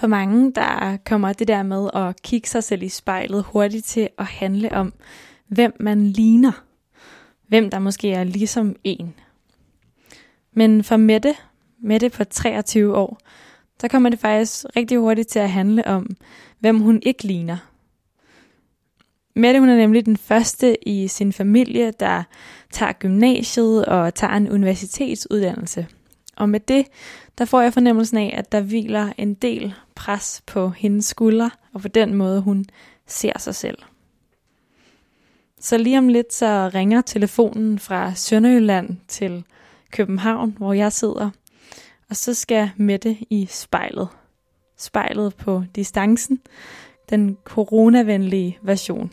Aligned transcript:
For 0.00 0.06
mange, 0.06 0.52
der 0.52 0.96
kommer 1.04 1.32
det 1.32 1.48
der 1.48 1.62
med 1.62 1.90
at 1.94 2.22
kigge 2.22 2.48
sig 2.48 2.64
selv 2.64 2.82
i 2.82 2.88
spejlet 2.88 3.44
hurtigt 3.44 3.86
til 3.86 4.08
at 4.18 4.26
handle 4.26 4.72
om, 4.72 4.92
hvem 5.48 5.72
man 5.80 6.06
ligner. 6.06 6.64
Hvem 7.48 7.70
der 7.70 7.78
måske 7.78 8.12
er 8.12 8.24
ligesom 8.24 8.76
en. 8.84 9.14
Men 10.52 10.84
for 10.84 10.96
Mette, 10.96 11.34
Mette 11.78 12.08
på 12.08 12.24
23 12.24 12.96
år, 12.96 13.18
der 13.80 13.88
kommer 13.88 14.08
det 14.08 14.18
faktisk 14.18 14.64
rigtig 14.76 14.98
hurtigt 14.98 15.28
til 15.28 15.38
at 15.38 15.50
handle 15.50 15.86
om, 15.86 16.16
hvem 16.58 16.80
hun 16.80 17.02
ikke 17.02 17.24
ligner. 17.24 17.56
Mette 19.34 19.60
hun 19.60 19.68
er 19.68 19.76
nemlig 19.76 20.06
den 20.06 20.16
første 20.16 20.88
i 20.88 21.08
sin 21.08 21.32
familie, 21.32 21.92
der 22.00 22.22
tager 22.70 22.92
gymnasiet 22.92 23.86
og 23.86 24.14
tager 24.14 24.32
en 24.32 24.50
universitetsuddannelse. 24.50 25.86
Og 26.36 26.48
med 26.48 26.60
det, 26.60 26.86
der 27.40 27.46
får 27.46 27.60
jeg 27.60 27.72
fornemmelsen 27.72 28.16
af, 28.16 28.34
at 28.38 28.52
der 28.52 28.60
hviler 28.60 29.12
en 29.18 29.34
del 29.34 29.74
pres 29.94 30.42
på 30.46 30.68
hendes 30.68 31.04
skuldre, 31.04 31.50
og 31.72 31.80
på 31.80 31.88
den 31.88 32.14
måde 32.14 32.40
hun 32.40 32.64
ser 33.06 33.38
sig 33.38 33.54
selv. 33.54 33.78
Så 35.60 35.78
lige 35.78 35.98
om 35.98 36.08
lidt 36.08 36.32
så 36.32 36.70
ringer 36.74 37.00
telefonen 37.00 37.78
fra 37.78 38.14
Sønderjylland 38.14 38.96
til 39.08 39.44
København, 39.90 40.54
hvor 40.58 40.72
jeg 40.72 40.92
sidder, 40.92 41.30
og 42.10 42.16
så 42.16 42.34
skal 42.34 42.70
Mette 42.76 43.16
i 43.30 43.46
spejlet. 43.50 44.08
Spejlet 44.78 45.34
på 45.34 45.62
distancen, 45.76 46.40
den 47.10 47.36
coronavenlige 47.44 48.58
version. 48.62 49.12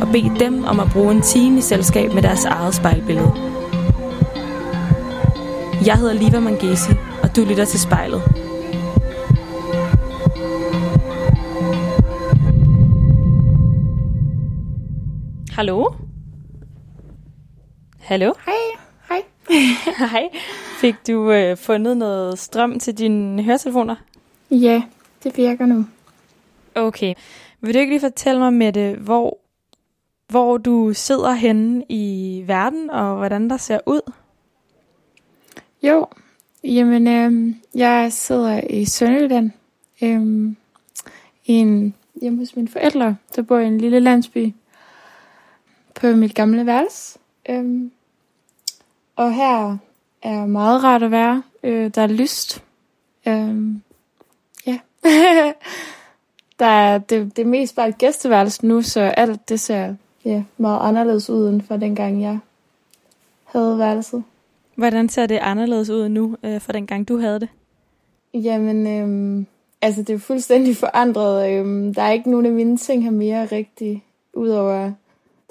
og 0.00 0.08
bede 0.12 0.38
dem 0.44 0.64
om 0.64 0.80
at 0.80 0.86
bruge 0.92 1.14
en 1.14 1.22
time 1.22 1.58
i 1.58 1.60
selskab 1.60 2.12
med 2.14 2.22
deres 2.22 2.44
eget 2.44 2.74
spejlbillede. 2.74 3.32
Jeg 5.86 5.96
hedder 5.96 6.12
Liva 6.12 6.40
Mangesi, 6.40 6.92
og 7.22 7.36
du 7.36 7.44
lytter 7.44 7.64
til 7.64 7.80
spejlet. 7.80 8.22
Hallo? 15.52 15.84
Hallo? 17.98 18.32
Hej. 18.46 18.54
Hej. 19.08 19.22
Hej. 20.12 20.28
Fik 20.80 20.94
du 21.06 21.32
øh, 21.32 21.56
fundet 21.56 21.96
noget 21.96 22.38
strøm 22.38 22.78
til 22.78 22.98
dine 22.98 23.42
høretelefoner? 23.42 23.94
Ja, 24.50 24.82
det 25.22 25.36
virker 25.36 25.66
nu. 25.66 25.86
Okay. 26.74 27.14
Vil 27.60 27.74
du 27.74 27.78
ikke 27.78 27.92
lige 27.92 28.00
fortælle 28.00 28.40
mig, 28.40 28.52
Mette, 28.52 28.96
hvor, 29.00 29.38
hvor 30.28 30.56
du 30.56 30.92
sidder 30.94 31.32
henne 31.32 31.84
i 31.88 32.44
verden, 32.46 32.90
og 32.90 33.16
hvordan 33.16 33.50
der 33.50 33.56
ser 33.56 33.78
ud? 33.86 34.12
Jo, 35.82 36.06
jamen 36.64 37.06
øh, 37.06 37.54
jeg 37.74 38.12
sidder 38.12 38.60
i 38.70 38.84
Sønderjylland. 38.84 39.50
Øh, 40.02 40.52
i 41.46 41.52
en, 41.52 41.94
hjemme 42.20 42.38
hos 42.38 42.56
mine 42.56 42.68
forældre, 42.68 43.16
der 43.36 43.42
bor 43.42 43.58
i 43.58 43.66
en 43.66 43.78
lille 43.78 44.00
landsby 44.00 44.54
på 45.94 46.06
mit 46.06 46.34
gamle 46.34 46.66
værelse. 46.66 47.18
Øh, 47.48 47.90
og 49.16 49.34
her 49.34 49.76
er 50.22 50.46
meget 50.46 50.84
rart 50.84 51.02
at 51.02 51.10
være. 51.10 51.42
Øh, 51.62 51.90
der 51.94 52.02
er 52.02 52.06
lyst. 52.06 52.64
Øh, 53.26 53.74
ja. 54.66 54.78
der 56.58 56.66
er, 56.66 56.98
det, 56.98 57.36
det 57.36 57.42
er 57.42 57.46
mest 57.46 57.76
bare 57.76 57.88
et 57.88 57.98
gæsteværelse 57.98 58.66
nu, 58.66 58.82
så 58.82 59.00
alt 59.00 59.48
det 59.48 59.60
ser 59.60 59.94
ja, 60.26 60.44
meget 60.58 60.78
anderledes 60.80 61.30
ud, 61.30 61.48
end 61.48 61.62
for 61.62 61.76
dengang 61.76 62.22
jeg 62.22 62.38
havde 63.44 63.78
værelset. 63.78 64.24
Hvordan 64.74 65.08
ser 65.08 65.26
det 65.26 65.38
anderledes 65.38 65.90
ud 65.90 66.08
nu, 66.08 66.36
øh, 66.42 66.60
fra 66.60 66.72
dengang 66.72 67.08
du 67.08 67.18
havde 67.18 67.40
det? 67.40 67.48
Jamen, 68.34 68.86
øhm, 68.86 69.46
altså 69.82 70.02
det 70.02 70.14
er 70.14 70.18
fuldstændig 70.18 70.76
forandret. 70.76 71.50
Øhm, 71.52 71.94
der 71.94 72.02
er 72.02 72.10
ikke 72.10 72.30
nogen 72.30 72.46
af 72.46 72.52
mine 72.52 72.76
ting 72.76 73.04
her 73.04 73.10
mere 73.10 73.46
rigtigt, 73.46 74.00
udover 74.32 74.92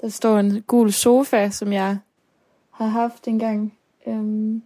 der 0.00 0.08
står 0.08 0.38
en 0.38 0.62
gul 0.66 0.92
sofa, 0.92 1.50
som 1.50 1.72
jeg 1.72 1.98
har 2.70 2.86
haft 2.86 3.28
engang. 3.28 3.74
Øhm, 4.06 4.62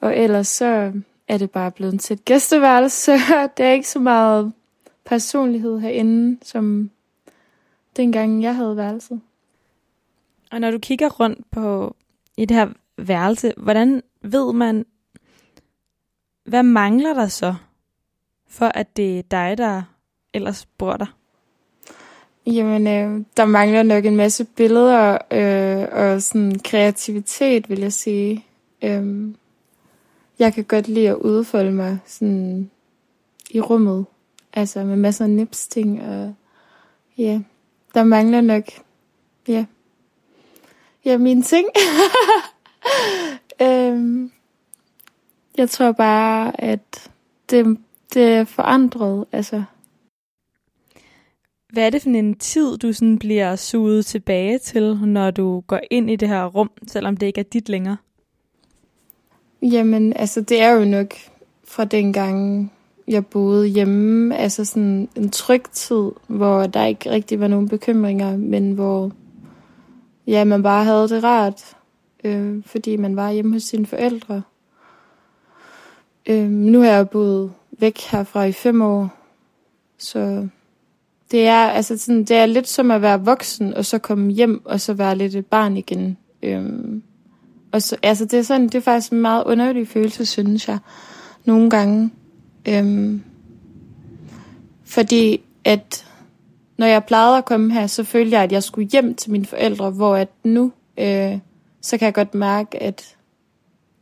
og 0.00 0.16
ellers 0.16 0.48
så 0.48 0.92
er 1.28 1.38
det 1.38 1.50
bare 1.50 1.70
blevet 1.70 2.00
til 2.00 2.14
et 2.14 2.24
gæsteværelse, 2.24 3.00
så 3.00 3.12
det 3.56 3.66
er 3.66 3.70
ikke 3.70 3.88
så 3.88 3.98
meget 3.98 4.52
personlighed 5.04 5.78
herinde, 5.78 6.38
som 6.42 6.90
dengang 7.96 8.42
jeg 8.42 8.56
havde 8.56 8.76
værelset. 8.76 9.20
Og 10.50 10.60
når 10.60 10.70
du 10.70 10.78
kigger 10.78 11.08
rundt 11.08 11.50
på 11.50 11.96
i 12.36 12.44
det 12.44 12.56
her 12.56 12.68
værelse, 12.98 13.52
hvordan 13.56 14.02
ved 14.22 14.52
man, 14.52 14.86
hvad 16.44 16.62
mangler 16.62 17.14
der 17.14 17.26
så, 17.26 17.54
for 18.48 18.66
at 18.66 18.96
det 18.96 19.18
er 19.18 19.22
dig, 19.22 19.58
der 19.58 19.82
ellers 20.34 20.66
bor 20.66 20.96
der? 20.96 21.16
Jamen, 22.46 22.86
øh, 22.86 23.24
der 23.36 23.44
mangler 23.44 23.82
nok 23.82 24.04
en 24.04 24.16
masse 24.16 24.44
billeder 24.44 25.18
øh, 25.30 25.88
og 25.92 26.22
sådan 26.22 26.58
kreativitet, 26.58 27.70
vil 27.70 27.80
jeg 27.80 27.92
sige. 27.92 28.44
Øh, 28.82 29.34
jeg 30.38 30.54
kan 30.54 30.64
godt 30.64 30.88
lide 30.88 31.08
at 31.08 31.16
udfolde 31.16 31.72
mig 31.72 31.98
sådan 32.06 32.70
i 33.50 33.60
rummet, 33.60 34.06
altså 34.52 34.84
med 34.84 34.96
masser 34.96 35.24
af 35.24 35.30
nips-ting, 35.30 36.02
og 36.02 36.34
ja, 37.18 37.40
der 37.96 38.04
mangler 38.04 38.40
nok, 38.40 38.64
ja, 39.48 39.66
ja 41.04 41.18
mine 41.18 41.42
ting. 41.42 41.68
øhm, 43.62 44.32
jeg 45.58 45.70
tror 45.70 45.92
bare, 45.92 46.60
at 46.60 47.10
det, 47.50 47.78
det 48.14 48.22
er 48.22 48.44
forandret, 48.44 49.24
altså. 49.32 49.62
Hvad 51.72 51.86
er 51.86 51.90
det 51.90 52.02
for 52.02 52.10
en 52.10 52.34
tid, 52.34 52.78
du 52.78 52.92
sådan 52.92 53.18
bliver 53.18 53.56
suget 53.56 54.06
tilbage 54.06 54.58
til, 54.58 54.96
når 54.96 55.30
du 55.30 55.60
går 55.60 55.80
ind 55.90 56.10
i 56.10 56.16
det 56.16 56.28
her 56.28 56.44
rum, 56.44 56.70
selvom 56.86 57.16
det 57.16 57.26
ikke 57.26 57.40
er 57.40 57.44
dit 57.44 57.68
længere? 57.68 57.96
Jamen, 59.62 60.12
altså 60.12 60.40
det 60.40 60.60
er 60.60 60.70
jo 60.70 60.84
nok 60.84 61.14
fra 61.64 61.84
dengang, 61.84 62.72
jeg 63.08 63.26
boede 63.26 63.66
hjemme, 63.66 64.36
altså 64.36 64.64
sådan 64.64 65.08
en 65.16 65.30
tryg 65.30 65.62
tid, 65.72 66.10
hvor 66.26 66.66
der 66.66 66.84
ikke 66.84 67.10
rigtig 67.10 67.40
var 67.40 67.48
nogen 67.48 67.68
bekymringer, 67.68 68.36
men 68.36 68.72
hvor 68.72 69.12
ja, 70.26 70.44
man 70.44 70.62
bare 70.62 70.84
havde 70.84 71.08
det 71.08 71.24
rart, 71.24 71.76
øh, 72.24 72.62
fordi 72.66 72.96
man 72.96 73.16
var 73.16 73.30
hjemme 73.30 73.52
hos 73.52 73.62
sine 73.62 73.86
forældre. 73.86 74.42
Øh, 76.26 76.48
nu 76.48 76.80
har 76.80 76.90
jeg 76.90 77.10
boet 77.10 77.52
væk 77.78 78.00
herfra 78.10 78.44
i 78.44 78.52
fem 78.52 78.82
år, 78.82 79.08
så 79.98 80.48
det 81.30 81.46
er, 81.46 81.68
altså 81.68 81.98
sådan, 81.98 82.24
det 82.24 82.36
er 82.36 82.46
lidt 82.46 82.68
som 82.68 82.90
at 82.90 83.02
være 83.02 83.24
voksen, 83.24 83.74
og 83.74 83.84
så 83.84 83.98
komme 83.98 84.32
hjem, 84.32 84.62
og 84.64 84.80
så 84.80 84.94
være 84.94 85.16
lidt 85.16 85.34
et 85.34 85.46
barn 85.46 85.76
igen. 85.76 86.16
Øhm, 86.42 87.02
og 87.72 87.82
så, 87.82 87.96
altså 88.02 88.24
det 88.24 88.38
er 88.38 88.42
sådan, 88.42 88.66
det 88.66 88.74
er 88.74 88.80
faktisk 88.80 89.12
en 89.12 89.20
meget 89.20 89.44
underlig 89.44 89.88
følelse, 89.88 90.26
synes 90.26 90.68
jeg, 90.68 90.78
nogle 91.44 91.70
gange. 91.70 92.10
Øhm, 92.68 93.22
fordi 94.84 95.40
at 95.64 96.06
når 96.76 96.86
jeg 96.86 97.04
plejede 97.04 97.38
at 97.38 97.44
komme 97.44 97.72
her, 97.72 97.86
så 97.86 98.04
følte 98.04 98.36
jeg, 98.36 98.42
at 98.42 98.52
jeg 98.52 98.62
skulle 98.62 98.88
hjem 98.88 99.14
til 99.14 99.30
mine 99.30 99.46
forældre, 99.46 99.90
hvor 99.90 100.16
at 100.16 100.28
nu, 100.44 100.72
øh, 100.98 101.38
så 101.80 101.98
kan 101.98 102.06
jeg 102.06 102.14
godt 102.14 102.34
mærke, 102.34 102.82
at 102.82 103.16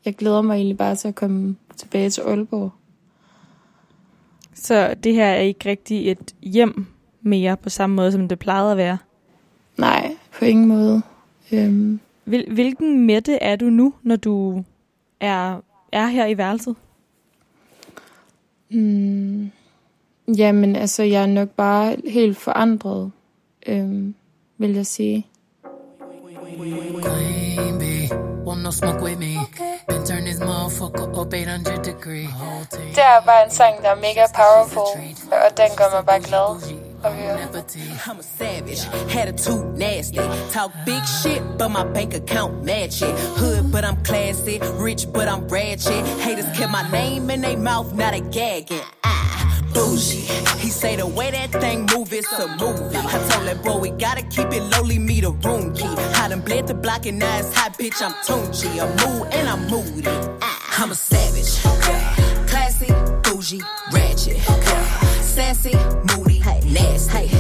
jeg 0.05 0.17
glæder 0.17 0.43
mig 0.43 0.55
egentlig 0.55 0.77
bare 0.77 0.97
til 0.97 1.09
at 1.09 1.15
komme 1.15 1.57
tilbage 1.77 2.11
til 2.11 2.21
Aalborg. 2.21 2.73
Så 4.55 4.95
det 5.05 5.15
her 5.15 5.27
er 5.27 5.41
ikke 5.41 5.71
rigtig 5.71 6.11
et 6.11 6.35
hjem 6.43 6.87
mere 7.23 7.57
på 7.57 7.69
samme 7.69 7.97
måde, 7.97 8.13
som 8.13 8.29
det 8.29 8.39
plejede 8.39 8.71
at 8.71 8.77
være? 8.77 8.99
Nej, 9.79 10.17
på 10.39 10.45
ingen 10.45 10.69
måde. 10.69 11.03
Øhm. 11.53 12.01
Hvil, 12.25 12.53
hvilken 12.53 13.07
Mette 13.07 13.43
er 13.43 13.57
du 13.57 13.65
nu, 13.65 13.95
når 14.03 14.17
du 14.17 14.65
er, 15.21 15.61
er 15.93 16.07
her 16.07 16.27
i 16.27 16.39
værelset? 16.39 16.77
Hmm. 18.75 19.53
Jamen, 20.39 20.77
altså, 20.77 21.03
jeg 21.03 21.23
er 21.23 21.27
nok 21.27 21.49
bare 21.49 21.97
helt 22.09 22.39
forandret. 22.39 23.13
Øhm, 23.67 24.15
vil 24.59 24.75
jeg 24.75 24.87
sige. 24.87 25.27
Queen 27.05 27.79
bee, 27.79 28.09
want 28.47 28.63
no 28.63 28.71
smoke 28.71 29.03
with 29.03 29.19
me. 29.19 29.35
Been 29.89 30.05
turn 30.07 30.25
this 30.25 30.41
motherfucker 30.41 31.21
up 31.21 31.33
800 31.33 31.85
degree. 31.85 32.27
Whole 32.27 32.67
team. 32.71 32.89
Det 32.89 32.99
er 32.99 33.21
bare 33.27 33.45
en 33.45 33.51
sang, 33.51 33.83
der 33.83 33.89
er 33.89 33.97
mega 33.97 34.25
powerful, 34.35 35.01
og 35.33 35.57
den 35.57 35.71
gør 35.77 35.97
mig 35.97 36.07
bare 36.07 36.21
glad 36.21 36.84
I'm 37.05 38.19
a 38.19 38.23
savage, 38.23 38.83
had 39.13 39.29
a 39.29 39.33
attitude 39.35 39.77
nasty. 39.77 40.21
Talk 40.51 40.73
big 40.87 41.05
shit, 41.05 41.43
but 41.59 41.69
my 41.69 41.85
bank 41.85 42.15
account 42.15 42.65
match 42.65 43.03
it. 43.03 43.15
Hood, 43.37 43.71
but 43.71 43.85
I'm 43.85 44.03
classy. 44.05 44.59
Rich, 44.77 45.13
but 45.13 45.29
I'm 45.29 45.47
ratchet. 45.49 46.07
Haters 46.21 46.47
kept 46.57 46.73
my 46.73 46.91
name 46.91 47.29
in 47.29 47.43
their 47.43 47.59
mouth, 47.59 47.93
now 47.93 48.11
they 48.11 48.23
gagging. 48.23 48.81
Ah, 49.05 49.61
bougie. 49.75 50.25
He 50.59 50.71
say 50.71 50.97
the 50.97 51.07
way 51.07 51.31
that 51.31 51.53
thing 51.53 51.87
move, 51.95 52.11
it's 52.11 52.33
a 52.33 52.49
movie. 52.57 52.97
I 52.97 53.29
told 53.29 53.49
that 53.49 53.63
boy 53.63 53.81
we 53.81 53.91
gotta 53.91 54.23
keep 54.23 54.51
it 54.53 54.63
lowly, 54.63 54.99
me 54.99 55.21
the 55.21 55.33
room 55.33 55.75
key. 55.75 55.85
I 55.85 56.29
done 56.29 56.41
bled 56.41 56.69
the 56.69 56.75
block 56.75 57.05
and 57.05 57.19
now 57.19 57.39
it's 57.39 57.55
hot, 57.55 57.77
bitch. 57.79 58.01
I'm 58.01 58.15
Tunchi. 58.25 58.81
I'm 58.81 58.89
mood 59.05 59.29
and 59.35 59.47
I'm 59.47 59.69
moody. 59.69 60.09
Ah, 60.41 60.83
I'm 60.83 60.91
a 60.91 60.95
savage. 60.95 61.61
Classy, 62.49 62.87
bougie, 63.23 63.61
ratchet. 63.93 64.39
Sassy, 65.21 65.75
moody, 66.05 66.34
nasty. 66.75 67.31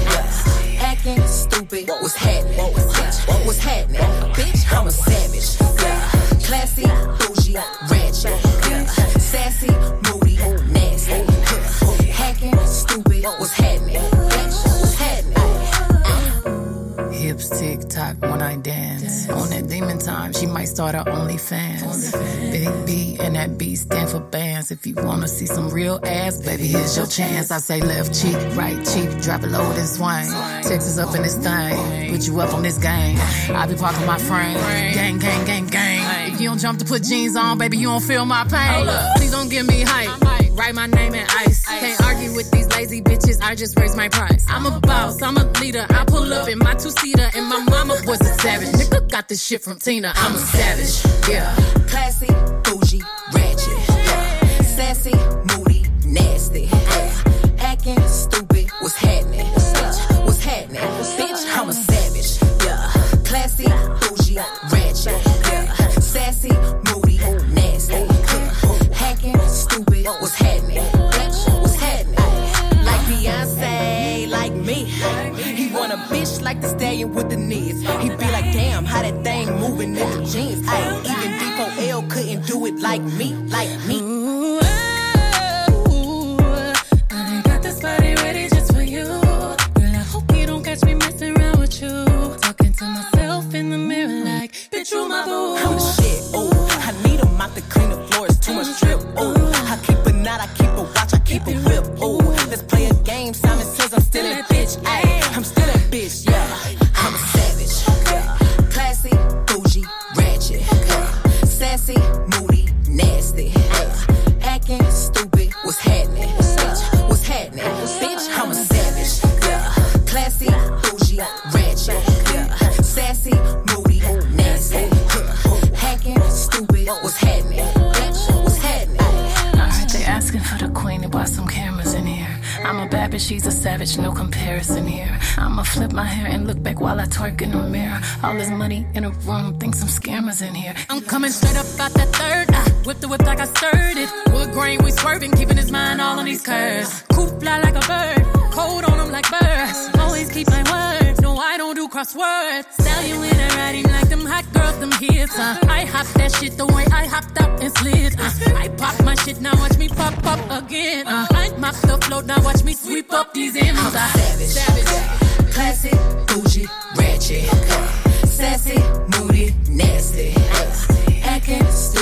Acting 0.78 1.26
stupid. 1.26 1.88
What 1.88 2.02
was 2.02 2.14
happening? 2.14 2.56
What 2.56 2.72
was 2.74 2.94
happening? 2.94 3.34
What 3.34 3.46
was 3.46 3.58
happening? 3.58 4.00
Bitch, 4.32 4.72
I'm 4.72 4.86
a 4.86 4.90
savage. 4.90 5.58
Classy, 6.44 6.86
bougie, 7.18 7.56
ratchet. 7.90 8.38
Sassy, 9.20 9.70
moody, 10.06 10.36
nasty. 10.72 11.24
Hacking, 12.12 12.56
stupid. 12.66 13.24
What 13.24 13.40
was 13.40 13.52
happening? 13.52 13.96
Bitch, 13.96 14.66
what 14.66 14.80
was 14.80 14.94
happening? 14.94 15.63
Hips 17.24 17.58
tick 17.58 17.80
tock 17.88 18.20
when 18.20 18.42
I 18.42 18.56
dance. 18.56 19.30
On 19.30 19.48
that 19.48 19.66
demon 19.66 19.98
time, 19.98 20.34
she 20.34 20.44
might 20.44 20.66
start 20.66 20.94
her 20.94 21.04
OnlyFans. 21.04 22.12
Big 22.52 22.68
B 22.84 23.16
and 23.18 23.34
that 23.34 23.56
B 23.56 23.76
stand 23.76 24.10
for 24.10 24.20
bands. 24.20 24.70
If 24.70 24.86
you 24.86 24.94
wanna 24.94 25.26
see 25.26 25.46
some 25.46 25.70
real 25.70 25.98
ass, 26.04 26.42
baby, 26.42 26.66
here's 26.66 26.94
your 26.98 27.06
chance. 27.06 27.50
I 27.50 27.60
say 27.60 27.80
left 27.80 28.12
cheek, 28.20 28.36
right 28.54 28.76
cheek, 28.84 29.08
drop 29.22 29.42
it 29.42 29.48
low 29.48 29.70
and 29.70 29.88
swing. 29.88 30.28
Texas 30.68 30.98
up 30.98 31.14
in 31.16 31.22
this 31.22 31.36
thing, 31.36 32.10
put 32.10 32.26
you 32.26 32.38
up 32.42 32.52
on 32.52 32.62
this 32.62 32.76
game. 32.76 33.16
I 33.56 33.66
be 33.68 33.74
parking 33.74 34.04
my 34.04 34.18
frame, 34.18 34.58
gang, 34.92 35.18
gang, 35.18 35.46
gang, 35.46 35.66
gang. 35.66 36.30
If 36.34 36.42
you 36.42 36.50
don't 36.50 36.58
jump 36.58 36.78
to 36.80 36.84
put 36.84 37.04
jeans 37.04 37.36
on, 37.36 37.56
baby, 37.56 37.78
you 37.78 37.88
don't 37.88 38.02
feel 38.02 38.26
my 38.26 38.44
pain. 38.44 38.86
Please 39.16 39.30
don't 39.30 39.48
give 39.48 39.66
me 39.66 39.80
hype. 39.80 40.34
Write 40.54 40.74
my 40.74 40.86
name 40.86 41.14
in 41.14 41.26
ice. 41.30 41.64
Can't 41.66 42.00
argue 42.02 42.32
with 42.34 42.50
these 42.52 42.68
lazy 42.68 43.02
bitches. 43.02 43.42
I 43.42 43.54
just 43.56 43.78
raise 43.78 43.96
my 43.96 44.08
price. 44.08 44.44
I'm 44.48 44.66
a 44.66 44.78
boss. 44.78 45.20
I'm 45.20 45.36
a 45.36 45.44
leader. 45.60 45.84
I 45.90 46.04
pull 46.04 46.32
up 46.32 46.48
in 46.48 46.58
my 46.58 46.74
two 46.74 46.90
seater, 47.14 47.30
and 47.36 47.48
my 47.48 47.62
mama 47.64 47.94
was 48.06 48.20
a 48.20 48.34
savage. 48.40 48.68
Nigga 48.68 49.10
got 49.10 49.28
this 49.28 49.44
shit 49.44 49.62
from 49.62 49.78
Tina. 49.78 50.12
I'm 50.14 50.34
a 50.34 50.38
savage. 50.38 51.28
Yeah. 51.28 51.54
Classy, 51.88 52.26
bougie, 52.62 53.02
ratchet. 53.32 53.88
Yeah. 53.88 54.62
Sassy, 54.62 55.14
moody, 55.56 55.86
nasty. 56.04 56.62
Yeah. 56.62 57.22
Acting 57.58 58.00
stupid. 58.08 58.70
What's 58.80 58.96
happening? 58.96 59.46
What's 60.24 60.42
happening? 60.44 61.23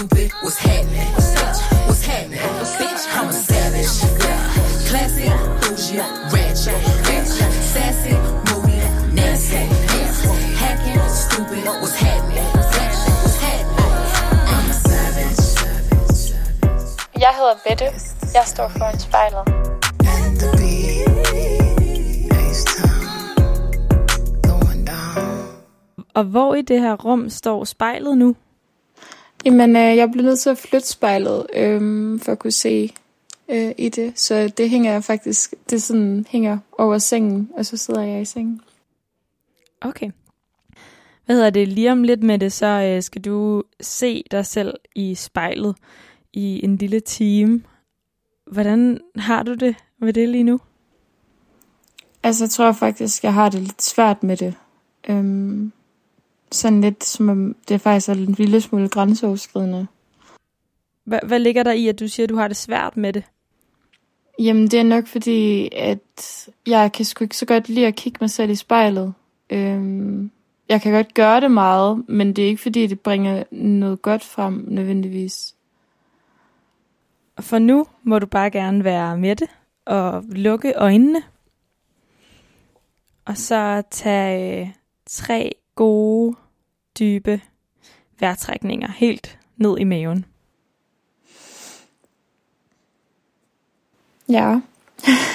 Stupid, 0.03 0.33
what's 0.43 0.59
happening? 0.59 1.09
Bitch, 1.15 1.61
What's 1.87 2.03
happening? 2.07 2.39
Bitch, 2.79 3.05
I'm 3.17 3.29
a 3.29 3.33
savage. 3.33 3.95
Classy, 4.89 5.29
bougie, 5.61 5.99
ratchet. 6.33 6.79
Sassy, 7.73 8.15
moody, 8.49 8.77
nasty. 9.15 9.63
Hacking, 10.61 11.01
stupid, 11.09 11.65
what's 11.83 11.95
happening? 11.95 12.49
Bitch, 12.75 13.01
What's 13.23 13.39
happening? 13.47 13.91
I'm 14.55 14.71
a 14.71 14.77
savage. 14.89 15.47
Jeg 17.21 17.33
hedder 17.39 17.57
Bette. 17.69 17.85
Jeg 18.35 18.43
står 18.47 18.69
foran 18.69 18.99
spejlet. 18.99 19.49
And 20.15 20.37
the 20.41 20.49
beat, 20.59 22.33
H-Town, 22.33 23.37
going 24.43 24.87
down. 24.87 25.39
Og 26.15 26.25
hvor 26.25 26.55
i 26.55 26.63
det 26.63 26.81
her 26.81 26.95
rum 26.97 27.31
står 27.31 27.65
spejlet 27.65 28.19
nu? 28.19 28.35
Jamen, 29.45 29.77
øh, 29.77 29.97
jeg 29.97 30.11
blev 30.13 30.25
nødt 30.25 30.41
til 30.41 30.51
at 30.51 30.59
flytte 30.59 30.89
spejlet, 30.89 31.47
øh, 31.55 32.21
for 32.21 32.33
at 32.33 32.39
kunne 32.39 32.53
se 32.53 32.93
øh, 33.49 33.73
i 33.79 33.89
det. 33.89 34.19
Så 34.19 34.53
det 34.57 34.71
hænger 34.71 34.93
jeg 34.93 35.05
faktisk, 35.05 35.55
det 35.71 35.83
sådan 35.83 36.27
hænger 36.29 36.59
over 36.79 36.99
sengen, 36.99 37.51
og 37.57 37.67
så 37.67 37.77
sidder 37.77 38.03
jeg 38.03 38.23
i 38.23 38.25
sengen. 38.25 38.61
Okay. 39.81 40.11
Hvad 41.27 41.37
hedder 41.37 41.51
det? 41.51 41.69
Lige 41.69 41.93
om 41.93 42.03
lidt 42.03 42.23
med 42.23 42.39
det, 42.39 42.53
så 42.53 42.67
øh, 42.67 43.03
skal 43.03 43.23
du 43.23 43.63
se 43.81 44.25
dig 44.31 44.47
selv 44.47 44.75
i 44.95 45.15
spejlet 45.15 45.77
i 46.33 46.65
en 46.65 46.77
lille 46.77 47.01
time. 47.01 47.63
Hvordan 48.47 49.01
har 49.17 49.43
du 49.43 49.55
det 49.55 49.77
med 49.99 50.13
det 50.13 50.29
lige 50.29 50.45
nu? 50.45 50.61
Altså, 52.23 52.45
jeg 52.45 52.51
tror 52.51 52.73
faktisk, 52.73 53.25
jeg 53.25 53.35
har 53.35 53.49
det 53.49 53.61
lidt 53.61 53.83
svært 53.83 54.23
med 54.23 54.37
det. 54.37 54.55
Øhm, 55.09 55.73
sådan 56.55 56.81
lidt, 56.81 57.05
som 57.05 57.29
om 57.29 57.57
det 57.69 57.81
faktisk 57.81 58.09
er 58.09 58.13
en 58.13 58.35
lille 58.39 58.61
smule 58.61 58.89
grænseoverskridende. 58.89 59.87
Hvad, 61.05 61.19
hvad 61.27 61.39
ligger 61.39 61.63
der 61.63 61.73
i, 61.73 61.89
at 61.89 62.01
du 62.01 62.09
siger, 62.09 62.25
at 62.25 62.31
du 62.31 62.37
har 62.37 62.49
det 62.49 62.57
svært 62.57 62.97
med 62.97 63.13
det? 63.13 63.25
Jamen, 64.39 64.69
det 64.69 64.81
er 64.81 64.85
nok 64.85 65.07
fordi, 65.07 65.69
at 65.73 66.49
jeg 66.67 66.93
kan 66.93 67.05
sgu 67.05 67.25
ikke 67.25 67.37
så 67.37 67.47
godt 67.47 67.69
lide 67.69 67.87
at 67.87 67.97
kigge 67.97 68.19
mig 68.21 68.31
selv 68.31 68.51
i 68.51 68.55
spejlet. 68.55 69.15
Øhm, 69.51 70.31
jeg 70.69 70.81
kan 70.81 70.93
godt 70.93 71.15
gøre 71.15 71.41
det 71.41 71.51
meget, 71.51 72.09
men 72.09 72.37
det 72.37 72.45
er 72.45 72.49
ikke 72.49 72.63
fordi, 72.63 72.87
det 72.87 73.01
bringer 73.01 73.45
noget 73.51 74.03
godt 74.03 74.25
frem 74.25 74.65
nødvendigvis. 74.69 75.55
For 77.41 77.59
nu 77.59 77.87
må 78.03 78.19
du 78.19 78.27
bare 78.27 78.51
gerne 78.51 78.85
være 78.85 79.17
med 79.19 79.37
det 79.37 79.49
og 79.85 80.25
lukke 80.29 80.73
øjnene. 80.73 81.23
Og 83.25 83.37
så 83.37 83.83
tage, 83.91 84.77
tre 85.07 85.53
gode, 85.83 86.37
dybe 86.99 87.41
vejrtrækninger 88.21 88.89
helt 88.89 89.39
ned 89.57 89.79
i 89.79 89.85
maven. 89.85 90.25
Ja. 94.29 94.61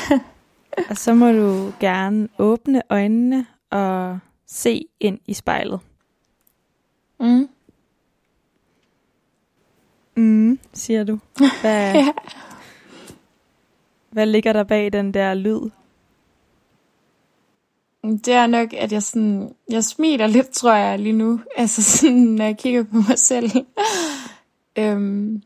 Og 0.89 0.98
så 0.98 1.13
må 1.13 1.32
du 1.32 1.74
gerne 1.80 2.30
åbne 2.39 2.82
øjnene 2.89 3.46
og 3.70 4.20
se 4.46 4.86
ind 5.00 5.20
i 5.25 5.34
spejlet. 5.34 5.80
Mm. 7.20 7.50
Mm, 10.16 10.60
siger 10.74 11.04
du. 11.04 11.20
Hvad, 11.62 11.94
Ja. 11.96 12.08
hvad 14.10 14.25
ligger 14.25 14.54
der 14.54 14.63
bag 14.63 14.94
den 14.94 15.13
der 15.13 15.34
lyd? 15.34 15.70
Det 18.15 18.33
er 18.33 18.47
nok, 18.47 18.73
at 18.73 18.91
jeg 18.91 19.03
sådan, 19.03 19.55
jeg 19.69 19.83
smiler 19.83 20.27
lidt, 20.27 20.49
tror 20.49 20.73
jeg, 20.73 20.99
lige 20.99 21.13
nu. 21.13 21.39
Altså 21.57 21.83
sådan, 21.83 22.17
når 22.17 22.45
jeg 22.45 22.57
kigger 22.57 22.83
på 22.83 22.95
mig 22.95 23.19
selv. 23.19 23.51
øhm, 24.79 25.41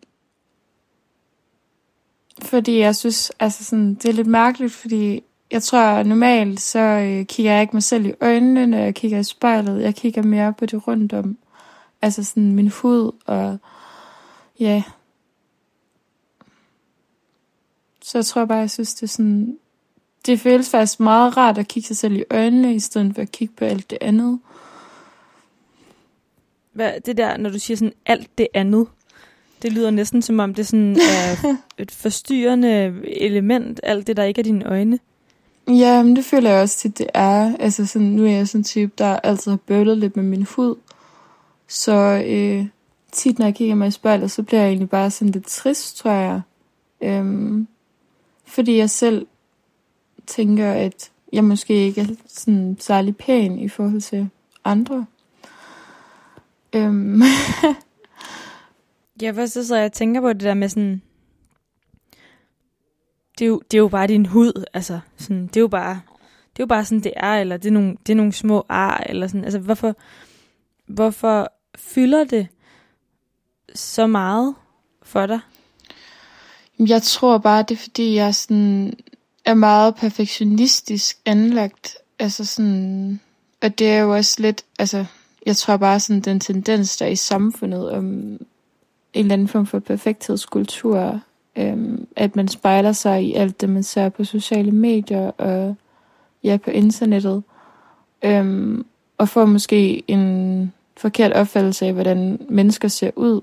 fordi 2.42 2.80
jeg 2.80 2.96
synes, 2.96 3.32
altså 3.40 3.64
sådan, 3.64 3.94
det 3.94 4.06
er 4.06 4.14
lidt 4.14 4.28
mærkeligt, 4.28 4.74
fordi 4.74 5.24
jeg 5.52 5.64
tror 5.64 6.04
normalt, 6.04 6.62
så 6.62 6.80
øh, 6.80 7.26
kigger 7.26 7.52
jeg 7.52 7.62
ikke 7.62 7.76
mig 7.76 7.84
selv 7.84 8.06
i 8.06 8.14
øjnene, 8.22 8.68
når 8.68 8.78
jeg 8.78 8.96
kigger 8.96 9.20
i 9.20 9.24
spejlet. 9.24 9.82
Jeg 9.82 9.96
kigger 9.96 10.22
mere 10.22 10.54
på 10.54 10.66
det 10.66 10.88
rundt 10.88 11.14
om. 11.14 11.38
Altså 12.02 12.24
sådan 12.24 12.52
min 12.52 12.68
hud 12.68 13.12
og 13.26 13.58
ja. 14.60 14.84
Så 18.02 18.18
jeg 18.18 18.26
tror 18.26 18.46
bare, 18.46 18.58
jeg 18.58 18.72
synes, 18.72 18.94
det 18.94 19.04
er 19.04 19.08
sådan, 19.08 19.58
det 20.26 20.40
føles 20.40 20.70
faktisk 20.70 21.00
meget 21.00 21.38
rart 21.38 21.58
at 21.58 21.68
kigge 21.68 21.88
sig 21.88 21.98
selv 21.98 22.16
i 22.16 22.24
øjnene, 22.32 22.76
i 22.76 22.80
stedet 22.80 23.16
for 23.16 23.22
at 23.22 23.32
kigge 23.32 23.54
på 23.58 23.66
alt 23.66 23.90
det 23.90 23.98
andet. 24.02 24.40
Hvad, 26.74 26.92
det 27.06 27.18
der, 27.18 27.38
når 27.38 27.50
du 27.50 27.60
siger 27.60 27.78
sådan 27.78 27.94
alt 28.06 28.38
det 28.38 28.48
andet, 28.54 28.88
det 29.62 29.74
lyder 29.74 29.92
næsten 29.92 30.22
som 30.22 30.40
om 30.40 30.54
det 30.54 30.68
sådan 30.68 30.98
er 31.18 31.56
et 31.78 31.92
forstyrrende 31.92 32.94
element, 33.22 33.80
alt 33.84 34.08
det, 34.08 34.18
der 34.18 34.24
ikke 34.24 34.40
er 34.40 34.44
dine 34.44 34.66
øjne. 34.66 35.00
Ja, 35.68 36.04
men 36.04 36.16
det 36.16 36.26
føler 36.26 36.50
jeg 36.50 36.62
også 36.62 36.78
tit, 36.78 36.98
det 36.98 37.08
er. 37.14 37.56
Altså 37.60 37.86
sådan, 37.86 38.08
nu 38.08 38.26
er 38.26 38.32
jeg 38.32 38.48
sådan 38.48 38.60
en 38.60 38.64
type, 38.64 38.92
der 38.98 39.20
altid 39.20 39.52
har 39.52 39.58
bøvlet 39.58 39.98
lidt 39.98 40.16
med 40.16 40.24
min 40.24 40.48
hud. 40.56 40.76
Så 41.68 42.24
øh, 42.26 42.66
tit, 43.12 43.40
når 43.40 43.46
jeg 43.46 43.56
kigger 43.56 43.76
mig 43.76 43.88
i 43.88 43.92
spejlet, 43.92 44.32
så 44.32 44.44
bliver 44.44 44.62
jeg 44.62 44.68
egentlig 44.68 44.90
bare 44.90 45.12
sådan 45.12 45.32
lidt 45.32 45.48
trist, 45.48 45.98
tror 45.98 46.12
jeg. 46.12 46.42
Øhm, 47.02 47.68
fordi 48.46 48.78
jeg 48.78 48.90
selv 48.90 49.28
tænker, 50.32 50.72
at 50.72 51.12
jeg 51.34 51.44
måske 51.44 51.74
ikke 51.74 52.02
er 52.02 52.08
sådan 52.28 52.78
særlig 52.80 53.18
pæn 53.18 53.60
i 53.60 53.70
forhold 53.70 54.02
til 54.02 54.30
andre. 54.66 55.06
Øhm, 56.76 57.22
Ja, 59.22 59.32
først 59.32 59.68
så 59.68 59.76
jeg 59.76 59.92
tænker 59.92 60.22
på 60.22 60.34
det 60.34 60.42
der 60.42 60.54
med 60.54 60.70
sådan... 60.70 61.02
Det 63.40 63.46
er 63.46 63.50
jo, 63.50 63.62
det 63.72 63.78
er 63.78 63.82
jo 63.82 63.88
bare 63.88 64.08
din 64.08 64.26
hud, 64.26 64.66
altså. 64.74 65.00
Sådan, 65.18 65.48
det 65.48 65.58
er 65.58 65.62
jo 65.62 65.68
bare... 65.68 66.02
Det 66.54 66.60
er 66.60 66.64
jo 66.64 66.68
bare 66.68 66.86
sådan, 66.86 67.04
det 67.04 67.14
er, 67.16 67.34
eller 67.34 67.58
det 67.58 67.68
er 67.70 67.74
nogle, 67.74 67.98
det 68.08 68.14
er 68.14 68.18
nogle 68.18 68.34
små 68.34 68.66
ar, 68.70 69.04
eller 69.06 69.28
sådan. 69.28 69.44
Altså, 69.44 69.60
hvorfor, 69.60 69.96
hvorfor 70.86 71.48
fylder 71.76 72.24
det 72.24 72.48
så 73.76 74.08
meget 74.08 74.56
for 75.04 75.26
dig? 75.26 75.40
Jeg 76.80 77.02
tror 77.02 77.38
bare, 77.38 77.64
det 77.64 77.72
er 77.72 77.80
fordi, 77.82 78.16
jeg 78.16 78.36
sådan 78.36 78.94
er 79.46 79.54
meget 79.54 79.96
perfektionistisk 79.96 81.18
anlagt. 81.26 81.98
Altså 82.20 82.46
sådan, 82.46 83.20
og 83.62 83.80
det 83.80 83.92
er 83.92 84.00
jo 84.00 84.14
også 84.14 84.42
lidt, 84.42 84.64
altså, 84.80 85.06
jeg 85.46 85.58
tror 85.58 85.78
bare 85.78 86.00
sådan 86.00 86.22
den 86.22 86.40
tendens, 86.40 86.98
der 86.98 87.06
er 87.06 87.10
i 87.10 87.16
samfundet 87.16 87.92
om 87.92 88.06
en 88.06 88.40
eller 89.14 89.34
anden 89.34 89.48
form 89.48 89.66
for 89.66 89.80
perfekthedskultur, 89.80 91.20
øhm, 91.56 92.08
at 92.16 92.36
man 92.36 92.48
spejler 92.48 92.92
sig 92.92 93.24
i 93.24 93.34
alt 93.34 93.62
det, 93.62 93.70
man 93.70 93.84
ser 93.84 94.10
på 94.10 94.24
sociale 94.24 94.72
medier 94.72 95.32
og 95.32 95.76
ja, 96.44 96.58
på 96.58 96.72
internettet, 96.72 97.44
øhm, 98.24 98.86
og 99.18 99.30
får 99.30 99.46
måske 99.46 100.04
en 100.08 100.74
forkert 100.98 101.34
opfattelse 101.34 101.86
af, 101.86 101.94
hvordan 101.94 102.46
mennesker 102.50 102.88
ser 102.88 103.12
ud, 103.16 103.42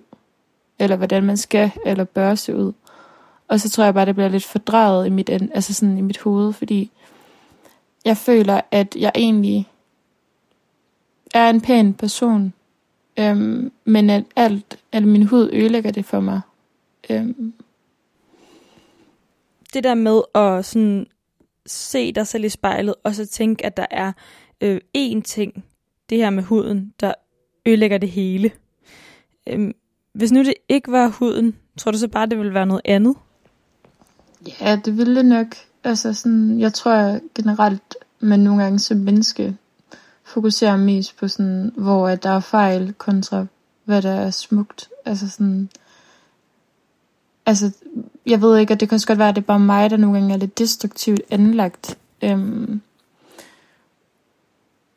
eller 0.79 0.97
hvordan 0.97 1.25
man 1.25 1.37
skal 1.37 1.71
eller 1.87 2.05
bør 2.05 2.35
se 2.35 2.57
ud. 2.57 2.73
Og 3.49 3.61
så 3.61 3.71
tror 3.71 3.85
jeg 3.85 3.95
bare, 3.95 4.07
det 4.07 4.15
bliver 4.15 4.29
lidt 4.29 4.45
fordrejet 4.45 5.07
i 5.07 5.11
mit, 5.11 5.31
altså 5.31 5.75
sådan 5.75 5.99
i 5.99 6.01
mit 6.01 6.19
hoved, 6.19 6.53
fordi 6.53 6.91
jeg 8.05 8.17
føler, 8.17 8.61
at 8.71 8.97
jeg 8.97 9.13
egentlig 9.15 9.69
er 11.35 11.51
en 11.51 11.61
pæn 11.61 11.95
person, 11.95 12.53
øhm, 13.19 13.73
men 13.85 14.11
at 14.11 14.25
alt, 14.37 14.79
at 14.93 15.03
min 15.03 15.23
hud 15.23 15.51
ødelægger 15.53 15.91
det 15.91 16.05
for 16.05 16.21
mig. 16.21 16.41
Øhm, 17.11 17.53
Det 19.75 19.85
der 19.85 19.95
med 19.95 20.23
at 20.35 20.65
sådan 20.65 21.07
se 21.67 22.13
dig 22.13 22.27
selv 22.27 22.45
i 22.45 22.49
spejlet, 22.49 22.95
og 23.05 23.15
så 23.15 23.27
tænke, 23.27 23.67
at 23.67 23.77
der 23.77 23.87
er 23.91 24.13
øh, 24.61 24.81
én 24.99 25.21
ting, 25.23 25.65
det 26.11 26.19
her 26.19 26.31
med 26.31 26.43
huden, 26.43 26.95
der 27.01 27.15
ødelægger 27.67 27.99
det 27.99 28.11
hele. 28.11 28.51
Øhm, 29.47 29.75
hvis 30.13 30.33
nu 30.33 30.41
det 30.45 30.55
ikke 30.69 30.93
var 30.93 31.09
huden, 31.09 31.57
tror 31.79 31.91
du 31.91 31.99
så 31.99 32.09
bare, 32.09 32.27
det 32.27 32.39
ville 32.39 32.55
være 32.55 32.67
noget 32.67 32.83
andet? 32.85 33.17
Ja, 34.61 34.77
det 34.85 34.97
ville 34.97 35.17
det 35.17 35.25
nok. 35.25 35.47
Altså 35.85 36.15
sådan, 36.15 36.61
jeg 36.61 36.75
tror 36.75 37.21
generelt, 37.35 37.97
man 38.21 38.41
nogle 38.41 38.63
gange 38.63 38.79
som 38.79 38.97
menneske 38.97 39.57
fokuserer 40.25 40.77
mest 40.77 41.17
på 41.17 41.29
sådan, 41.29 41.73
hvor 41.77 42.09
at 42.09 42.23
der 42.23 42.31
er 42.31 42.41
fejl 42.41 42.95
kontra 42.99 43.47
hvad 43.89 44.03
der 44.03 44.11
er 44.11 44.31
smukt. 44.31 44.89
Altså 45.05 45.31
sådan, 45.31 45.69
altså, 47.47 47.71
jeg 48.27 48.43
ved 48.43 48.59
ikke, 48.59 48.73
at 48.73 48.81
det 48.81 48.89
kan 48.89 48.97
også 48.97 49.07
godt 49.07 49.19
være, 49.19 49.29
at 49.29 49.37
det 49.37 49.43
er 49.43 49.47
bare 49.47 49.61
mig, 49.61 49.91
der 49.91 49.97
nogle 49.97 50.19
gange 50.19 50.35
er 50.35 50.39
lidt 50.39 50.59
destruktivt 50.59 51.21
anlagt. 51.31 51.99
Øhm, 52.23 52.81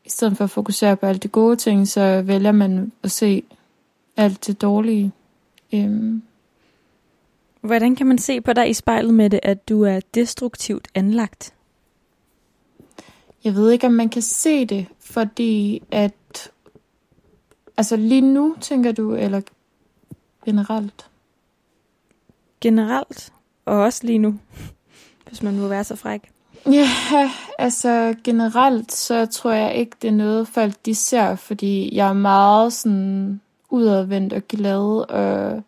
I 0.05 0.09
stedet 0.09 0.37
for 0.37 0.43
at 0.43 0.49
fokusere 0.49 0.97
på 0.97 1.05
alt 1.05 1.23
det 1.23 1.31
gode 1.31 1.55
ting, 1.55 1.87
så 1.87 2.21
vælger 2.21 2.51
man 2.51 2.91
at 3.03 3.11
se 3.11 3.43
alt 4.17 4.47
det 4.47 4.61
dårlige. 4.61 5.11
Øhm, 5.73 6.21
Hvordan 7.61 7.95
kan 7.95 8.07
man 8.07 8.17
se 8.17 8.41
på 8.41 8.53
dig 8.53 8.69
i 8.69 8.73
spejlet 8.73 9.13
med 9.13 9.29
det, 9.29 9.39
at 9.43 9.69
du 9.69 9.83
er 9.83 9.99
destruktivt 10.13 10.87
anlagt? 10.95 11.53
Jeg 13.43 13.55
ved 13.55 13.71
ikke, 13.71 13.87
om 13.87 13.93
man 13.93 14.09
kan 14.09 14.21
se 14.21 14.65
det, 14.65 14.87
fordi 14.99 15.83
at... 15.91 16.51
Altså 17.77 17.95
lige 17.95 18.21
nu, 18.21 18.55
tænker 18.61 18.91
du, 18.91 19.15
eller 19.15 19.41
generelt? 20.45 21.09
Generelt, 22.61 23.33
og 23.65 23.77
også 23.77 24.07
lige 24.07 24.19
nu, 24.19 24.39
hvis 25.27 25.43
man 25.43 25.59
må 25.59 25.67
være 25.67 25.83
så 25.83 25.95
fræk. 25.95 26.31
Ja, 26.65 26.89
altså 27.59 28.15
generelt, 28.23 28.91
så 28.91 29.25
tror 29.25 29.51
jeg 29.51 29.75
ikke, 29.75 29.95
det 30.01 30.07
er 30.07 30.11
noget, 30.11 30.47
folk 30.47 30.73
de 30.85 30.95
ser, 30.95 31.35
fordi 31.35 31.95
jeg 31.95 32.09
er 32.09 32.13
meget 32.13 32.73
sådan 32.73 33.41
udadvendt 33.69 34.33
og 34.33 34.47
glad, 34.47 35.09
og 35.09 35.63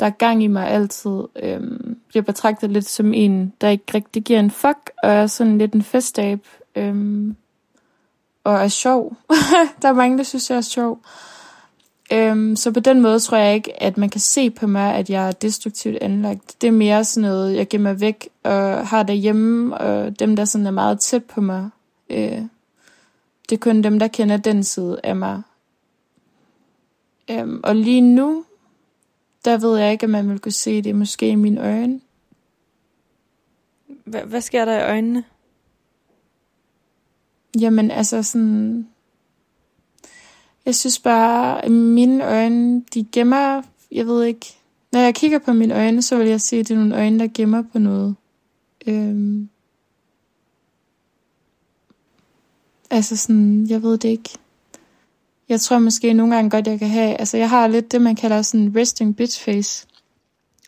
der 0.00 0.06
er 0.06 0.10
gang 0.10 0.42
i 0.42 0.46
mig 0.46 0.68
altid. 0.68 1.22
Øhm, 1.42 1.98
bliver 2.08 2.22
betragtet 2.22 2.70
lidt 2.70 2.88
som 2.88 3.14
en, 3.14 3.52
der 3.60 3.68
ikke 3.68 3.84
rigtig 3.94 4.22
giver 4.22 4.40
en 4.40 4.50
fuck, 4.50 4.90
og 5.02 5.10
er 5.10 5.26
sådan 5.26 5.58
lidt 5.58 5.72
en 5.72 5.82
festab, 5.82 6.46
øhm, 6.76 7.36
og 8.44 8.54
er 8.54 8.68
sjov. 8.68 9.16
der 9.82 9.88
er 9.88 9.92
mange, 9.92 10.18
der 10.18 10.24
synes, 10.24 10.50
jeg 10.50 10.56
er 10.56 10.60
sjov. 10.60 11.00
Øhm, 12.12 12.56
så 12.56 12.72
på 12.72 12.80
den 12.80 13.00
måde 13.00 13.20
tror 13.20 13.36
jeg 13.36 13.54
ikke, 13.54 13.82
at 13.82 13.98
man 13.98 14.10
kan 14.10 14.20
se 14.20 14.50
på 14.50 14.66
mig, 14.66 14.94
at 14.94 15.10
jeg 15.10 15.28
er 15.28 15.32
destruktivt 15.32 15.96
anlagt. 15.96 16.56
Det 16.60 16.66
er 16.66 16.72
mere 16.72 17.04
sådan 17.04 17.28
noget, 17.28 17.56
jeg 17.56 17.68
gemmer 17.68 17.92
væk 17.92 18.28
og 18.42 18.86
har 18.86 19.02
derhjemme, 19.02 19.78
og 19.78 20.18
dem, 20.18 20.36
der 20.36 20.44
sådan 20.44 20.66
er 20.66 20.70
meget 20.70 21.00
tæt 21.00 21.24
på 21.24 21.40
mig. 21.40 21.70
Øh, 22.10 22.42
det 23.48 23.56
er 23.56 23.60
kun 23.60 23.82
dem, 23.82 23.98
der 23.98 24.08
kender 24.08 24.36
den 24.36 24.64
side 24.64 25.00
af 25.04 25.16
mig. 25.16 25.42
Øhm, 27.30 27.60
og 27.64 27.76
lige 27.76 28.00
nu, 28.00 28.44
der 29.44 29.58
ved 29.58 29.78
jeg 29.78 29.92
ikke, 29.92 30.04
om 30.04 30.10
man 30.10 30.28
vil 30.28 30.38
kunne 30.38 30.52
se 30.52 30.82
det 30.82 30.94
måske 30.94 31.28
i 31.28 31.34
mine 31.34 31.60
øjne. 31.60 32.00
Hva- 33.88 34.24
hvad 34.24 34.40
sker 34.40 34.64
der 34.64 34.78
i 34.78 34.90
øjnene? 34.90 35.24
Jamen 37.60 37.90
altså 37.90 38.22
sådan... 38.22 38.88
Jeg 40.66 40.74
synes 40.74 40.98
bare, 40.98 41.64
at 41.64 41.70
mine 41.70 42.24
øjne, 42.24 42.84
de 42.94 43.06
gemmer... 43.12 43.62
Jeg 43.92 44.06
ved 44.06 44.24
ikke... 44.24 44.46
Når 44.92 45.00
jeg 45.00 45.14
kigger 45.14 45.38
på 45.38 45.52
mine 45.52 45.74
øjne, 45.74 46.02
så 46.02 46.16
vil 46.16 46.28
jeg 46.28 46.40
se, 46.40 46.56
at 46.56 46.68
det 46.68 46.74
er 46.74 46.78
nogle 46.78 46.96
øjne, 46.96 47.18
der 47.18 47.28
gemmer 47.34 47.62
på 47.72 47.78
noget. 47.78 48.16
Øhm, 48.86 49.48
altså 52.90 53.16
sådan, 53.16 53.66
jeg 53.68 53.82
ved 53.82 53.98
det 53.98 54.08
ikke. 54.08 54.30
Jeg 55.48 55.60
tror 55.60 55.78
måske 55.78 56.12
nogle 56.12 56.34
gange 56.34 56.50
godt, 56.50 56.66
jeg 56.66 56.78
kan 56.78 56.88
have... 56.88 57.16
Altså 57.16 57.36
jeg 57.36 57.50
har 57.50 57.66
lidt 57.66 57.92
det, 57.92 58.02
man 58.02 58.16
kalder 58.16 58.42
sådan 58.42 58.72
resting 58.76 59.16
bitch 59.16 59.44
face. 59.44 59.86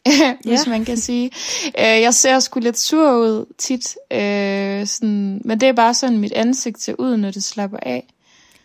hvis 0.44 0.66
Ja. 0.66 0.70
man 0.70 0.84
kan 0.84 0.96
sige. 0.96 1.30
Øh, 1.78 2.02
jeg 2.02 2.14
ser 2.14 2.38
sgu 2.40 2.60
lidt 2.60 2.78
sur 2.78 3.12
ud 3.12 3.46
tit, 3.58 3.96
øh, 4.12 4.86
sådan, 4.86 5.42
men 5.44 5.60
det 5.60 5.68
er 5.68 5.72
bare 5.72 5.94
sådan, 5.94 6.18
mit 6.18 6.32
ansigt 6.32 6.82
ser 6.82 6.94
ud, 6.98 7.16
når 7.16 7.30
det 7.30 7.44
slapper 7.44 7.78
af. 7.82 8.06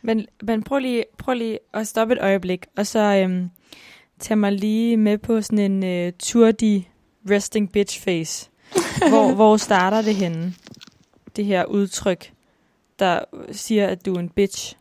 Men, 0.01 0.25
men 0.43 0.63
prøv, 0.63 0.79
lige, 0.79 1.03
prøv 1.17 1.33
lige 1.35 1.59
at 1.73 1.87
stoppe 1.87 2.13
et 2.13 2.21
øjeblik, 2.21 2.65
og 2.77 2.87
så 2.87 2.99
øhm, 2.99 3.49
tag 4.19 4.37
mig 4.37 4.51
lige 4.51 4.97
med 4.97 5.17
på 5.17 5.41
sådan 5.41 5.71
en 5.71 5.83
øh, 5.83 6.13
tour 6.19 6.51
de 6.51 6.83
resting 7.29 7.71
bitch 7.71 8.01
face. 8.01 8.49
hvor, 9.09 9.33
hvor 9.33 9.57
starter 9.57 10.01
det 10.01 10.15
henne? 10.15 10.53
Det 11.35 11.45
her 11.45 11.65
udtryk, 11.65 12.31
der 12.99 13.19
siger, 13.51 13.87
at 13.87 14.05
du 14.05 14.15
er 14.15 14.19
en 14.19 14.29
bitch. 14.29 14.75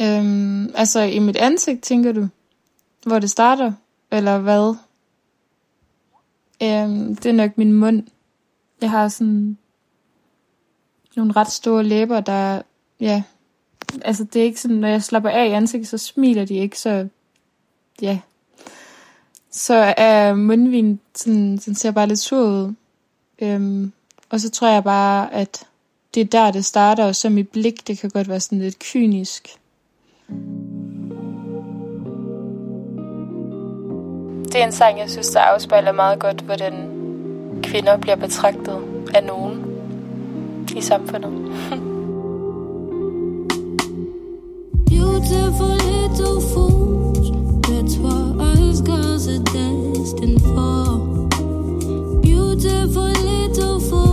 Øhm, 0.00 0.70
altså 0.74 1.00
i 1.00 1.18
mit 1.18 1.36
ansigt, 1.36 1.82
tænker 1.82 2.12
du? 2.12 2.28
Hvor 3.06 3.18
det 3.18 3.30
starter? 3.30 3.72
Eller 4.10 4.38
hvad? 4.38 4.74
Øhm, 6.62 7.16
det 7.16 7.26
er 7.26 7.32
nok 7.32 7.58
min 7.58 7.72
mund. 7.72 8.02
Jeg 8.80 8.90
har 8.90 9.08
sådan 9.08 9.58
nogle 11.16 11.32
ret 11.32 11.50
store 11.50 11.84
læber, 11.84 12.20
der, 12.20 12.62
ja, 13.00 13.22
altså 14.02 14.24
det 14.24 14.40
er 14.40 14.44
ikke 14.44 14.60
sådan, 14.60 14.76
når 14.76 14.88
jeg 14.88 15.02
slapper 15.02 15.30
af 15.30 15.46
i 15.46 15.50
ansigtet, 15.50 15.88
så 15.88 15.98
smiler 15.98 16.44
de 16.44 16.54
ikke, 16.54 16.78
så, 16.78 17.08
ja. 18.02 18.18
Så 19.50 19.94
er 19.96 20.34
mundvin 20.34 21.00
sådan, 21.14 21.56
den 21.56 21.74
ser 21.74 21.90
bare 21.90 22.06
lidt 22.06 22.18
sur 22.18 22.46
ud. 22.46 22.74
Øhm, 23.38 23.92
og 24.30 24.40
så 24.40 24.50
tror 24.50 24.68
jeg 24.68 24.84
bare, 24.84 25.32
at 25.32 25.66
det 26.14 26.20
er 26.20 26.24
der, 26.24 26.50
det 26.50 26.64
starter, 26.64 27.04
og 27.04 27.16
så 27.16 27.28
mit 27.28 27.48
blik, 27.48 27.86
det 27.86 27.98
kan 27.98 28.10
godt 28.10 28.28
være 28.28 28.40
sådan 28.40 28.58
lidt 28.58 28.78
kynisk. 28.78 29.48
Det 34.54 34.60
er 34.60 34.64
en 34.64 34.72
sang, 34.72 34.98
jeg 34.98 35.10
synes, 35.10 35.30
der 35.30 35.40
afspejler 35.40 35.92
meget 35.92 36.18
godt, 36.18 36.40
hvordan 36.40 36.72
kvinder 37.62 37.96
bliver 37.96 38.16
betragtet 38.16 38.78
af 39.14 39.24
nogen 39.24 39.64
i 40.76 40.80
samfundet. 40.80 41.30
Beautiful 44.90 45.76
little 45.92 46.40
fools, 46.54 47.30
that's 47.66 47.98
what 47.98 48.58
us 48.58 48.80
girls 48.80 49.28
are 49.28 49.42
destined 49.44 50.40
for. 50.40 50.84
Beautiful 52.22 53.12
little 53.30 53.80
fools, 53.90 54.03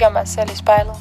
kigger 0.00 0.12
mig 0.12 0.28
selv 0.28 0.50
i 0.50 0.56
spejlet. 0.56 0.96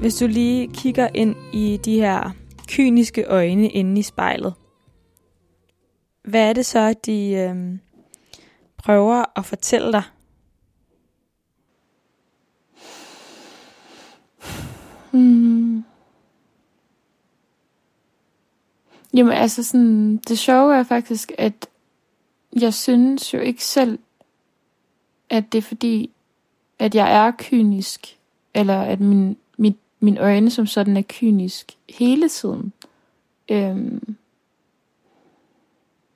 Hvis 0.00 0.14
du 0.14 0.26
lige 0.26 0.68
kigger 0.74 1.08
ind 1.14 1.36
i 1.52 1.80
de 1.84 2.00
her 2.00 2.30
kyniske 2.68 3.24
øjne 3.24 3.68
inde 3.68 3.98
i 3.98 4.02
spejlet, 4.02 4.54
hvad 6.24 6.48
er 6.48 6.52
det 6.52 6.66
så, 6.66 6.94
de 7.06 7.30
øhm, 7.32 7.80
prøver 8.78 9.24
at 9.36 9.44
fortælle 9.44 9.92
dig? 9.92 10.02
Hmm. 15.10 15.84
Jamen 19.14 19.32
altså 19.32 19.62
sådan, 19.62 20.16
det 20.16 20.38
sjove 20.38 20.76
er 20.76 20.82
faktisk, 20.82 21.32
at 21.38 21.68
jeg 22.60 22.74
synes 22.74 23.34
jo 23.34 23.38
ikke 23.38 23.64
selv, 23.64 23.98
at 25.30 25.52
det 25.52 25.58
er 25.58 25.62
fordi, 25.62 26.10
at 26.78 26.94
jeg 26.94 27.26
er 27.26 27.32
kynisk, 27.38 28.18
eller 28.54 28.82
at 28.82 29.00
min, 29.00 29.36
mit, 29.56 29.76
min 30.00 30.18
øjne 30.18 30.50
som 30.50 30.66
sådan 30.66 30.96
er 30.96 31.02
kynisk 31.08 31.78
hele 31.88 32.28
tiden. 32.28 32.72
Øhm. 33.48 34.16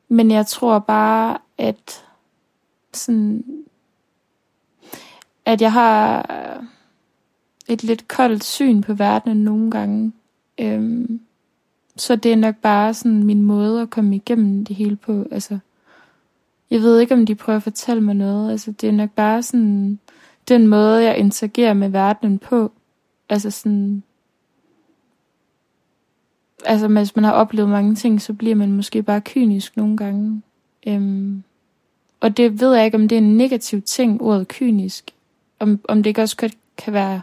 Men 0.09 0.31
jeg 0.31 0.47
tror 0.47 0.79
bare, 0.79 1.39
at 1.59 2.05
sådan, 2.93 3.45
at 5.45 5.61
jeg 5.61 5.73
har 5.73 6.27
et 7.69 7.83
lidt 7.83 8.09
koldt 8.09 8.45
syn 8.45 8.81
på 8.81 8.95
verden 8.95 9.37
nogle 9.37 9.71
gange. 9.71 10.13
Øhm, 10.59 11.21
så 11.97 12.17
det 12.17 12.33
er 12.33 12.37
nok 12.37 12.57
bare 12.57 12.95
sådan 12.95 13.23
min 13.23 13.43
måde 13.43 13.83
at 13.83 13.91
komme 13.91 14.17
igennem 14.17 14.65
det 14.65 14.77
hele 14.77 14.97
på. 14.97 15.27
Altså, 15.31 15.59
jeg 16.71 16.81
ved 16.81 17.01
ikke, 17.01 17.15
om 17.15 17.27
de 17.27 17.35
prøver 17.35 17.57
at 17.57 17.63
fortælle 17.63 18.03
mig 18.03 18.15
noget. 18.15 18.51
Altså, 18.51 18.73
det 18.73 18.89
er 18.89 18.93
nok 18.93 19.11
bare 19.11 19.43
sådan 19.43 19.99
den 20.49 20.67
måde, 20.67 21.03
jeg 21.03 21.19
interagerer 21.19 21.75
med 21.75 21.89
verdenen 21.89 22.39
på. 22.39 22.73
Altså 23.29 23.51
sådan... 23.51 24.03
Altså, 26.65 26.89
hvis 26.89 27.17
man 27.17 27.25
har 27.25 27.33
oplevet 27.33 27.71
mange 27.71 27.95
ting, 27.95 28.23
så 28.23 28.33
bliver 28.33 28.55
man 28.55 28.73
måske 28.73 29.03
bare 29.03 29.21
kynisk 29.21 29.77
nogle 29.77 29.97
gange. 29.97 30.43
Øhm, 30.87 31.43
og 32.21 32.37
det 32.37 32.61
ved 32.61 32.75
jeg 32.75 32.85
ikke, 32.85 32.97
om 32.97 33.09
det 33.09 33.17
er 33.17 33.23
en 33.23 33.37
negativ 33.37 33.83
ting, 33.83 34.23
ordet 34.23 34.49
kynisk. 34.49 35.11
Om, 35.61 35.81
om 35.89 36.03
det 36.03 36.11
ikke 36.11 36.23
også 36.23 36.37
kan, 36.37 36.51
kan 36.79 36.93
være 36.93 37.21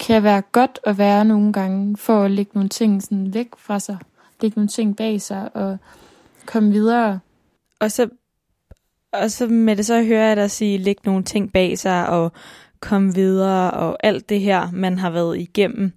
kan 0.00 0.22
være 0.22 0.42
godt 0.52 0.78
at 0.84 0.98
være 0.98 1.24
nogle 1.24 1.52
gange, 1.52 1.96
for 1.96 2.22
at 2.22 2.30
lægge 2.30 2.50
nogle 2.54 2.68
ting 2.68 3.02
sådan 3.02 3.34
væk 3.34 3.48
fra 3.58 3.78
sig, 3.78 3.98
lægge 4.40 4.54
nogle 4.56 4.68
ting 4.68 4.96
bag 4.96 5.20
sig 5.20 5.56
og 5.56 5.78
komme 6.46 6.72
videre. 6.72 7.20
Og 7.80 7.90
så, 7.90 8.08
og 9.12 9.30
så 9.30 9.46
med 9.46 9.76
det 9.76 9.86
så 9.86 10.02
hører 10.02 10.26
jeg 10.26 10.36
dig 10.36 10.50
sige, 10.50 10.78
lægge 10.78 11.02
nogle 11.04 11.24
ting 11.24 11.52
bag 11.52 11.78
sig 11.78 12.08
og 12.08 12.32
komme 12.80 13.14
videre 13.14 13.70
og 13.70 13.96
alt 14.00 14.28
det 14.28 14.40
her, 14.40 14.70
man 14.70 14.98
har 14.98 15.10
været 15.10 15.38
igennem. 15.38 15.92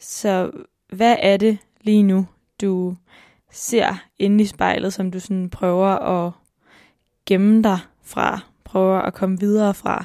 Så 0.00 0.50
hvad 0.92 1.16
er 1.18 1.36
det 1.36 1.58
lige 1.80 2.02
nu, 2.02 2.26
du 2.60 2.96
ser 3.52 4.04
inde 4.18 4.42
i 4.44 4.46
spejlet, 4.46 4.92
som 4.92 5.10
du 5.10 5.20
sådan 5.20 5.50
prøver 5.50 5.88
at 5.88 6.32
gemme 7.26 7.62
dig 7.62 7.78
fra, 8.02 8.40
prøver 8.64 8.98
at 8.98 9.14
komme 9.14 9.40
videre 9.40 9.74
fra? 9.74 10.04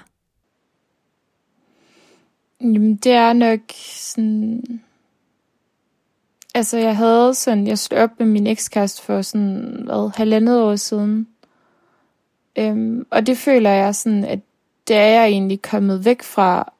Jamen, 2.61 2.95
det 2.95 3.11
er 3.11 3.33
nok 3.33 3.59
sådan... 3.93 4.63
Altså, 6.55 6.77
jeg 6.77 6.97
havde 6.97 7.33
sådan... 7.33 7.67
Jeg 7.67 7.79
slog 7.79 8.01
op 8.01 8.19
med 8.19 8.27
min 8.27 8.47
ekskæreste 8.47 9.03
for 9.03 9.21
sådan, 9.21 9.81
hvad, 9.85 10.11
halvandet 10.15 10.61
år 10.61 10.75
siden. 10.75 11.27
Øhm, 12.55 13.07
og 13.09 13.27
det 13.27 13.37
føler 13.37 13.69
jeg 13.69 13.95
sådan, 13.95 14.23
at 14.23 14.39
det 14.87 14.95
er 14.95 15.07
jeg 15.07 15.27
egentlig 15.27 15.61
kommet 15.61 16.05
væk 16.05 16.23
fra 16.23 16.73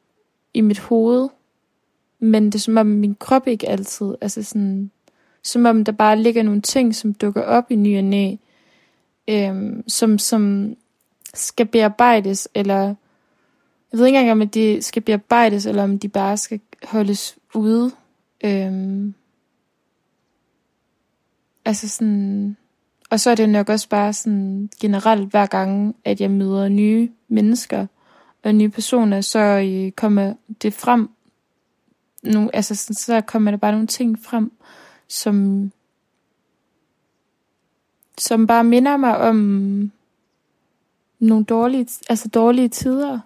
i 0.54 0.62
mit 0.62 0.80
hoved. 0.80 1.30
Men 2.20 2.46
det 2.46 2.56
er 2.56 2.60
som 2.60 2.78
om 2.78 2.86
min 2.86 3.16
krop 3.16 3.48
ikke 3.48 3.70
altid, 3.70 4.16
altså 4.22 4.44
sådan, 4.44 4.92
som 5.44 5.66
om 5.66 5.84
der 5.86 5.92
bare 5.92 6.20
ligger 6.20 6.44
nogle 6.44 6.62
ting, 6.62 6.96
som 6.96 7.14
dukker 7.14 7.42
op 7.42 7.72
i 7.72 7.76
ny 7.76 7.98
og 7.98 8.04
næ, 8.04 8.36
øhm, 9.28 9.84
som, 9.88 10.18
som 10.18 10.76
skal 11.34 11.66
bearbejdes, 11.66 12.50
eller 12.54 12.96
jeg 13.92 14.00
ved 14.00 14.06
ikke 14.06 14.20
engang, 14.20 14.42
om 14.42 14.50
de 14.50 14.82
skal 14.82 15.02
bearbejdes, 15.02 15.66
eller 15.66 15.84
om 15.84 16.00
de 16.00 16.10
bare 16.10 16.38
skal 16.38 16.60
holdes 16.84 17.38
ude. 17.54 17.92
Øhm, 18.44 19.14
altså 21.66 21.90
sådan... 21.90 22.58
Og 23.10 23.20
så 23.20 23.30
er 23.30 23.36
det 23.36 23.50
nok 23.50 23.70
også 23.70 23.90
bare 23.90 24.14
sådan 24.14 24.70
generelt 24.82 25.30
hver 25.30 25.46
gang, 25.46 25.96
at 26.06 26.22
jeg 26.22 26.32
møder 26.32 26.68
nye 26.68 27.10
mennesker 27.28 27.88
og 28.44 28.56
nye 28.56 28.70
personer, 28.70 29.22
så 29.22 29.40
øh, 29.40 29.92
kommer 29.92 30.34
det 30.62 30.74
frem. 30.74 31.10
Nu, 32.24 32.50
altså 32.54 32.76
sådan, 32.76 32.96
så 32.96 33.22
kommer 33.22 33.52
der 33.52 33.58
bare 33.58 33.72
nogle 33.72 33.88
ting 33.88 34.20
frem, 34.24 34.52
som, 35.08 35.72
som 38.18 38.48
bare 38.48 38.64
minder 38.64 38.98
mig 38.98 39.18
om 39.18 39.38
nogle 41.20 41.46
dårlige, 41.46 41.88
altså 42.10 42.28
dårlige 42.28 42.70
tider. 42.70 43.20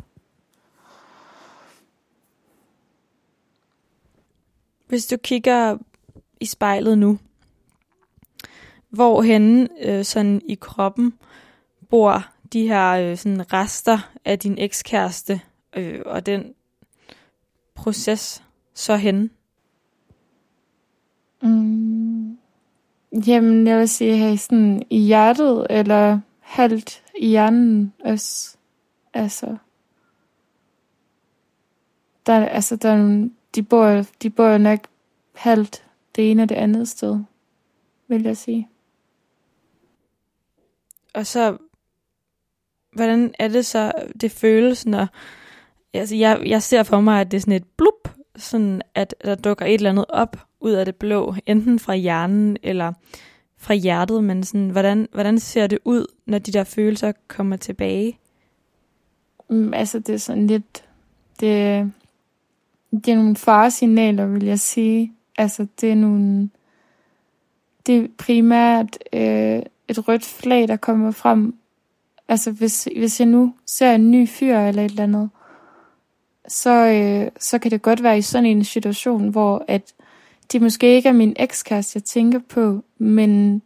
Hvis 4.92 5.06
du 5.06 5.18
kigger 5.18 5.78
i 6.40 6.46
spejlet 6.46 6.98
nu, 6.98 7.20
hvor 8.90 9.22
henne 9.22 9.70
øh, 9.82 10.06
sådan 10.06 10.42
i 10.46 10.56
kroppen 10.56 11.14
bor 11.90 12.26
de 12.54 12.68
her 12.68 12.92
øh, 12.92 13.18
sådan 13.18 13.54
rester 13.54 14.12
af 14.26 14.40
din 14.40 14.58
ekskæreste 14.58 15.42
øh, 15.76 16.02
og 16.06 16.26
den 16.26 16.54
proces 17.76 18.44
så 18.74 18.96
henne? 18.96 19.30
Mm. 21.42 22.38
Jamen, 23.28 23.68
jeg 23.68 23.78
vil 23.78 23.90
sige 23.90 24.18
her 24.18 24.36
sådan 24.36 24.84
i 24.90 25.00
hjertet, 25.00 25.68
eller 25.70 26.20
halvt 26.40 27.04
i 27.20 27.28
hjernen 27.28 27.94
også. 28.06 28.58
Altså, 29.14 29.58
der, 32.26 32.46
altså, 32.46 32.76
der 32.76 32.90
er 32.90 32.98
nogle, 32.98 33.32
de 33.56 33.64
bor, 33.64 34.06
de 34.22 34.30
bor 34.30 34.58
nok 34.58 34.80
halvt 35.36 35.84
det 36.16 36.32
ene 36.32 36.44
og 36.44 36.50
det 36.50 36.56
andet 36.56 36.88
sted, 36.88 37.20
vil 38.08 38.24
jeg 38.24 38.38
sige. 38.38 38.70
Og 41.14 41.26
så, 41.26 41.58
hvordan 42.94 43.34
er 43.40 43.48
det 43.48 43.66
så, 43.66 43.92
det 44.22 44.32
føles, 44.32 44.86
når, 44.86 45.08
altså 45.94 46.16
jeg, 46.16 46.42
jeg 46.46 46.64
ser 46.64 46.84
for 46.84 47.02
mig, 47.02 47.22
at 47.22 47.32
det 47.32 47.38
er 47.38 47.42
sådan 47.42 47.54
et 47.54 47.68
blup, 47.78 48.10
sådan 48.36 48.82
at 48.96 49.16
der 49.24 49.36
dukker 49.36 49.66
et 49.66 49.74
eller 49.74 49.90
andet 49.90 50.06
op 50.10 50.38
ud 50.60 50.72
af 50.72 50.86
det 50.86 50.96
blå, 50.96 51.36
enten 51.46 51.80
fra 51.80 51.96
hjernen 51.96 52.58
eller 52.64 52.94
fra 53.58 53.74
hjertet, 53.74 54.24
men 54.24 54.44
sådan, 54.44 54.70
hvordan, 54.70 55.08
hvordan 55.12 55.40
ser 55.40 55.68
det 55.68 55.80
ud, 55.86 56.06
når 56.26 56.40
de 56.40 56.52
der 56.52 56.64
følelser 56.64 57.12
kommer 57.28 57.58
tilbage? 57.58 58.20
Mm, 59.50 59.74
altså 59.74 60.00
det 60.00 60.16
er 60.16 60.20
sådan 60.20 60.48
lidt, 60.48 60.86
det, 61.40 61.92
det 62.92 63.08
er 63.08 63.16
nogle 63.16 63.36
faresignaler, 63.36 64.26
vil 64.26 64.46
jeg 64.46 64.60
sige. 64.60 65.14
Altså, 65.38 65.68
det 65.82 65.92
er 65.92 65.96
nogle... 65.96 66.50
Det 67.86 67.98
er 67.98 68.08
primært 68.18 68.98
øh, 69.14 69.62
et 69.88 70.08
rødt 70.08 70.26
flag, 70.26 70.68
der 70.68 70.76
kommer 70.76 71.12
frem. 71.12 71.56
Altså, 72.28 72.52
hvis, 72.52 72.88
hvis 72.98 73.20
jeg 73.20 73.28
nu 73.28 73.54
ser 73.66 73.92
en 73.92 74.12
ny 74.12 74.28
fyr 74.28 74.58
eller 74.58 74.86
et 74.86 74.90
eller 74.90 75.04
andet, 75.04 75.30
så, 76.48 76.88
øh, 76.88 77.32
så 77.40 77.60
kan 77.60 77.72
det 77.72 77.82
godt 77.82 78.04
være 78.04 78.18
i 78.18 78.22
sådan 78.22 78.46
en 78.46 78.64
situation, 78.64 79.30
hvor 79.30 79.66
at 79.68 79.94
det 80.52 80.62
måske 80.62 80.96
ikke 80.96 81.10
er 81.10 81.14
min 81.14 81.36
ekskæreste, 81.40 81.98
jeg 81.98 82.04
tænker 82.04 82.40
på, 82.50 82.84
men 82.98 83.62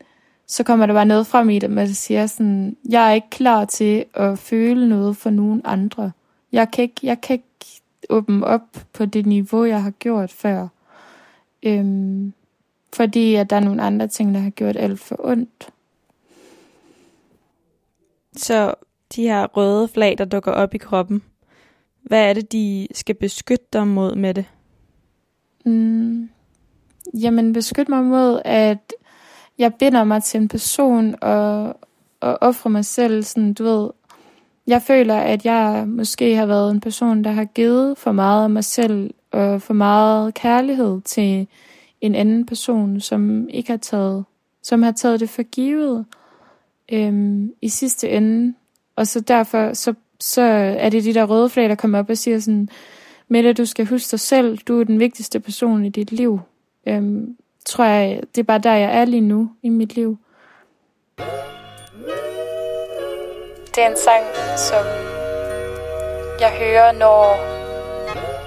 så 0.47 0.63
kommer 0.63 0.85
der 0.85 0.93
bare 0.93 1.05
noget 1.05 1.27
frem 1.27 1.49
i 1.49 1.59
det, 1.59 1.69
man 1.69 1.87
siger 1.87 2.27
sådan, 2.27 2.77
jeg 2.89 3.09
er 3.09 3.13
ikke 3.13 3.29
klar 3.29 3.65
til 3.65 4.05
at 4.13 4.39
føle 4.39 4.89
noget 4.89 5.17
for 5.17 5.29
nogen 5.29 5.61
andre. 5.63 6.11
Jeg 6.51 6.71
kan 6.71 6.81
ikke, 6.83 6.99
jeg 7.03 7.21
kan 7.21 7.33
ikke 7.33 7.54
åbne 8.09 8.45
op 8.45 8.77
på 8.93 9.05
det 9.05 9.25
niveau, 9.25 9.63
jeg 9.63 9.83
har 9.83 9.91
gjort 9.91 10.31
før. 10.31 10.67
Øhm, 11.63 12.33
fordi 12.93 13.35
at 13.35 13.49
der 13.49 13.55
er 13.55 13.59
nogle 13.59 13.81
andre 13.81 14.07
ting, 14.07 14.33
der 14.33 14.39
har 14.39 14.49
gjort 14.49 14.75
alt 14.77 14.99
for 14.99 15.15
ondt. 15.19 15.69
Så 18.35 18.73
de 19.15 19.21
her 19.21 19.47
røde 19.47 19.87
flag, 19.87 20.17
der 20.17 20.25
dukker 20.25 20.51
op 20.51 20.73
i 20.73 20.77
kroppen, 20.77 21.23
hvad 22.03 22.29
er 22.29 22.33
det, 22.33 22.51
de 22.51 22.87
skal 22.91 23.15
beskytte 23.15 23.65
dig 23.73 23.87
mod 23.87 24.15
med 24.15 24.33
det? 24.33 24.45
Mm, 25.65 26.29
jamen, 27.13 27.53
beskytte 27.53 27.91
mig 27.91 28.03
mod, 28.03 28.41
at 28.45 28.93
jeg 29.57 29.73
binder 29.73 30.03
mig 30.03 30.23
til 30.23 30.41
en 30.41 30.47
person 30.47 31.15
og, 31.21 31.79
og 32.19 32.37
offrer 32.41 32.71
mig 32.71 32.85
selv, 32.85 33.23
sådan, 33.23 33.53
du 33.53 33.63
ved, 33.63 33.89
jeg 34.67 34.81
føler, 34.81 35.15
at 35.15 35.45
jeg 35.45 35.83
måske 35.87 36.35
har 36.35 36.45
været 36.45 36.71
en 36.71 36.79
person, 36.79 37.23
der 37.23 37.31
har 37.31 37.45
givet 37.45 37.97
for 37.97 38.11
meget 38.11 38.43
af 38.43 38.49
mig 38.49 38.63
selv 38.63 39.13
og 39.31 39.61
for 39.61 39.73
meget 39.73 40.33
kærlighed 40.33 41.01
til 41.01 41.47
en 42.01 42.15
anden 42.15 42.45
person, 42.45 42.99
som 42.99 43.49
ikke 43.49 43.69
har 43.69 43.77
taget, 43.77 44.25
som 44.61 44.83
har 44.83 44.91
taget 44.91 45.19
det 45.19 45.29
for 45.29 45.43
givet 45.43 46.05
øhm, 46.91 47.51
i 47.61 47.69
sidste 47.69 48.09
ende. 48.09 48.53
Og 48.95 49.07
så 49.07 49.19
derfor, 49.19 49.73
så, 49.73 49.93
så 50.19 50.41
er 50.77 50.89
det 50.89 51.03
de 51.03 51.13
der 51.13 51.23
røde 51.23 51.49
flag, 51.49 51.69
der 51.69 51.75
kommer 51.75 51.99
op 51.99 52.09
og 52.09 52.17
siger 52.17 52.39
sådan, 52.39 52.69
Mette, 53.27 53.53
du 53.53 53.65
skal 53.65 53.85
huske 53.85 54.11
dig 54.11 54.19
selv, 54.19 54.57
du 54.57 54.79
er 54.79 54.83
den 54.83 54.99
vigtigste 54.99 55.39
person 55.39 55.85
i 55.85 55.89
dit 55.89 56.11
liv. 56.11 56.39
Øhm, 56.87 57.37
tror 57.65 57.83
jeg, 57.83 58.21
det 58.35 58.41
er 58.41 58.45
bare 58.45 58.59
der, 58.59 58.73
jeg 58.73 58.97
er 58.97 59.05
lige 59.05 59.21
nu 59.21 59.51
i 59.63 59.69
mit 59.69 59.95
liv. 59.95 60.17
Det 63.75 63.83
er 63.83 63.87
en 63.87 63.97
sang, 63.97 64.23
som 64.57 64.85
jeg 66.39 66.51
hører, 66.51 66.91
når 66.91 67.37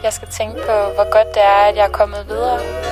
jeg 0.03 0.13
skal 0.13 0.29
tænke 0.29 0.61
på, 0.61 0.73
hvor 0.95 1.11
godt 1.11 1.35
det 1.35 1.43
er, 1.43 1.69
at 1.69 1.77
jeg 1.77 1.85
er 1.85 1.93
kommet 1.93 2.29
videre. 2.29 2.88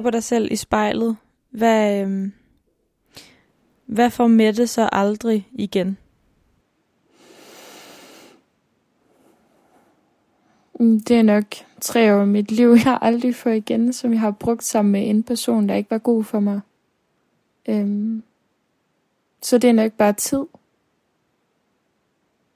Ser 0.00 0.04
på 0.04 0.10
dig 0.10 0.22
selv 0.22 0.52
i 0.52 0.56
spejlet, 0.56 1.16
hvad, 1.50 2.02
øhm, 2.02 2.32
hvad 3.86 4.10
får 4.10 4.26
Mette 4.26 4.66
så 4.66 4.88
aldrig 4.92 5.48
igen? 5.52 5.98
Mm, 10.80 11.00
det 11.00 11.16
er 11.16 11.22
nok 11.22 11.44
tre 11.80 12.14
år 12.14 12.20
af 12.20 12.26
mit 12.26 12.52
liv, 12.52 12.76
jeg 12.84 12.98
aldrig 13.02 13.34
får 13.34 13.50
igen, 13.50 13.92
som 13.92 14.12
jeg 14.12 14.20
har 14.20 14.30
brugt 14.30 14.64
sammen 14.64 14.92
med 14.92 15.10
en 15.10 15.22
person, 15.22 15.68
der 15.68 15.74
ikke 15.74 15.90
var 15.90 15.98
god 15.98 16.24
for 16.24 16.40
mig. 16.40 16.60
Øhm, 17.68 18.22
så 19.42 19.58
det 19.58 19.70
er 19.70 19.74
nok 19.74 19.92
bare 19.92 20.12
tid. 20.12 20.44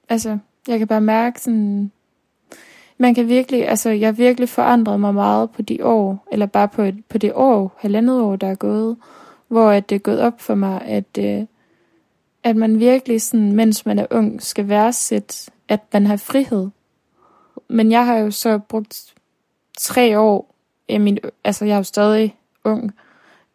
Altså, 0.09 0.37
jeg 0.67 0.79
kan 0.79 0.87
bare 0.87 1.01
mærke 1.01 1.41
sådan... 1.41 1.91
Man 2.97 3.15
kan 3.15 3.27
virkelig, 3.27 3.67
altså 3.67 3.89
jeg 3.89 4.07
har 4.07 4.13
virkelig 4.13 4.49
forandret 4.49 4.99
mig 4.99 5.13
meget 5.13 5.51
på 5.51 5.61
de 5.61 5.85
år, 5.85 6.27
eller 6.31 6.45
bare 6.45 6.67
på, 6.67 6.81
et, 6.81 7.05
på 7.09 7.17
det 7.17 7.31
år, 7.35 7.75
halvandet 7.77 8.21
år, 8.21 8.35
der 8.35 8.47
er 8.47 8.55
gået, 8.55 8.97
hvor 9.47 9.69
at 9.69 9.89
det 9.89 9.95
er 9.95 9.99
gået 9.99 10.21
op 10.21 10.41
for 10.41 10.55
mig, 10.55 10.81
at, 10.81 11.17
øh, 11.19 11.45
at 12.43 12.55
man 12.55 12.79
virkelig 12.79 13.21
sådan, 13.21 13.51
mens 13.51 13.85
man 13.85 13.99
er 13.99 14.05
ung, 14.11 14.41
skal 14.41 14.69
værdsætte, 14.69 15.51
at 15.67 15.79
man 15.93 16.05
har 16.05 16.17
frihed. 16.17 16.69
Men 17.67 17.91
jeg 17.91 18.05
har 18.05 18.17
jo 18.17 18.31
så 18.31 18.57
brugt 18.57 19.13
tre 19.77 20.19
år 20.19 20.55
af 20.89 20.99
min, 20.99 21.17
altså 21.43 21.65
jeg 21.65 21.73
er 21.73 21.77
jo 21.77 21.83
stadig 21.83 22.35
ung, 22.63 22.91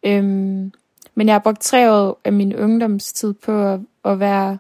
øhm, 0.03 0.72
men 1.14 1.26
jeg 1.26 1.35
har 1.35 1.38
brugt 1.38 1.61
tre 1.61 1.92
år 1.92 2.20
af 2.24 2.33
min 2.33 2.57
ungdomstid 2.57 3.33
på 3.33 3.66
at, 3.66 3.81
at 4.05 4.20
være 4.20 4.59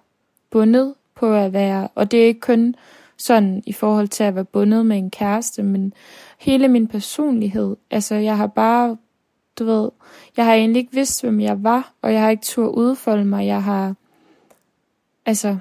bundet 0.50 0.94
på 1.14 1.34
at 1.34 1.52
være, 1.52 1.88
og 1.94 2.10
det 2.10 2.22
er 2.22 2.26
ikke 2.26 2.40
kun 2.40 2.74
sådan 3.20 3.62
i 3.66 3.72
forhold 3.72 4.08
til 4.08 4.24
at 4.24 4.34
være 4.34 4.44
bundet 4.44 4.86
med 4.86 4.96
en 4.96 5.10
kæreste, 5.10 5.62
men 5.62 5.92
hele 6.38 6.68
min 6.68 6.86
personlighed, 6.86 7.76
altså 7.90 8.14
jeg 8.14 8.36
har 8.36 8.46
bare, 8.46 8.96
du 9.58 9.64
ved, 9.64 9.90
jeg 10.36 10.44
har 10.44 10.54
egentlig 10.54 10.80
ikke 10.80 10.92
vidst, 10.92 11.22
hvem 11.22 11.40
jeg 11.40 11.64
var, 11.64 11.92
og 12.02 12.12
jeg 12.12 12.20
har 12.20 12.30
ikke 12.30 12.42
tur 12.42 12.68
udfolde 12.68 13.24
mig, 13.24 13.46
jeg 13.46 13.62
har, 13.62 13.94
altså, 15.26 15.56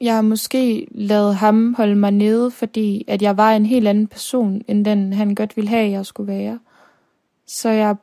jeg 0.00 0.14
har 0.14 0.22
måske 0.22 0.86
lavet 0.90 1.36
ham 1.36 1.74
holde 1.74 1.96
mig 1.96 2.10
nede, 2.10 2.50
fordi 2.50 3.04
at 3.08 3.22
jeg 3.22 3.36
var 3.36 3.52
en 3.52 3.66
helt 3.66 3.88
anden 3.88 4.06
person, 4.06 4.62
end 4.68 4.84
den 4.84 5.12
han 5.12 5.34
godt 5.34 5.56
ville 5.56 5.68
have, 5.68 5.90
jeg 5.90 6.06
skulle 6.06 6.32
være. 6.32 6.58
Så 7.46 7.68
jeg 7.68 7.96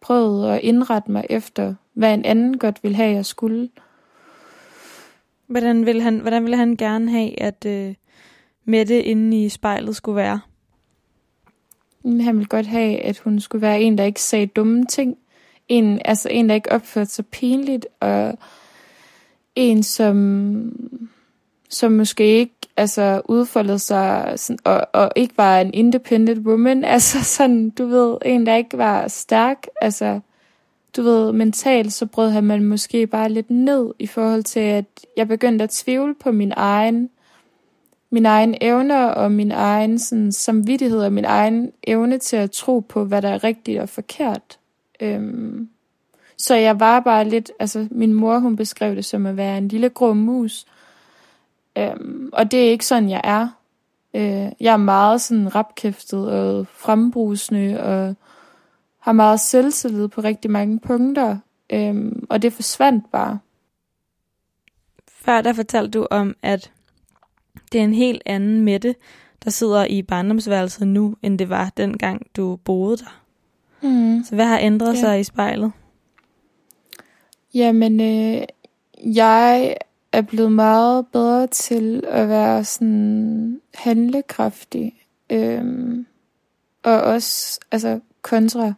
prøvede 0.00 0.52
at 0.52 0.60
indrette 0.62 1.12
mig 1.12 1.26
efter, 1.30 1.74
hvad 1.92 2.14
en 2.14 2.24
anden 2.24 2.58
godt 2.58 2.82
ville 2.82 2.96
have, 2.96 3.14
jeg 3.14 3.26
skulle. 3.26 3.68
Hvordan 5.46 5.86
ville 5.86 6.02
han, 6.02 6.18
hvordan 6.18 6.42
ville 6.42 6.56
han 6.56 6.76
gerne 6.76 7.10
have, 7.10 7.40
at 7.42 7.66
øh, 7.66 7.94
Mette 8.64 9.02
inde 9.02 9.44
i 9.44 9.48
spejlet 9.48 9.96
skulle 9.96 10.16
være? 10.16 10.40
Han 12.04 12.36
ville 12.36 12.46
godt 12.46 12.66
have, 12.66 13.00
at 13.00 13.18
hun 13.18 13.40
skulle 13.40 13.62
være 13.62 13.80
en, 13.80 13.98
der 13.98 14.04
ikke 14.04 14.22
sagde 14.22 14.46
dumme 14.46 14.84
ting. 14.84 15.16
En, 15.68 16.00
altså 16.04 16.28
en, 16.28 16.48
der 16.48 16.54
ikke 16.54 16.72
opførte 16.72 17.10
sig 17.10 17.26
pinligt, 17.26 17.86
og 18.00 18.38
en, 19.54 19.82
som, 19.82 20.72
som 21.68 21.92
måske 21.92 22.24
ikke 22.24 22.54
altså, 22.76 23.22
udfoldede 23.24 23.78
sig, 23.78 24.32
sådan, 24.36 24.58
og, 24.64 24.86
og 24.92 25.12
ikke 25.16 25.38
var 25.38 25.60
en 25.60 25.74
independent 25.74 26.46
woman. 26.46 26.84
Altså 26.94 27.24
sådan, 27.24 27.70
du 27.70 27.86
ved, 27.86 28.18
en, 28.24 28.46
der 28.46 28.56
ikke 28.56 28.78
var 28.78 29.08
stærk. 29.08 29.66
Altså, 29.80 30.20
du 30.96 31.02
ved, 31.02 31.32
mentalt, 31.32 31.92
så 31.92 32.06
brød 32.06 32.30
han 32.30 32.44
man 32.44 32.64
måske 32.64 33.06
bare 33.06 33.28
lidt 33.28 33.50
ned 33.50 33.94
i 33.98 34.06
forhold 34.06 34.42
til, 34.42 34.60
at 34.60 34.84
jeg 35.16 35.28
begyndte 35.28 35.62
at 35.62 35.70
tvivle 35.70 36.14
på 36.14 36.32
min 36.32 36.52
egen, 36.56 37.10
min 38.10 38.26
egen 38.26 38.54
evner 38.60 39.04
og 39.04 39.32
min 39.32 39.52
egen 39.52 39.98
sådan, 39.98 40.32
samvittighed 40.32 41.00
og 41.00 41.12
min 41.12 41.24
egen 41.24 41.72
evne 41.86 42.18
til 42.18 42.36
at 42.36 42.50
tro 42.50 42.80
på, 42.80 43.04
hvad 43.04 43.22
der 43.22 43.28
er 43.28 43.44
rigtigt 43.44 43.80
og 43.80 43.88
forkert. 43.88 44.58
Øhm, 45.00 45.68
så 46.36 46.54
jeg 46.54 46.80
var 46.80 47.00
bare 47.00 47.28
lidt, 47.28 47.50
altså 47.58 47.88
min 47.90 48.12
mor 48.12 48.38
hun 48.38 48.56
beskrev 48.56 48.96
det 48.96 49.04
som 49.04 49.26
at 49.26 49.36
være 49.36 49.58
en 49.58 49.68
lille 49.68 49.88
grå 49.88 50.12
mus. 50.12 50.66
Øhm, 51.78 52.30
og 52.32 52.50
det 52.50 52.66
er 52.66 52.70
ikke 52.70 52.86
sådan, 52.86 53.10
jeg 53.10 53.20
er. 53.24 53.48
Øh, 54.14 54.52
jeg 54.60 54.72
er 54.72 54.76
meget 54.76 55.20
sådan 55.20 55.54
rapkæftet 55.54 56.30
og 56.30 56.66
frembrusende 56.66 57.80
og 57.82 58.14
har 59.06 59.12
meget 59.12 59.40
selvtillid 59.40 60.08
på 60.08 60.20
rigtig 60.20 60.50
mange 60.50 60.80
punkter. 60.80 61.38
Øhm, 61.72 62.26
og 62.30 62.42
det 62.42 62.52
forsvandt 62.52 63.04
bare. 63.12 63.38
Før 65.08 65.40
der 65.40 65.52
fortalte 65.52 65.98
du 65.98 66.06
om, 66.10 66.36
at 66.42 66.72
det 67.72 67.80
er 67.80 67.84
en 67.84 67.94
helt 67.94 68.22
anden 68.26 68.60
Mette, 68.60 68.94
der 69.44 69.50
sidder 69.50 69.84
i 69.84 70.02
barndomsværelset 70.02 70.88
nu, 70.88 71.16
end 71.22 71.38
det 71.38 71.48
var 71.48 71.72
dengang 71.76 72.26
du 72.36 72.56
boede 72.56 72.96
der. 72.96 73.22
Mm. 73.82 74.24
Så 74.24 74.34
hvad 74.34 74.44
har 74.46 74.58
ændret 74.58 74.94
Ja. 74.94 75.00
sig 75.00 75.20
i 75.20 75.24
spejlet? 75.24 75.72
Jamen, 77.54 78.00
øh, 78.00 78.42
jeg 79.14 79.76
er 80.12 80.22
blevet 80.22 80.52
meget 80.52 81.06
bedre 81.12 81.46
til 81.46 82.04
at 82.08 82.28
være 82.28 82.64
sådan 82.64 83.60
handlekraftig. 83.74 85.02
Øhm, 85.30 86.06
og 86.82 87.00
også, 87.00 87.60
altså 87.72 88.00
kontra, 88.22 88.72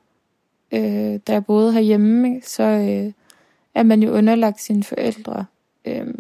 øh, 0.73 1.21
da 1.27 1.33
jeg 1.33 1.45
boede 1.47 1.73
herhjemme, 1.73 2.41
så 2.45 2.63
øh, 2.63 3.13
er 3.75 3.83
man 3.83 4.03
jo 4.03 4.13
underlagt 4.13 4.61
sine 4.61 4.85
forældre. 4.85 5.45
Øh, 5.85 6.15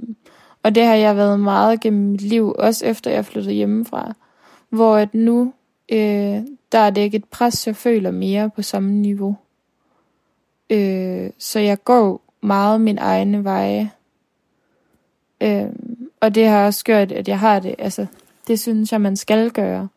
og 0.62 0.74
det 0.74 0.84
har 0.84 0.94
jeg 0.94 1.16
været 1.16 1.40
meget 1.40 1.80
gennem 1.80 2.10
mit 2.10 2.20
liv, 2.20 2.54
også 2.58 2.86
efter 2.86 3.10
jeg 3.10 3.24
flyttede 3.24 3.54
hjemmefra. 3.54 4.14
Hvor 4.68 4.96
at 4.96 5.14
nu, 5.14 5.52
øh, 5.92 6.42
der 6.72 6.78
er 6.78 6.90
det 6.90 7.00
ikke 7.00 7.16
et 7.16 7.24
pres, 7.24 7.66
jeg 7.66 7.76
føler 7.76 8.10
mere 8.10 8.50
på 8.50 8.62
samme 8.62 8.90
niveau. 8.90 9.36
Øh, 10.70 11.30
så 11.38 11.58
jeg 11.58 11.84
går 11.84 12.20
meget 12.40 12.80
min 12.80 12.98
egne 12.98 13.44
veje. 13.44 13.90
Øh, 15.40 15.68
og 16.20 16.34
det 16.34 16.48
har 16.48 16.66
også 16.66 16.84
gjort, 16.84 17.12
at 17.12 17.28
jeg 17.28 17.38
har 17.38 17.60
det. 17.60 17.74
Altså, 17.78 18.06
det 18.48 18.60
synes 18.60 18.92
jeg, 18.92 19.00
man 19.00 19.16
skal 19.16 19.50
gøre. 19.50 19.88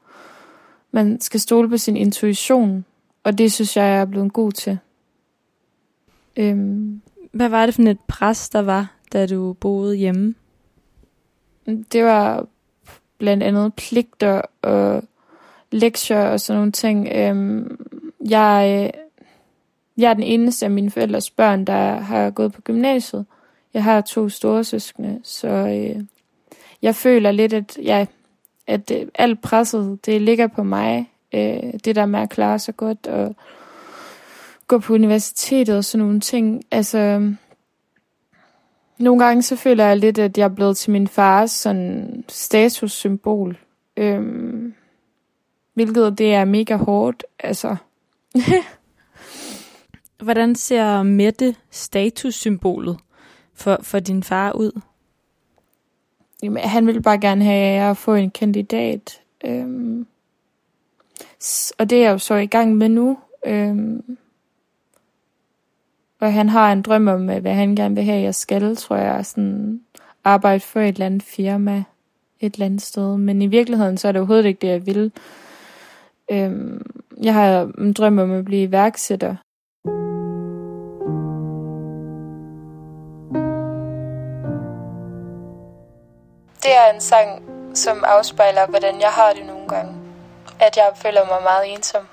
Man 0.92 1.22
skal 1.22 1.40
stole 1.40 1.70
på 1.70 1.78
sin 1.78 1.98
intuition, 1.98 2.86
og 3.24 3.38
det 3.38 3.52
synes 3.52 3.78
jeg, 3.78 3.84
jeg 3.84 4.02
er 4.02 4.06
blevet 4.06 4.34
god 4.34 4.52
til. 4.52 4.78
Øhm, 6.38 7.02
Hvad 7.32 7.50
var 7.50 7.66
det 7.66 7.76
for 7.76 7.82
et 7.82 8.00
pres, 8.08 8.50
der 8.50 8.62
var, 8.62 8.96
da 9.14 9.26
du 9.26 9.54
boede 9.54 9.96
hjemme? 9.96 10.36
det 11.66 12.04
var 12.04 12.48
blandt 13.18 13.44
andet 13.44 13.74
pligter 13.74 14.42
og 14.62 15.04
lektier 15.72 16.22
og 16.22 16.40
sådan 16.40 16.58
nogle 16.58 16.72
ting. 16.72 17.08
Øhm, 17.16 17.80
jeg, 18.30 18.92
jeg 19.98 20.10
er 20.10 20.14
den 20.14 20.24
eneste 20.24 20.66
af 20.66 20.72
mine 20.72 20.92
forældres 20.92 21.30
børn, 21.30 21.66
der 21.66 22.00
har 22.00 22.30
gået 22.30 22.54
på 22.54 22.62
gymnasiet. 22.62 23.26
Jeg 23.74 23.84
har 23.84 24.02
to 24.02 24.30
store 24.30 24.64
søskende, 24.64 25.20
så 25.24 25.48
øh, 25.48 26.04
jeg 26.82 26.96
føler 26.96 27.32
lidt, 27.32 27.54
at, 27.54 27.78
ja, 27.84 28.06
at 28.68 28.92
øh, 28.92 29.08
alt 29.16 29.42
presset, 29.42 30.06
det 30.06 30.22
ligger 30.22 30.48
på 30.48 30.64
mig. 30.64 31.11
Øh, 31.34 31.74
det 31.86 31.96
der 31.96 32.06
med 32.06 32.20
at 32.20 32.30
klare 32.30 32.60
sig 32.60 32.78
godt 32.78 33.08
og 33.08 33.36
gå 34.68 34.80
på 34.80 34.94
universitetet 34.94 35.78
og 35.78 35.86
sådan 35.86 36.06
nogle 36.06 36.20
ting. 36.20 36.64
Altså, 36.72 37.32
nogle 38.98 39.26
gange 39.26 39.42
så 39.42 39.56
føler 39.56 39.86
jeg 39.86 39.98
lidt, 39.98 40.20
at 40.20 40.38
jeg 40.38 40.44
er 40.44 40.56
blevet 40.56 40.78
til 40.78 40.92
min 40.92 41.08
fars 41.08 41.52
sådan 41.52 42.24
statussymbol. 42.30 43.58
Øhm, 43.98 44.74
hvilket 45.74 46.18
det 46.18 46.34
er 46.34 46.46
mega 46.46 46.76
hårdt. 46.76 47.24
Altså, 47.40 47.76
Hvordan 50.24 50.56
ser 50.56 51.04
Mette 51.04 51.56
statussymbolet 51.72 52.98
for, 53.54 53.78
for 53.82 54.00
din 54.00 54.24
far 54.24 54.52
ud? 54.52 54.82
jamen, 56.44 56.64
han 56.64 56.88
ville 56.88 57.02
bare 57.02 57.20
gerne 57.20 57.44
have 57.44 57.90
at 57.90 57.98
få 57.98 58.14
en 58.14 58.32
kandidat. 58.32 59.22
Øhm, 59.46 60.08
og 61.78 61.90
det 61.90 61.98
er 61.98 62.02
jeg 62.02 62.12
jo 62.12 62.18
så 62.18 62.36
i 62.36 62.46
gang 62.46 62.76
med 62.76 62.90
nu. 62.90 63.18
Øhm, 63.46 64.18
og 66.20 66.34
han 66.34 66.50
har 66.50 66.72
en 66.72 66.82
drøm 66.82 67.08
om, 67.08 67.30
øh, 67.30 67.42
hvad 67.42 67.54
han 67.54 67.76
gerne 67.76 67.96
vil 67.96 68.04
have, 68.04 68.22
jeg 68.22 68.36
skal, 68.36 68.76
tror 68.76 68.96
jeg, 68.96 69.26
sådan 69.26 69.82
arbejde 70.24 70.60
for 70.60 70.80
et 70.80 70.88
eller 70.88 71.06
andet 71.06 71.24
firma 71.24 71.84
et 72.42 72.54
eller 72.54 72.66
andet 72.66 72.82
sted. 72.82 73.18
Men 73.18 73.42
i 73.42 73.48
virkeligheden, 73.48 73.98
så 73.98 74.08
er 74.08 74.12
det 74.12 74.20
overhovedet 74.20 74.46
ikke 74.46 74.62
det, 74.62 74.68
jeg 74.68 74.86
vil. 74.86 75.12
Øhm, 76.32 77.02
jeg 77.24 77.34
har 77.34 77.72
en 77.78 77.94
drøm 77.94 78.20
om 78.20 78.32
at 78.32 78.46
blive 78.46 78.64
iværksætter. 78.64 79.36
Det 86.64 86.72
er 86.78 86.94
en 86.94 87.02
sang, 87.02 87.44
som 87.74 88.04
afspejler, 88.08 88.68
hvordan 88.70 89.02
jeg 89.02 89.10
har 89.10 89.34
det 89.34 89.46
nogle 89.46 89.68
gange. 89.68 90.01
At 90.68 90.78
jeg 90.78 90.92
føler 90.96 91.22
mig 91.32 91.42
meget 91.44 91.74
ensom. 91.74 92.06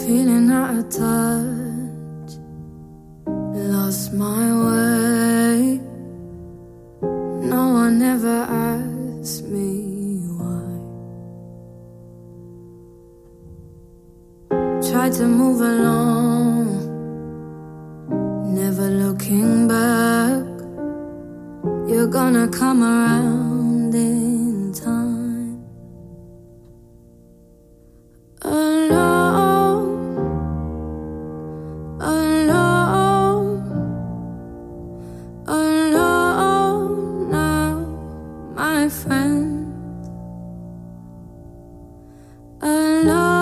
Feeling 0.00 0.52
out 0.52 0.70
of 0.78 0.84
touch, 0.90 2.32
lost 3.72 4.12
my 4.12 4.46
way. 4.64 5.80
No 7.52 7.62
one 7.82 8.02
ever 8.14 8.40
asked 8.70 9.44
me 9.54 9.70
why. 10.38 10.66
Tried 14.88 15.12
to 15.20 15.26
move 15.26 15.60
along, 15.74 16.66
never 18.60 18.88
looking 19.04 19.68
back. 19.68 20.44
You're 21.88 22.12
gonna 22.18 22.46
come 22.60 22.82
around 22.82 23.94
No. 43.04 43.33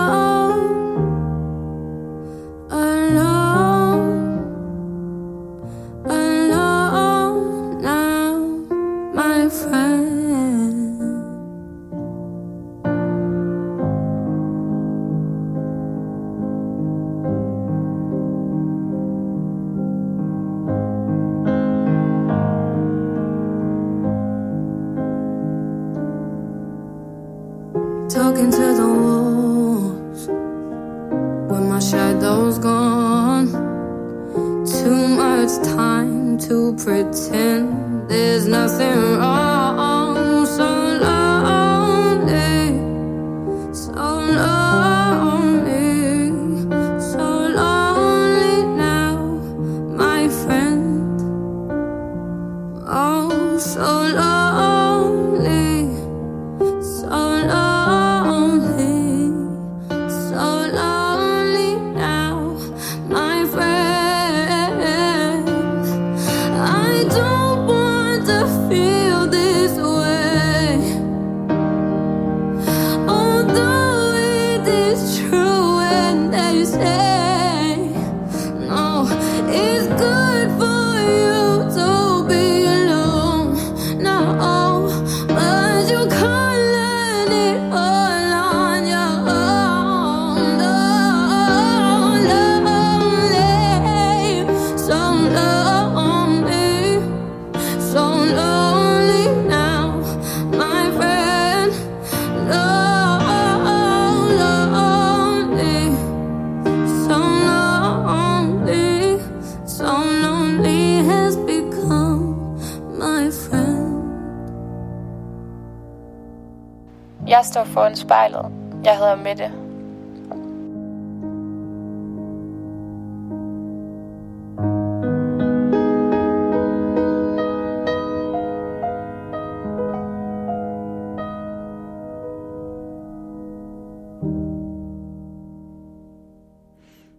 Står 117.53 117.65
foran 117.65 117.97
spejlet. 117.97 118.53
Jeg 118.85 118.99
hedder 118.99 119.17
Mette. 119.17 119.53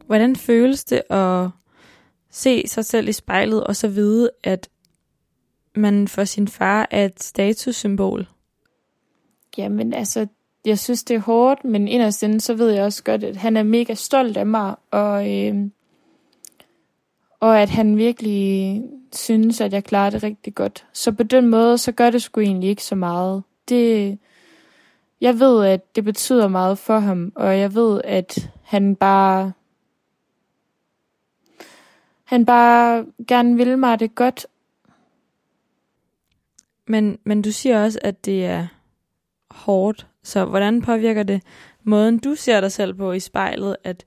Hvordan 0.05 0.35
føles 0.35 0.83
det 0.83 1.01
at 1.09 1.49
se 2.31 2.67
sig 2.67 2.85
selv 2.85 3.07
i 3.07 3.11
spejlet, 3.11 3.63
og 3.63 3.75
så 3.75 3.87
vide, 3.87 4.29
at 4.43 4.69
man 5.75 6.07
for 6.07 6.23
sin 6.23 6.47
far 6.47 6.87
er 6.91 7.05
et 7.05 7.23
statussymbol? 7.23 8.32
Jamen 9.57 9.93
altså, 9.93 10.27
jeg 10.65 10.79
synes 10.79 11.03
det 11.03 11.15
er 11.15 11.19
hårdt, 11.19 11.63
men 11.63 11.87
inderst 11.87 12.23
inde, 12.23 12.41
så 12.41 12.53
ved 12.53 12.69
jeg 12.69 12.83
også 12.83 13.03
godt, 13.03 13.23
at 13.23 13.37
han 13.37 13.57
er 13.57 13.63
mega 13.63 13.93
stolt 13.93 14.37
af 14.37 14.45
mig, 14.45 14.75
og, 14.91 15.31
øh, 15.31 15.55
og 17.39 17.61
at 17.61 17.69
han 17.69 17.97
virkelig 17.97 18.83
synes, 19.13 19.61
at 19.61 19.73
jeg 19.73 19.83
klarer 19.83 20.09
det 20.09 20.23
rigtig 20.23 20.55
godt. 20.55 20.85
Så 20.93 21.11
på 21.11 21.23
den 21.23 21.47
måde, 21.47 21.77
så 21.77 21.91
gør 21.91 22.09
det 22.09 22.21
sgu 22.21 22.41
egentlig 22.41 22.69
ikke 22.69 22.83
så 22.83 22.95
meget. 22.95 23.43
Det, 23.69 24.17
jeg 25.21 25.39
ved, 25.39 25.65
at 25.65 25.95
det 25.95 26.03
betyder 26.03 26.47
meget 26.47 26.77
for 26.77 26.99
ham, 26.99 27.31
og 27.35 27.59
jeg 27.59 27.75
ved, 27.75 28.01
at 28.03 28.51
han 28.63 28.95
bare 28.95 29.51
han 32.23 32.45
bare 32.45 33.05
gerne 33.27 33.55
vil 33.57 33.77
mig 33.77 33.99
det 33.99 34.15
godt. 34.15 34.47
Men, 36.87 37.19
men 37.23 37.41
du 37.41 37.51
siger 37.51 37.83
også, 37.83 37.99
at 38.01 38.25
det 38.25 38.45
er 38.45 38.67
hårdt. 39.53 40.07
Så 40.23 40.45
hvordan 40.45 40.81
påvirker 40.81 41.23
det 41.23 41.41
måden, 41.83 42.17
du 42.17 42.35
ser 42.35 42.61
dig 42.61 42.71
selv 42.71 42.93
på 42.93 43.11
i 43.11 43.19
spejlet, 43.19 43.75
at, 43.83 44.05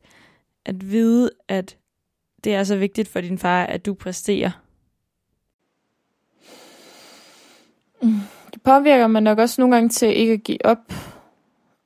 at 0.65 0.91
vide, 0.91 1.31
at 1.49 1.77
det 2.45 2.55
er 2.55 2.65
så 2.65 2.77
vigtigt 2.77 3.09
for 3.09 3.21
din 3.21 3.39
far, 3.39 3.65
at 3.65 3.87
du 3.87 3.95
præsterer? 3.95 4.51
Det 8.55 8.63
påvirker 8.65 9.07
mig 9.07 9.23
nok 9.23 9.39
også 9.39 9.61
nogle 9.61 9.75
gange 9.75 9.89
til 9.89 10.17
ikke 10.17 10.33
at 10.33 10.43
give 10.43 10.67
op. 10.67 10.93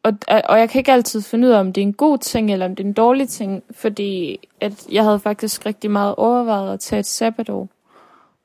Og, 0.03 0.19
og 0.29 0.59
jeg 0.59 0.71
kan 0.71 0.79
ikke 0.79 0.93
altid 0.93 1.23
finde 1.23 1.49
ud 1.49 1.53
af, 1.53 1.61
om 1.61 1.73
det 1.73 1.81
er 1.81 1.87
en 1.87 1.93
god 1.93 2.19
ting, 2.19 2.53
eller 2.53 2.67
om 2.67 2.77
det 2.77 2.85
er 2.85 2.89
en 2.89 2.93
dårlig 2.93 3.29
ting, 3.29 3.63
fordi 3.71 4.41
at 4.61 4.87
jeg 4.93 5.05
havde 5.05 5.19
faktisk 5.19 5.67
rigtig 5.67 5.91
meget 5.91 6.15
overvejet 6.15 6.73
at 6.73 6.81
tage 6.81 7.01
et 7.01 7.07
sabbatår. 7.07 7.69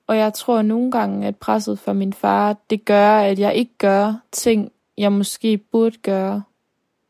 Og 0.07 0.17
jeg 0.17 0.33
tror 0.33 0.61
nogle 0.61 0.91
gange, 0.91 1.27
at 1.27 1.35
presset 1.35 1.79
fra 1.79 1.93
min 1.93 2.13
far, 2.13 2.55
det 2.69 2.85
gør, 2.85 3.17
at 3.17 3.39
jeg 3.39 3.55
ikke 3.55 3.77
gør 3.77 4.13
ting, 4.31 4.71
jeg 4.97 5.11
måske 5.11 5.57
burde 5.57 5.97
gøre. 5.97 6.43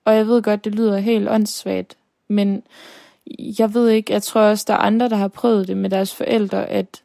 Og 0.05 0.15
jeg 0.15 0.27
ved 0.27 0.41
godt, 0.41 0.65
det 0.65 0.75
lyder 0.75 0.97
helt 0.97 1.29
åndssvagt, 1.29 1.97
men 2.27 2.63
jeg 3.59 3.73
ved 3.73 3.89
ikke, 3.89 4.13
jeg 4.13 4.23
tror 4.23 4.41
også, 4.41 4.65
der 4.67 4.73
er 4.73 4.77
andre, 4.77 5.09
der 5.09 5.15
har 5.15 5.27
prøvet 5.27 5.67
det 5.67 5.77
med 5.77 5.89
deres 5.89 6.15
forældre, 6.15 6.65
at, 6.69 7.03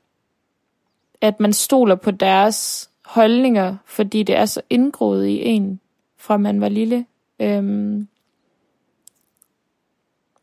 at 1.20 1.40
man 1.40 1.52
stoler 1.52 1.94
på 1.94 2.10
deres 2.10 2.90
holdninger, 3.04 3.76
fordi 3.84 4.22
det 4.22 4.36
er 4.36 4.46
så 4.46 4.60
indgroet 4.70 5.26
i 5.26 5.44
en, 5.44 5.80
fra 6.16 6.36
man 6.36 6.60
var 6.60 6.68
lille. 6.68 7.06
Øhm, 7.40 8.08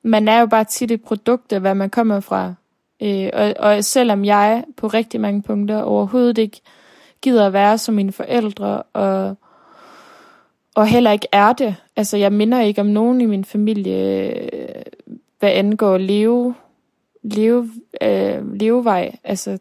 man 0.01 0.27
er 0.27 0.39
jo 0.39 0.45
bare 0.45 0.63
tit 0.63 0.91
et 0.91 1.03
produkt 1.03 1.53
af, 1.53 1.59
hvad 1.59 1.75
man 1.75 1.89
kommer 1.89 2.19
fra. 2.19 2.53
Øh, 3.01 3.29
og, 3.33 3.53
og 3.59 3.83
selvom 3.83 4.25
jeg 4.25 4.63
på 4.77 4.88
rigtig 4.88 5.21
mange 5.21 5.41
punkter 5.41 5.81
overhovedet 5.81 6.38
ikke 6.38 6.61
gider 7.21 7.47
at 7.47 7.53
være 7.53 7.77
som 7.77 7.95
mine 7.95 8.11
forældre, 8.11 8.83
og, 8.83 9.38
og 10.78 10.88
heller 10.88 11.11
ikke 11.11 11.28
er 11.32 11.53
det. 11.53 11.75
Altså, 11.95 12.17
jeg 12.17 12.34
minder 12.34 12.61
ikke 12.61 12.82
om 12.82 12.88
nogen 12.88 13.21
i 13.21 13.25
min 13.25 13.45
familie, 13.45 14.34
hvad 15.39 15.51
angår 15.51 15.97
leve, 15.97 16.55
leve, 17.21 17.71
øh, 18.01 18.53
levevej. 18.53 19.15
Altså, 19.23 19.57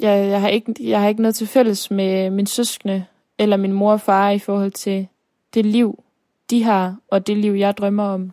jeg, 0.00 0.28
jeg, 0.28 0.40
har 0.40 0.48
ikke, 0.48 0.74
jeg 0.80 1.00
har 1.00 1.08
ikke 1.08 1.22
noget 1.22 1.34
til 1.34 1.46
fælles 1.46 1.90
med 1.90 2.30
min 2.30 2.46
søskende 2.46 3.04
eller 3.38 3.56
min 3.56 3.72
mor 3.72 3.92
og 3.92 4.00
far 4.00 4.30
i 4.30 4.38
forhold 4.38 4.70
til 4.70 5.08
det 5.54 5.66
liv, 5.66 6.02
de 6.50 6.62
har, 6.62 6.96
og 7.10 7.26
det 7.26 7.36
liv, 7.36 7.52
jeg 7.52 7.76
drømmer 7.76 8.04
om. 8.04 8.32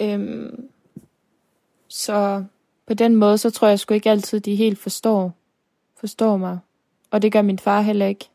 Øhm, 0.00 0.68
så 1.88 2.44
på 2.86 2.94
den 2.94 3.16
måde, 3.16 3.38
så 3.38 3.50
tror 3.50 3.68
jeg 3.68 3.78
sgu 3.78 3.94
ikke 3.94 4.10
altid, 4.10 4.40
de 4.40 4.54
helt 4.54 4.78
forstår, 4.78 5.32
forstår 6.00 6.36
mig. 6.36 6.58
Og 7.10 7.22
det 7.22 7.32
gør 7.32 7.42
min 7.42 7.58
far 7.58 7.80
heller 7.80 8.06
ikke. 8.06 8.28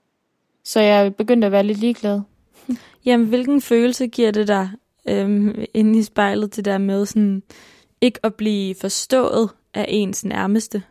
Så 0.64 0.80
jeg 0.80 1.06
er 1.06 1.10
begyndt 1.10 1.44
at 1.44 1.52
være 1.52 1.64
lidt 1.64 1.78
ligeglad. 1.78 2.22
Jamen, 3.06 3.28
hvilken 3.28 3.62
følelse 3.62 4.08
giver 4.08 4.32
det 4.32 4.48
dig 4.48 4.70
øhm, 5.10 5.66
inde 5.74 6.00
i 6.00 6.04
spejlet, 6.04 6.56
det 6.56 6.66
der 6.66 6.78
med 6.78 7.06
sådan, 7.06 7.44
ikke 8.02 8.20
at 8.24 8.36
blive 8.36 8.76
forstået 8.76 9.50
af 9.74 9.86
ens 9.88 10.26
nærmeste? 10.26 10.84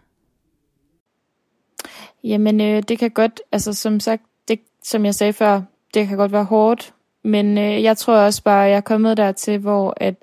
Jamen, 2.24 2.60
øh, 2.60 2.82
det 2.82 2.98
kan 2.98 3.10
godt, 3.10 3.40
altså 3.52 3.72
som 3.72 4.00
sagt, 4.00 4.22
det, 4.48 4.60
som 4.84 5.04
jeg 5.04 5.14
sagde 5.14 5.32
før, 5.32 5.62
det 5.94 6.08
kan 6.08 6.16
godt 6.16 6.32
være 6.32 6.44
hårdt, 6.44 6.94
men 7.22 7.58
øh, 7.58 7.82
jeg 7.82 7.96
tror 7.96 8.14
også 8.16 8.42
bare, 8.42 8.64
at 8.64 8.70
jeg 8.70 8.76
er 8.76 8.80
kommet 8.80 9.16
dertil, 9.16 9.58
hvor 9.58 9.94
at 9.96 10.14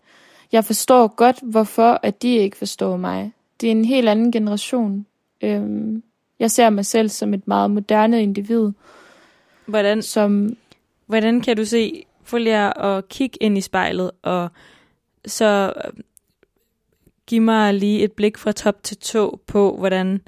jeg 0.51 0.65
forstår 0.65 1.07
godt, 1.15 1.39
hvorfor 1.43 1.99
at 2.03 2.21
de 2.21 2.35
ikke 2.35 2.57
forstår 2.57 2.97
mig. 2.97 3.31
Det 3.61 3.67
er 3.67 3.71
en 3.71 3.85
helt 3.85 4.09
anden 4.09 4.31
generation. 4.31 5.05
Øhm, 5.41 6.03
jeg 6.39 6.51
ser 6.51 6.69
mig 6.69 6.85
selv 6.85 7.09
som 7.09 7.33
et 7.33 7.47
meget 7.47 7.71
moderne 7.71 8.23
individ. 8.23 8.71
Hvordan, 9.67 10.01
som, 10.01 10.57
hvordan 11.05 11.41
kan 11.41 11.57
du 11.57 11.65
se, 11.65 12.05
få 12.23 12.37
lige 12.37 12.77
at 12.77 13.09
kigge 13.09 13.37
ind 13.41 13.57
i 13.57 13.61
spejlet, 13.61 14.11
og 14.21 14.49
så 15.25 15.73
øh, 15.85 15.91
give 17.27 17.41
mig 17.41 17.73
lige 17.73 18.03
et 18.03 18.11
blik 18.11 18.37
fra 18.37 18.51
top 18.51 18.83
til 18.83 18.97
tå 18.97 19.39
på, 19.47 19.75
hvordan 19.77 20.21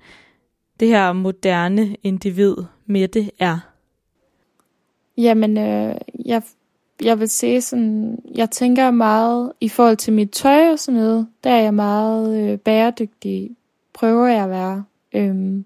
det 0.80 0.88
her 0.88 1.14
moderne 1.14 1.96
individ 2.04 2.56
med 2.86 3.08
det 3.08 3.32
er? 3.40 3.60
Jamen, 5.18 5.58
øh, 5.58 5.96
jeg, 6.26 6.42
jeg 7.02 7.20
vil 7.20 7.30
sige 7.30 7.62
sådan, 7.62 8.20
jeg 8.36 8.52
tænker 8.52 8.92
meget 8.92 9.52
i 9.62 9.70
forhold 9.70 9.98
til 9.98 10.14
mit 10.14 10.32
tøj 10.32 10.72
og 10.72 10.80
sådan 10.80 11.00
noget, 11.00 11.28
der 11.44 11.50
er 11.50 11.62
jeg 11.62 11.74
meget 11.74 12.52
øh, 12.52 12.58
bæredygtig, 12.58 13.56
prøver 13.94 14.28
jeg 14.28 14.44
at 14.44 14.50
være. 14.50 14.84
Øhm, 15.14 15.66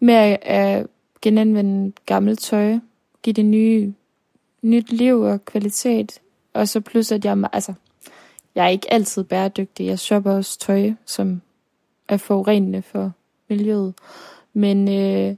med 0.00 0.14
at, 0.14 0.38
at 0.42 0.86
genanvende 1.22 1.92
gammelt 2.06 2.40
tøj, 2.40 2.78
give 3.22 3.34
det 3.34 3.44
nye, 3.44 3.94
nyt 4.62 4.92
liv 4.92 5.20
og 5.20 5.44
kvalitet, 5.44 6.20
og 6.54 6.68
så 6.68 6.80
plus 6.80 7.12
at 7.12 7.24
jeg, 7.24 7.48
altså, 7.52 7.72
jeg 8.54 8.64
er 8.64 8.68
ikke 8.68 8.92
altid 8.92 9.24
bæredygtig, 9.24 9.86
jeg 9.86 9.98
shopper 9.98 10.32
også 10.32 10.58
tøj, 10.58 10.92
som 11.06 11.42
er 12.08 12.16
forurenende 12.16 12.82
for 12.82 13.12
miljøet. 13.48 13.94
Men, 14.52 14.88
øh, 14.88 15.36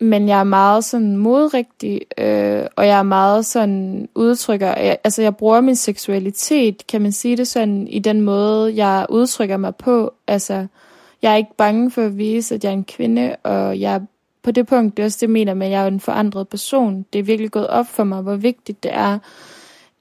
men 0.00 0.28
jeg 0.28 0.40
er 0.40 0.44
meget 0.44 0.84
sådan 0.84 1.16
modrigtig, 1.16 2.00
øh, 2.18 2.66
og 2.76 2.86
jeg 2.86 2.98
er 2.98 3.02
meget 3.02 3.46
sådan 3.46 4.08
udtrykker, 4.14 4.66
jeg, 4.66 4.98
altså 5.04 5.22
jeg 5.22 5.36
bruger 5.36 5.60
min 5.60 5.76
seksualitet, 5.76 6.86
kan 6.86 7.02
man 7.02 7.12
sige 7.12 7.36
det 7.36 7.48
sådan, 7.48 7.88
i 7.88 7.98
den 7.98 8.20
måde, 8.20 8.76
jeg 8.76 9.06
udtrykker 9.08 9.56
mig 9.56 9.76
på. 9.76 10.14
Altså, 10.26 10.66
jeg 11.22 11.32
er 11.32 11.36
ikke 11.36 11.56
bange 11.56 11.90
for 11.90 12.02
at 12.02 12.18
vise, 12.18 12.54
at 12.54 12.64
jeg 12.64 12.70
er 12.70 12.74
en 12.74 12.84
kvinde, 12.84 13.36
og 13.36 13.80
jeg 13.80 14.00
på 14.42 14.50
det 14.50 14.66
punkt, 14.66 14.96
det 14.96 15.02
er 15.02 15.06
også 15.06 15.16
det, 15.16 15.22
jeg 15.22 15.30
mener 15.30 15.54
med, 15.54 15.66
at 15.66 15.72
jeg 15.72 15.82
er 15.82 15.86
en 15.86 16.00
forandret 16.00 16.48
person. 16.48 17.06
Det 17.12 17.18
er 17.18 17.22
virkelig 17.22 17.50
gået 17.50 17.66
op 17.66 17.86
for 17.86 18.04
mig, 18.04 18.22
hvor 18.22 18.36
vigtigt 18.36 18.82
det 18.82 18.90
er, 18.94 19.18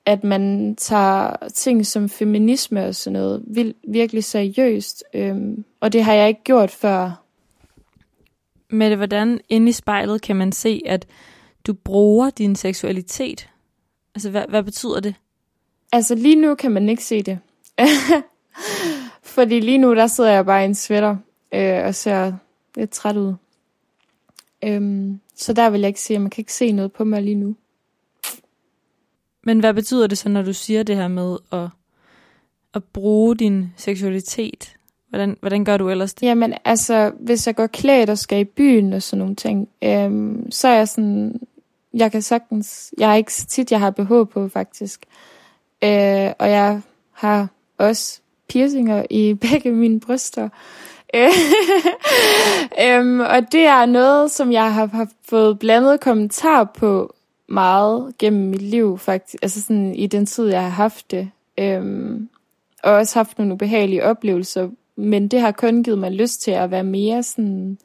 at 0.05 0.23
man 0.23 0.75
tager 0.75 1.35
ting 1.53 1.85
som 1.85 2.09
feminisme 2.09 2.85
og 2.85 2.95
sådan 2.95 3.19
noget 3.19 3.73
virkelig 3.87 4.23
seriøst. 4.23 5.03
Øhm, 5.13 5.65
og 5.79 5.93
det 5.93 6.03
har 6.03 6.13
jeg 6.13 6.27
ikke 6.27 6.43
gjort 6.43 6.71
før. 6.71 7.23
Men 8.69 8.97
hvordan 8.97 9.39
inde 9.49 9.69
i 9.69 9.71
spejlet 9.71 10.21
kan 10.21 10.35
man 10.35 10.51
se, 10.51 10.81
at 10.85 11.07
du 11.67 11.73
bruger 11.73 12.29
din 12.29 12.55
seksualitet? 12.55 13.49
Altså, 14.15 14.29
hvad, 14.29 14.43
hvad 14.49 14.63
betyder 14.63 14.99
det? 14.99 15.15
Altså, 15.91 16.15
lige 16.15 16.35
nu 16.35 16.55
kan 16.55 16.71
man 16.71 16.89
ikke 16.89 17.03
se 17.03 17.21
det. 17.21 17.39
Fordi 19.31 19.59
lige 19.59 19.77
nu, 19.77 19.95
der 19.95 20.07
sidder 20.07 20.31
jeg 20.31 20.45
bare 20.45 20.61
i 20.61 20.65
en 20.65 20.75
sweater 20.75 21.17
øh, 21.53 21.85
og 21.85 21.95
ser 21.95 22.33
lidt 22.75 22.89
træt 22.91 23.17
ud. 23.17 23.33
Øhm, 24.63 25.19
så 25.35 25.53
der 25.53 25.69
vil 25.69 25.79
jeg 25.79 25.87
ikke 25.87 26.01
sige, 26.01 26.15
at 26.15 26.21
man 26.21 26.29
kan 26.29 26.41
ikke 26.41 26.53
se 26.53 26.71
noget 26.71 26.91
på 26.91 27.03
mig 27.03 27.21
lige 27.21 27.35
nu. 27.35 27.55
Men 29.43 29.59
hvad 29.59 29.73
betyder 29.73 30.07
det 30.07 30.17
så, 30.17 30.29
når 30.29 30.41
du 30.41 30.53
siger 30.53 30.83
det 30.83 30.95
her 30.95 31.07
med 31.07 31.37
at, 31.51 31.67
at 32.73 32.83
bruge 32.83 33.35
din 33.35 33.73
seksualitet? 33.77 34.75
Hvordan, 35.09 35.37
hvordan 35.39 35.65
gør 35.65 35.77
du 35.77 35.89
ellers 35.89 36.13
det? 36.13 36.27
Jamen, 36.27 36.53
altså, 36.65 37.11
hvis 37.19 37.47
jeg 37.47 37.55
går 37.55 37.67
klædt 37.67 38.09
og 38.09 38.17
skal 38.17 38.39
i 38.39 38.43
byen 38.43 38.93
og 38.93 39.01
sådan 39.01 39.19
nogle 39.19 39.35
ting, 39.35 39.69
øhm, 39.83 40.51
så 40.51 40.67
er 40.67 40.75
jeg 40.75 40.87
sådan, 40.87 41.39
jeg 41.93 42.11
kan 42.11 42.21
sagtens, 42.21 42.93
jeg 42.97 43.07
har 43.07 43.15
ikke 43.15 43.33
så 43.33 43.45
tit, 43.45 43.71
jeg 43.71 43.79
har 43.79 43.91
behov 43.91 44.27
på 44.27 44.47
faktisk. 44.47 45.05
Øh, 45.83 46.31
og 46.39 46.49
jeg 46.49 46.81
har 47.11 47.47
også 47.77 48.20
piercinger 48.51 49.05
i 49.09 49.33
begge 49.51 49.71
mine 49.71 49.99
bryster. 49.99 50.49
øhm, 52.85 53.19
og 53.19 53.51
det 53.51 53.65
er 53.65 53.85
noget, 53.85 54.31
som 54.31 54.51
jeg 54.51 54.73
har, 54.73 54.85
har 54.85 55.07
fået 55.29 55.59
blandet 55.59 55.99
kommentar 55.99 56.63
på 56.63 57.15
meget 57.47 58.13
gennem 58.19 58.49
mit 58.49 58.61
liv, 58.61 58.97
faktisk. 58.97 59.43
Altså 59.43 59.61
sådan 59.61 59.95
i 59.95 60.07
den 60.07 60.25
tid, 60.25 60.47
jeg 60.47 60.61
har 60.61 60.69
haft 60.69 61.11
det. 61.11 61.29
Øhm, 61.57 62.29
og 62.83 62.91
også 62.91 63.19
haft 63.19 63.37
nogle 63.37 63.53
ubehagelige 63.53 64.03
oplevelser. 64.03 64.69
Men 64.95 65.27
det 65.27 65.41
har 65.41 65.51
kun 65.51 65.83
givet 65.83 65.99
mig 65.99 66.11
lyst 66.11 66.41
til 66.41 66.51
at 66.51 66.71
være 66.71 66.83
mere 66.83 67.23
sådan, 67.23 67.77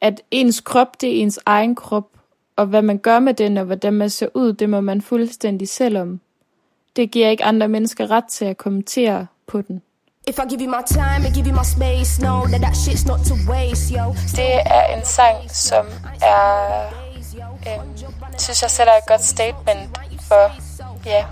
at 0.00 0.22
ens 0.30 0.60
krop, 0.60 1.00
det 1.00 1.08
er 1.08 1.22
ens 1.22 1.38
egen 1.46 1.74
krop. 1.74 2.08
Og 2.56 2.66
hvad 2.66 2.82
man 2.82 2.98
gør 2.98 3.18
med 3.18 3.34
den, 3.34 3.56
og 3.56 3.64
hvordan 3.64 3.92
man 3.92 4.10
ser 4.10 4.28
ud, 4.34 4.52
det 4.52 4.70
må 4.70 4.80
man 4.80 5.02
fuldstændig 5.02 5.68
selv 5.68 5.98
om. 5.98 6.20
Det 6.96 7.10
giver 7.10 7.28
ikke 7.28 7.44
andre 7.44 7.68
mennesker 7.68 8.10
ret 8.10 8.24
til 8.24 8.44
at 8.44 8.56
kommentere 8.56 9.26
på 9.50 9.62
den. 9.62 9.82
If 10.28 10.38
I 10.38 10.44
give 10.50 10.60
you 10.64 10.70
my 10.78 10.82
time 11.00 11.20
and 11.26 11.34
give 11.34 11.46
you 11.50 11.54
my 11.62 11.64
space, 11.76 12.12
no, 12.26 12.34
that 12.50 12.60
that 12.66 12.76
shit's 12.82 13.04
not 13.10 13.20
to 13.30 13.34
waste, 13.52 13.86
yo. 13.96 14.04
Det 14.36 14.52
er 14.76 14.84
en 14.96 15.04
sang, 15.04 15.38
som 15.50 15.86
er, 16.22 16.86
øh, 17.68 17.78
synes 18.38 18.62
jeg 18.62 18.70
sætter 18.70 18.92
et 18.92 19.06
godt 19.06 19.24
statement 19.24 19.98
for, 20.28 20.44
ja, 21.06 21.24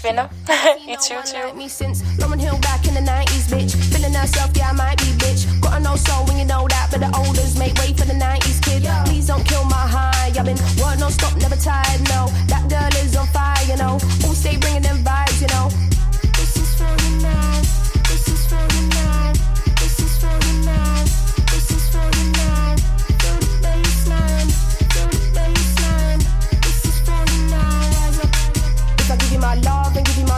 kvinder 0.00 0.26
i 0.92 0.94
2020. 0.94 1.54
me 1.60 1.68
since 1.68 1.96
Lauren 2.20 2.40
Hill 2.40 2.58
back 2.68 2.82
in 2.88 2.94
the 2.98 3.04
90s, 3.12 3.44
bitch. 3.52 3.72
Feeling 3.92 4.14
herself, 4.22 4.50
yeah, 4.58 4.72
I 4.72 4.74
might 4.82 4.98
be, 5.02 5.10
bitch. 5.24 5.42
Got 5.62 5.72
a 5.78 5.80
no 5.88 5.94
soul 6.06 6.22
when 6.28 6.36
you 6.42 6.48
know 6.52 6.64
that, 6.74 6.86
but 6.92 7.00
the 7.04 7.10
olders 7.20 7.52
make 7.62 7.74
way 7.80 7.90
for 7.98 8.06
the 8.12 8.18
90s 8.26 8.58
kid. 8.66 8.80
Please 9.08 9.26
don't 9.30 9.44
kill 9.50 9.64
my 9.76 9.84
high. 9.96 10.28
I've 10.38 10.46
been 10.50 10.60
work 10.82 10.96
no 11.04 11.08
stop, 11.18 11.34
never 11.44 11.58
tired, 11.68 12.00
no. 12.14 12.20
That 12.52 12.64
girl 12.74 12.92
is 13.02 13.12
on 13.20 13.26
fire, 13.36 13.64
you 13.70 13.76
know. 13.82 13.94
Stay 14.42 14.56
bringing 14.62 14.84
them 14.88 14.98
vibes, 15.08 15.40
you 15.42 15.48
know. 15.54 15.66
This 17.20 17.24
is 17.24 17.77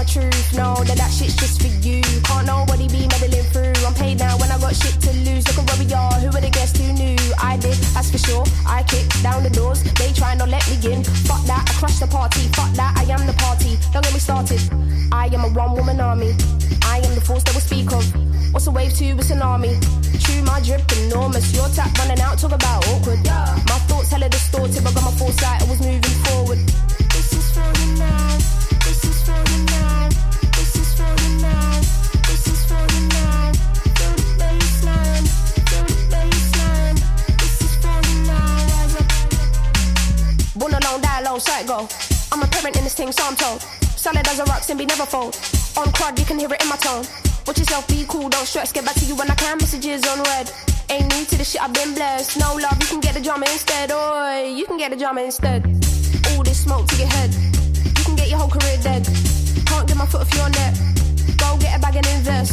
you 0.01 0.23
my 0.23 0.31
truth, 0.31 0.57
No, 0.57 0.75
that 0.85 0.97
that 0.97 1.13
shit's 1.13 1.37
just 1.37 1.61
for 1.61 1.69
you. 1.85 2.01
Can't 2.25 2.47
nobody 2.47 2.89
be 2.89 3.05
meddling 3.09 3.45
through. 3.53 3.77
I'm 3.85 3.93
paid 3.93 4.19
now 4.19 4.37
when 4.39 4.51
I 4.51 4.57
got 4.59 4.75
shit 4.75 4.97
to 5.03 5.13
lose. 5.29 5.45
Look 5.49 5.59
at 5.61 5.65
where 5.69 5.79
we 5.85 5.93
are. 5.93 6.13
Who 6.21 6.29
would 6.33 6.45
have 6.45 6.53
guessed 6.53 6.77
who 6.79 6.93
knew? 6.93 7.17
I 7.37 7.57
did, 7.59 7.77
that's 7.93 8.11
for 8.11 8.19
sure. 8.19 8.45
I 8.67 8.83
kicked 8.85 9.23
down 9.23 9.43
the 9.43 9.51
doors. 9.51 9.83
They 10.01 10.13
try 10.13 10.35
not 10.37 10.49
let 10.49 10.65
me 10.69 10.77
in. 10.93 11.05
Fuck 11.29 11.45
that, 11.45 11.69
I 11.69 11.73
crushed 11.79 12.01
the 12.01 12.07
party. 12.07 12.49
Fuck 12.57 12.73
that, 12.81 12.97
I 12.97 13.05
am 13.13 13.27
the 13.27 13.37
party. 13.45 13.77
Don't 13.93 14.05
get 14.05 14.15
me 14.15 14.21
started. 14.21 14.61
I 15.13 15.27
am 15.27 15.45
a 15.45 15.51
one 15.53 15.77
woman 15.77 16.01
army. 16.01 16.33
I 16.85 17.05
am 17.05 17.15
the 17.15 17.21
force 17.21 17.43
that 17.45 17.55
we 17.55 17.61
speak 17.61 17.93
of. 17.93 18.05
What's 18.53 18.67
a 18.67 18.71
wave 18.71 18.95
to 18.95 19.05
a 19.13 19.21
tsunami? 19.21 19.77
True, 20.25 20.43
my 20.43 20.61
drip 20.61 20.81
enormous. 21.05 21.53
Your 21.53 21.69
tap 21.69 21.93
running 21.99 22.21
out, 22.21 22.39
talk 22.39 22.53
about 22.53 22.89
awkward. 22.89 23.21
My 23.69 23.79
thoughts 23.89 24.11
hella 24.11 24.29
distorted, 24.29 24.83
but 24.83 24.95
got 24.95 25.05
my 25.05 25.13
foresight. 25.13 25.61
I 25.61 25.65
was 25.69 25.81
moving 25.81 26.17
forward. 26.25 26.59
This 27.13 27.33
is 27.37 27.51
for 27.53 27.69
the 27.69 27.87
night. 28.01 28.80
Thing, 43.01 43.13
so 43.13 43.25
I'm 43.25 43.37
told. 43.37 43.63
Solid 43.97 44.27
as 44.29 44.39
a 44.41 44.45
rock, 44.45 44.63
and 44.69 44.79
be 44.79 44.85
never 44.85 45.07
fold. 45.07 45.35
On 45.81 45.89
crud, 45.97 46.19
you 46.19 46.27
can 46.27 46.39
hear 46.39 46.53
it 46.53 46.63
in 46.63 46.69
my 46.69 46.77
tone. 46.77 47.05
Watch 47.47 47.59
yourself, 47.59 47.89
be 47.89 48.05
cool, 48.07 48.29
don't 48.29 48.47
stress. 48.47 48.73
Get 48.73 48.85
back 48.85 48.97
to 48.97 49.07
you 49.07 49.17
when 49.17 49.31
I 49.31 49.35
can. 49.35 49.57
Messages 49.57 50.07
on 50.07 50.19
red. 50.31 50.53
Ain't 50.91 51.09
new 51.13 51.25
to 51.25 51.37
the 51.41 51.45
shit, 51.45 51.63
I've 51.63 51.73
been 51.73 51.95
blessed. 51.95 52.39
No 52.39 52.55
love, 52.55 52.77
you 52.81 52.89
can 52.93 53.01
get 53.01 53.15
the 53.15 53.23
drama 53.23 53.47
instead. 53.49 53.91
Oi, 53.91 54.53
you 54.59 54.67
can 54.67 54.77
get 54.77 54.91
the 54.91 54.99
drama 54.99 55.23
instead. 55.23 55.65
All 56.29 56.43
this 56.43 56.61
smoke 56.65 56.87
to 56.89 56.97
your 56.97 57.09
head. 57.09 57.31
You 57.97 58.05
can 58.05 58.17
get 58.17 58.29
your 58.29 58.39
whole 58.39 58.51
career 58.51 58.77
dead. 58.83 59.03
Can't 59.65 59.87
get 59.89 59.97
my 59.97 60.07
foot 60.07 60.21
off 60.21 60.35
your 60.37 60.51
neck. 60.61 60.75
Go 61.41 61.57
get 61.57 61.79
a 61.79 61.81
bag 61.81 61.97
and 61.97 62.07
invest. 62.19 62.53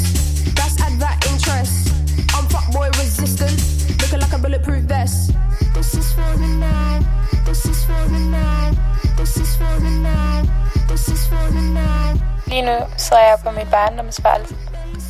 That's 0.55 0.79
advert 0.79 1.17
interest. 1.27 1.91
I'm 2.35 2.45
fuckboy 2.47 2.87
resistant. 2.95 3.57
Looking 4.01 4.21
like 4.23 4.31
a 4.31 4.39
bulletproof 4.39 4.83
vest. 4.83 5.33
This 5.73 5.93
is 5.93 6.13
for 6.13 6.31
the 6.43 6.47
night. 6.47 7.03
This 7.43 7.65
is 7.65 7.83
for 7.83 8.03
the 8.07 8.21
night. 8.31 8.96
This 9.17 9.37
is 9.37 9.57
for 9.57 9.79
the 9.79 9.93
night. 10.01 10.47
This 10.89 11.07
is 11.07 11.27
for 11.29 11.45
the 11.55 11.73
night. 11.73 12.17
Lige 12.47 12.61
nu 12.61 12.75
sidder 12.97 13.23
jeg 13.23 13.37
på 13.43 13.51
mit 13.51 13.67
barndomsværelse 13.71 14.55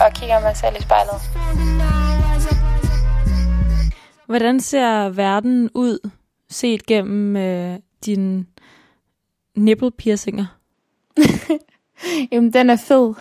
og 0.05 0.13
kigger 0.13 0.39
mig 0.39 0.57
selv 0.57 0.75
i 0.79 0.81
spejlet. 0.81 1.19
Hvordan 4.25 4.59
ser 4.59 5.09
verden 5.09 5.69
ud, 5.73 6.09
set 6.49 6.85
gennem 6.85 7.35
øh, 7.35 7.79
dine 8.05 8.45
nipple 9.55 9.91
piercinger? 9.91 10.45
Jamen, 12.31 12.53
den 12.53 12.69
er 12.69 12.75
fed. 12.75 13.13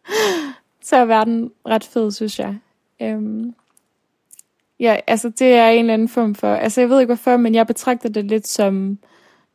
Så 0.88 0.96
er 0.96 1.04
verden 1.04 1.50
ret 1.66 1.84
fed, 1.84 2.10
synes 2.10 2.38
jeg. 2.38 2.58
Øhm, 3.02 3.54
ja, 4.80 4.96
altså 5.06 5.28
det 5.28 5.54
er 5.54 5.68
en 5.68 5.78
eller 5.78 5.94
anden 5.94 6.08
form 6.08 6.34
for... 6.34 6.54
Altså 6.54 6.80
jeg 6.80 6.90
ved 6.90 7.00
ikke 7.00 7.14
hvorfor, 7.14 7.36
men 7.36 7.54
jeg 7.54 7.66
betragter 7.66 8.08
det 8.08 8.24
lidt 8.24 8.48
som 8.48 8.98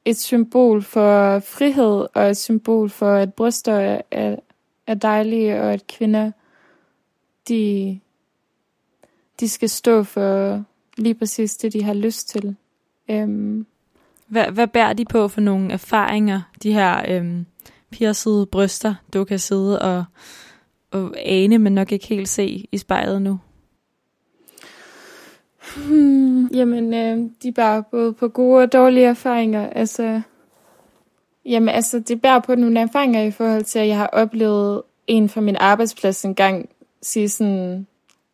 et 0.10 0.18
symbol 0.18 0.82
for 0.82 1.40
frihed, 1.40 2.08
og 2.14 2.30
et 2.30 2.38
symbol 2.38 2.90
for, 2.90 3.14
at 3.16 3.34
bryster 3.34 3.74
er, 3.74 4.02
er, 4.12 4.36
er 4.88 4.94
dejlige, 4.94 5.62
og 5.62 5.74
at 5.74 5.88
kvinder, 5.88 6.32
de, 7.48 8.00
de 9.40 9.50
skal 9.50 9.70
stå 9.70 10.04
for 10.04 10.64
lige 10.98 11.16
præcis 11.16 11.58
det, 11.58 11.74
de 11.74 11.84
har 11.84 11.94
lyst 11.94 12.30
til. 12.30 12.56
Øhm, 13.10 13.66
Hvad, 14.28 14.46
hvad 14.52 14.68
bærer 14.68 14.94
de 14.94 15.06
på 15.06 15.28
for 15.28 15.42
nogle 15.42 15.74
erfaringer, 15.74 16.42
de 16.64 16.74
her 16.74 17.06
øhm, 17.08 17.46
piercede 17.90 18.46
bryster, 18.46 18.96
du 19.14 19.24
kan 19.24 19.40
sidde 19.40 19.82
og, 19.82 20.06
og 20.92 21.16
ane, 21.18 21.58
men 21.58 21.74
nok 21.74 21.92
ikke 21.92 22.08
helt 22.08 22.30
se 22.30 22.66
i 22.72 22.78
spejlet 22.78 23.22
nu? 23.22 23.40
Hmm, 25.76 26.48
jamen, 26.48 26.94
øh, 26.94 27.30
de 27.44 27.52
bærer 27.52 27.82
både 27.82 28.14
på 28.14 28.28
gode 28.28 28.64
og 28.64 28.74
dårlige 28.74 29.06
erfaringer. 29.06 29.70
Altså, 29.70 30.22
jamen, 31.46 31.70
altså, 31.70 32.00
det 32.00 32.22
bærer 32.22 32.40
på 32.40 32.56
nogle 32.56 32.80
erfaringer 32.80 33.24
i 33.24 33.32
forhold 33.32 33.64
til, 33.64 33.80
at 33.80 33.88
jeg 33.88 33.98
har 33.98 34.08
oplevet 34.08 34.82
en 35.08 35.30
fra 35.30 35.42
min 35.42 35.56
arbejdsplads 35.56 36.26
engang 36.26 36.70
sige 37.02 37.30
sådan, 37.30 37.88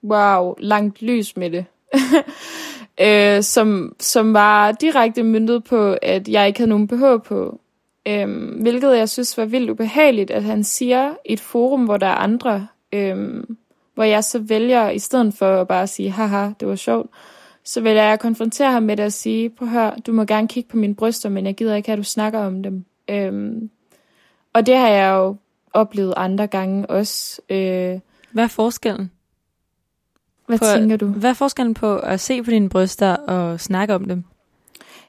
wow, 0.03 0.55
langt 0.59 1.01
lys 1.01 1.37
med 1.37 1.49
det. 1.49 1.65
øh, 3.05 3.43
som, 3.43 3.95
som 3.99 4.33
var 4.33 4.71
direkte 4.71 5.23
myndet 5.23 5.63
på, 5.63 5.97
at 6.01 6.27
jeg 6.27 6.47
ikke 6.47 6.59
havde 6.59 6.69
nogen 6.69 6.87
BH 6.87 7.23
på. 7.25 7.59
Øhm, 8.07 8.57
hvilket 8.61 8.97
jeg 8.97 9.09
synes 9.09 9.37
var 9.37 9.45
vildt 9.45 9.69
ubehageligt, 9.69 10.31
at 10.31 10.43
han 10.43 10.63
siger 10.63 11.13
i 11.25 11.33
et 11.33 11.39
forum, 11.39 11.85
hvor 11.85 11.97
der 11.97 12.07
er 12.07 12.15
andre, 12.15 12.67
øhm, 12.93 13.57
hvor 13.93 14.03
jeg 14.03 14.23
så 14.23 14.39
vælger, 14.39 14.89
i 14.89 14.99
stedet 14.99 15.33
for 15.33 15.61
at 15.61 15.67
bare 15.67 15.87
sige, 15.87 16.11
haha, 16.11 16.49
det 16.59 16.67
var 16.67 16.75
sjovt, 16.75 17.09
så 17.63 17.81
vælger 17.81 18.03
jeg 18.03 18.13
at 18.13 18.19
konfrontere 18.19 18.71
ham 18.71 18.83
med 18.83 18.97
det 18.97 19.05
og 19.05 19.13
sige, 19.13 19.51
at 19.61 19.67
høre, 19.67 19.93
du 20.07 20.11
må 20.13 20.25
gerne 20.25 20.47
kigge 20.47 20.69
på 20.69 20.77
mine 20.77 20.95
bryster, 20.95 21.29
men 21.29 21.45
jeg 21.45 21.55
gider 21.55 21.75
ikke 21.75 21.87
have, 21.89 21.93
at 21.93 21.97
du 21.97 22.03
snakker 22.03 22.39
om 22.39 22.63
dem. 22.63 22.85
Øhm, 23.07 23.69
og 24.53 24.65
det 24.65 24.77
har 24.77 24.89
jeg 24.89 25.11
jo 25.13 25.35
oplevet 25.73 26.13
andre 26.17 26.47
gange 26.47 26.89
også. 26.89 27.41
Øh, 27.49 27.99
Hvad 28.31 28.43
er 28.43 28.47
forskellen? 28.47 29.11
hvad 30.47 30.59
På- 30.59 30.65
tænker 30.65 30.97
du? 30.97 31.05
Hvad 31.05 31.29
er 31.29 31.33
forskellen 31.33 31.73
på 31.73 31.97
at 31.97 32.19
se 32.19 32.43
på 32.43 32.51
dine 32.51 32.69
bryster 32.69 33.15
og 33.15 33.59
snakke 33.59 33.95
om 33.95 34.05
dem? 34.05 34.23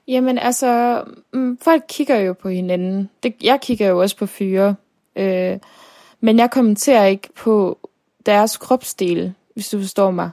Jamen 0.09 0.39
altså, 0.39 1.03
mm, 1.33 1.59
folk 1.63 1.83
kigger 1.89 2.17
jo 2.17 2.33
på 2.33 2.49
hinanden. 2.49 3.11
Det, 3.23 3.35
jeg 3.43 3.61
kigger 3.61 3.89
jo 3.89 4.01
også 4.01 4.17
på 4.17 4.27
fyre. 4.27 4.75
Øh, 5.17 5.59
men 6.21 6.39
jeg 6.39 6.51
kommenterer 6.51 7.07
ikke 7.07 7.29
på 7.37 7.79
deres 8.27 8.57
kropsdele, 8.57 9.35
hvis 9.55 9.69
du 9.69 9.79
forstår 9.79 10.11
mig. 10.11 10.31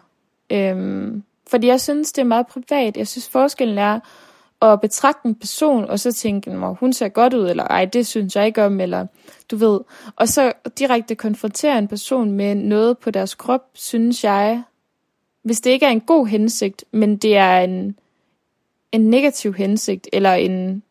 Øhm, 0.49 1.23
fordi 1.49 1.67
jeg 1.67 1.81
synes, 1.81 2.11
det 2.11 2.21
er 2.21 2.25
meget 2.25 2.47
privat. 2.47 2.97
Jeg 2.97 3.07
synes, 3.07 3.29
forskellen 3.29 3.77
er 3.77 3.99
at 4.61 4.81
betragte 4.81 5.27
en 5.27 5.35
person, 5.35 5.85
og 5.85 5.99
så 5.99 6.11
tænke, 6.11 6.49
"Nå, 6.49 6.73
hun 6.73 6.93
ser 6.93 7.07
godt 7.07 7.33
ud, 7.33 7.49
eller 7.49 7.63
ej, 7.63 7.85
det 7.85 8.07
synes 8.07 8.35
jeg 8.35 8.45
ikke 8.45 8.65
om, 8.65 8.79
eller 8.79 9.07
du 9.51 9.55
ved. 9.55 9.79
Og 10.15 10.27
så 10.27 10.53
direkte 10.79 11.15
konfrontere 11.15 11.77
en 11.77 11.87
person 11.87 12.31
med 12.31 12.55
noget 12.55 12.97
på 12.97 13.11
deres 13.11 13.35
krop, 13.35 13.61
synes 13.73 14.23
jeg, 14.23 14.63
hvis 15.43 15.61
det 15.61 15.71
ikke 15.71 15.85
er 15.85 15.89
en 15.89 16.01
god 16.01 16.27
hensigt, 16.27 16.85
men 16.91 17.17
det 17.17 17.37
er 17.37 17.59
en, 17.59 17.95
en 18.91 19.09
negativ 19.09 19.53
hensigt, 19.53 20.07
eller 20.13 20.33
en 20.33 20.83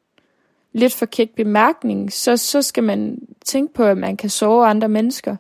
lidt 0.73 0.95
forkert 0.95 1.31
bemærkning, 1.31 2.13
så, 2.13 2.37
så 2.37 2.63
skal 2.63 2.85
man 2.85 3.19
tænke 3.45 3.75
på, 3.75 3.85
at 3.85 3.99
man 3.99 4.17
kan 4.17 4.31
sove 4.31 4.67
andre 4.67 4.89
mennesker. 4.89 5.37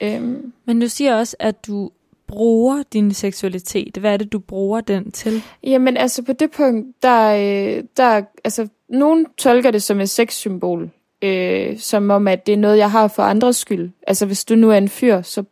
Øhm, 0.00 0.52
Men 0.64 0.80
du 0.80 0.88
siger 0.88 1.16
også, 1.16 1.36
at 1.38 1.66
du 1.66 1.90
bruger 2.26 2.82
din 2.92 3.14
seksualitet. 3.14 3.96
Hvad 3.96 4.12
er 4.12 4.16
det, 4.16 4.32
du 4.32 4.38
bruger 4.38 4.80
den 4.80 5.10
til? 5.12 5.42
jamen 5.62 5.96
altså 5.96 6.22
på 6.22 6.32
det 6.32 6.50
punkt, 6.50 7.02
der, 7.02 7.34
øh, 7.34 7.84
der 7.96 8.22
altså 8.44 8.68
nogen 8.88 9.26
tolker 9.38 9.70
det 9.70 9.82
som 9.82 10.00
et 10.00 10.10
sexsymbol, 10.10 10.90
øh, 11.22 11.78
som 11.78 12.10
om, 12.10 12.28
at 12.28 12.46
det 12.46 12.52
er 12.52 12.56
noget, 12.56 12.78
jeg 12.78 12.90
har 12.90 13.08
for 13.08 13.22
andres 13.22 13.56
skyld. 13.56 13.90
Altså 14.06 14.26
hvis 14.26 14.44
du 14.44 14.54
nu 14.54 14.70
er 14.70 14.76
en 14.76 14.88
fyr, 14.88 15.22
så, 15.22 15.44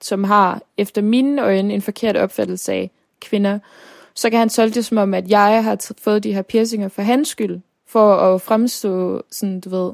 som 0.00 0.24
har 0.24 0.62
efter 0.76 1.02
mine 1.02 1.42
øjne 1.42 1.74
en 1.74 1.82
forkert 1.82 2.16
opfattelse 2.16 2.72
af 2.72 2.90
kvinder, 3.20 3.58
så 4.14 4.30
kan 4.30 4.38
han 4.38 4.48
tolke 4.48 4.74
det 4.74 4.84
som 4.84 4.98
om, 4.98 5.14
at 5.14 5.30
jeg 5.30 5.64
har 5.64 5.76
t- 5.82 6.02
fået 6.02 6.24
de 6.24 6.34
her 6.34 6.42
piercinger 6.42 6.88
for 6.88 7.02
hans 7.02 7.28
skyld, 7.28 7.60
for 7.86 8.14
at 8.14 8.42
fremstå 8.42 9.22
sådan, 9.30 9.60
du 9.60 9.70
ved, 9.70 9.92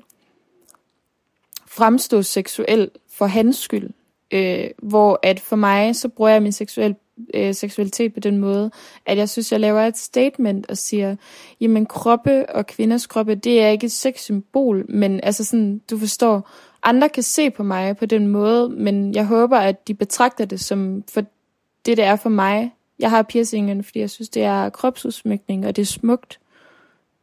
fremstå 1.67 2.23
seksuel 2.23 2.91
for 3.19 3.27
hans 3.27 3.57
skyld. 3.57 3.91
Øh, 4.31 4.71
hvor 4.83 5.21
at 5.23 5.41
for 5.41 5.57
mig, 5.57 5.97
så 5.97 6.09
bruger 6.09 6.31
jeg 6.31 6.43
min 6.43 6.53
seksuel, 6.53 6.95
øh, 7.35 7.55
seksualitet 7.55 8.15
på 8.15 8.21
den 8.21 8.39
måde, 8.39 8.71
at 9.07 9.19
jeg 9.19 9.29
synes, 9.29 9.53
jeg 9.53 9.61
laver 9.61 9.81
et 9.81 9.99
statement 9.99 10.67
og 10.71 10.77
siger, 10.77 11.17
jamen 11.61 11.87
kroppe 11.87 12.51
og 12.51 12.67
kvinders 12.67 13.07
kroppe, 13.07 13.35
det 13.35 13.63
er 13.63 13.69
ikke 13.69 13.85
et 13.85 13.93
sexsymbol, 13.93 14.91
men 14.91 15.21
altså 15.23 15.45
sådan, 15.45 15.81
du 15.91 15.99
forstår, 15.99 16.51
andre 16.83 17.09
kan 17.09 17.23
se 17.23 17.51
på 17.51 17.63
mig 17.63 17.97
på 17.97 18.07
den 18.07 18.29
måde, 18.29 18.69
men 18.69 19.15
jeg 19.15 19.27
håber, 19.27 19.59
at 19.59 19.89
de 19.89 19.95
betragter 19.95 20.45
det 20.45 20.61
som 20.61 21.05
for 21.13 21.21
det, 21.87 21.97
det 21.97 22.05
er 22.05 22.17
for 22.17 22.29
mig. 22.29 22.75
Jeg 22.99 23.11
har 23.11 23.23
piercingen, 23.23 23.85
fordi 23.85 24.01
jeg 24.01 24.11
synes, 24.11 24.29
det 24.29 24.43
er 24.43 24.69
kropsudsmykning, 24.69 25.67
og 25.67 25.77
det 25.77 25.83
er 25.83 25.87
smukt. 25.87 26.41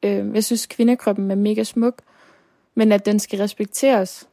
Øh, 0.03 0.35
jeg 0.35 0.43
synes, 0.43 0.65
kvindekroppen 0.65 1.31
er 1.31 1.35
mega 1.35 1.63
smuk. 1.63 2.01
men 2.75 2.91
at 2.91 3.05
den 3.05 3.19
skal 3.19 3.39
respekteres. 3.39 4.27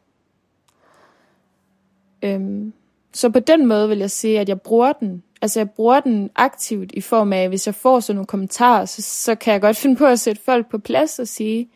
Øhm, 2.22 2.72
så 3.12 3.30
på 3.30 3.38
den 3.38 3.66
måde 3.66 3.88
vil 3.88 3.98
jeg 3.98 4.10
sige, 4.10 4.40
at 4.40 4.48
jeg 4.48 4.60
bruger 4.60 4.92
den. 4.92 5.22
Altså 5.42 5.60
jeg 5.60 5.70
bruger 5.70 6.00
den 6.00 6.30
aktivt 6.36 6.92
i 6.92 7.00
form 7.00 7.32
af, 7.32 7.48
hvis 7.48 7.66
jeg 7.66 7.74
får 7.74 8.00
sådan 8.00 8.16
nogle 8.16 8.26
kommentarer, 8.26 8.84
så, 8.84 9.02
så 9.02 9.34
kan 9.34 9.52
jeg 9.52 9.60
godt 9.60 9.76
finde 9.82 9.96
på 9.96 10.06
at 10.06 10.20
sætte 10.20 10.42
folk 10.42 10.70
på 10.70 10.78
plads 10.78 11.18
og 11.18 11.28
sige, 11.28 11.68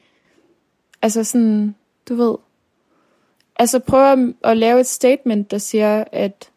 altså 1.03 1.25
sådan, 1.25 1.75
du 2.09 2.15
ved, 2.15 2.37
altså 3.57 3.79
prøve 3.79 4.13
at, 4.13 4.35
at 4.45 4.57
lave 4.57 4.81
et 4.81 4.87
statement, 4.87 5.51
der 5.51 5.59
siger, 5.59 6.05
at, 6.13 6.51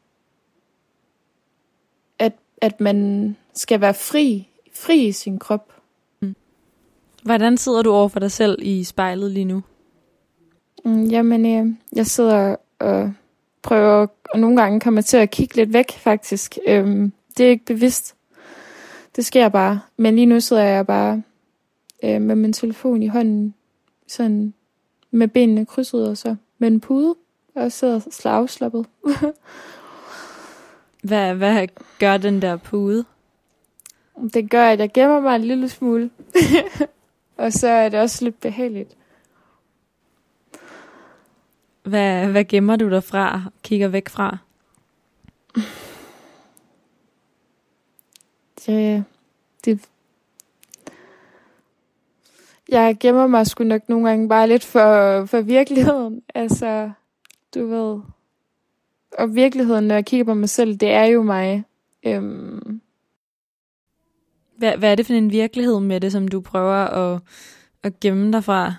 at, 2.20 2.34
at 2.62 2.82
man 2.82 3.36
skal 3.54 3.82
være 3.82 3.94
fri, 3.94 4.48
fri 4.74 5.06
i 5.06 5.12
sin 5.12 5.40
krop. 5.40 5.74
Hvordan 7.24 7.58
sidder 7.58 7.82
du 7.82 7.92
over 7.92 8.08
for 8.08 8.20
dig 8.20 8.32
selv 8.32 8.60
i 8.62 8.84
spejlet 8.84 9.32
lige 9.32 9.46
nu? 9.46 9.64
Mm, 10.86 11.04
jamen, 11.04 11.46
øh, 11.46 11.76
jeg 11.96 12.06
sidder 12.06 12.56
og 12.80 13.14
prøver, 13.68 14.08
og 14.30 14.40
nogle 14.40 14.62
gange 14.62 14.80
kommer 14.80 15.02
til 15.02 15.18
at 15.18 15.32
kigge 15.32 15.56
lidt 15.56 15.74
væk, 15.74 15.92
faktisk. 15.92 16.58
Øhm, 16.68 17.12
det 17.38 17.46
er 17.46 17.50
ikke 17.50 17.66
bevidst. 17.66 18.16
Det 19.16 19.26
sker 19.26 19.50
bare. 19.50 19.82
Men 19.98 20.16
lige 20.16 20.26
nu 20.26 20.40
sidder 20.40 20.64
jeg 20.64 20.88
bare 20.88 21.24
øh, 22.04 22.22
med 22.22 22.36
min 22.36 22.54
telefon 22.54 23.04
i 23.04 23.08
hånden, 23.08 23.54
sådan 24.08 24.54
med 25.12 25.28
benene 25.28 25.66
krydset, 25.66 26.10
og 26.10 26.18
så 26.18 26.36
med 26.58 26.68
en 26.68 26.80
pude, 26.80 27.16
og 27.56 27.72
sidder 27.72 28.00
afslappet. 28.26 28.86
hvad, 31.04 31.34
hvad 31.34 31.68
gør 32.00 32.18
den 32.18 32.42
der 32.42 32.58
pude? 32.58 33.06
Det 34.34 34.50
gør, 34.50 34.68
at 34.68 34.80
jeg 34.80 34.94
gemmer 34.94 35.20
mig 35.20 35.36
en 35.36 35.44
lille 35.44 35.70
smule. 35.70 36.10
og 37.38 37.54
så 37.54 37.68
er 37.68 37.90
det 37.90 38.00
også 38.00 38.24
lidt 38.24 38.42
behageligt. 38.42 38.98
Hvad, 41.88 42.28
hvad 42.28 42.44
gemmer 42.44 42.76
du 42.76 42.90
dig 42.90 43.04
fra, 43.04 43.42
kigger 43.64 43.88
væk 43.88 44.10
fra? 44.10 44.38
Det, 48.66 49.04
det, 49.66 49.90
jeg 52.70 52.98
gemmer 53.00 53.28
mig 53.28 53.48
sgu 53.48 53.64
nok 53.64 53.90
nogle 53.90 54.10
gange 54.10 54.30
bare 54.30 54.48
lidt 54.48 54.64
for, 54.64 55.26
for 55.26 55.42
virkeligheden. 55.42 56.22
Altså, 56.36 56.92
du 57.56 57.68
ved. 57.68 58.02
Og 59.18 59.36
virkeligheden, 59.36 59.88
når 59.88 59.96
jeg 59.96 60.06
kigger 60.06 60.24
på 60.26 60.34
mig 60.34 60.50
selv, 60.50 60.76
det 60.78 60.90
er 60.90 61.06
jo 61.06 61.24
mig. 61.24 61.64
Øhm. 62.04 62.82
Hvad, 64.58 64.78
hvad 64.78 64.92
er 64.92 64.96
det 64.96 65.06
for 65.06 65.14
en 65.14 65.32
virkelighed 65.32 65.80
med 65.80 66.02
det, 66.02 66.12
som 66.12 66.28
du 66.28 66.42
prøver 66.42 66.76
at, 66.76 67.22
at 67.84 68.00
gemme 68.00 68.32
dig 68.32 68.44
fra? 68.44 68.76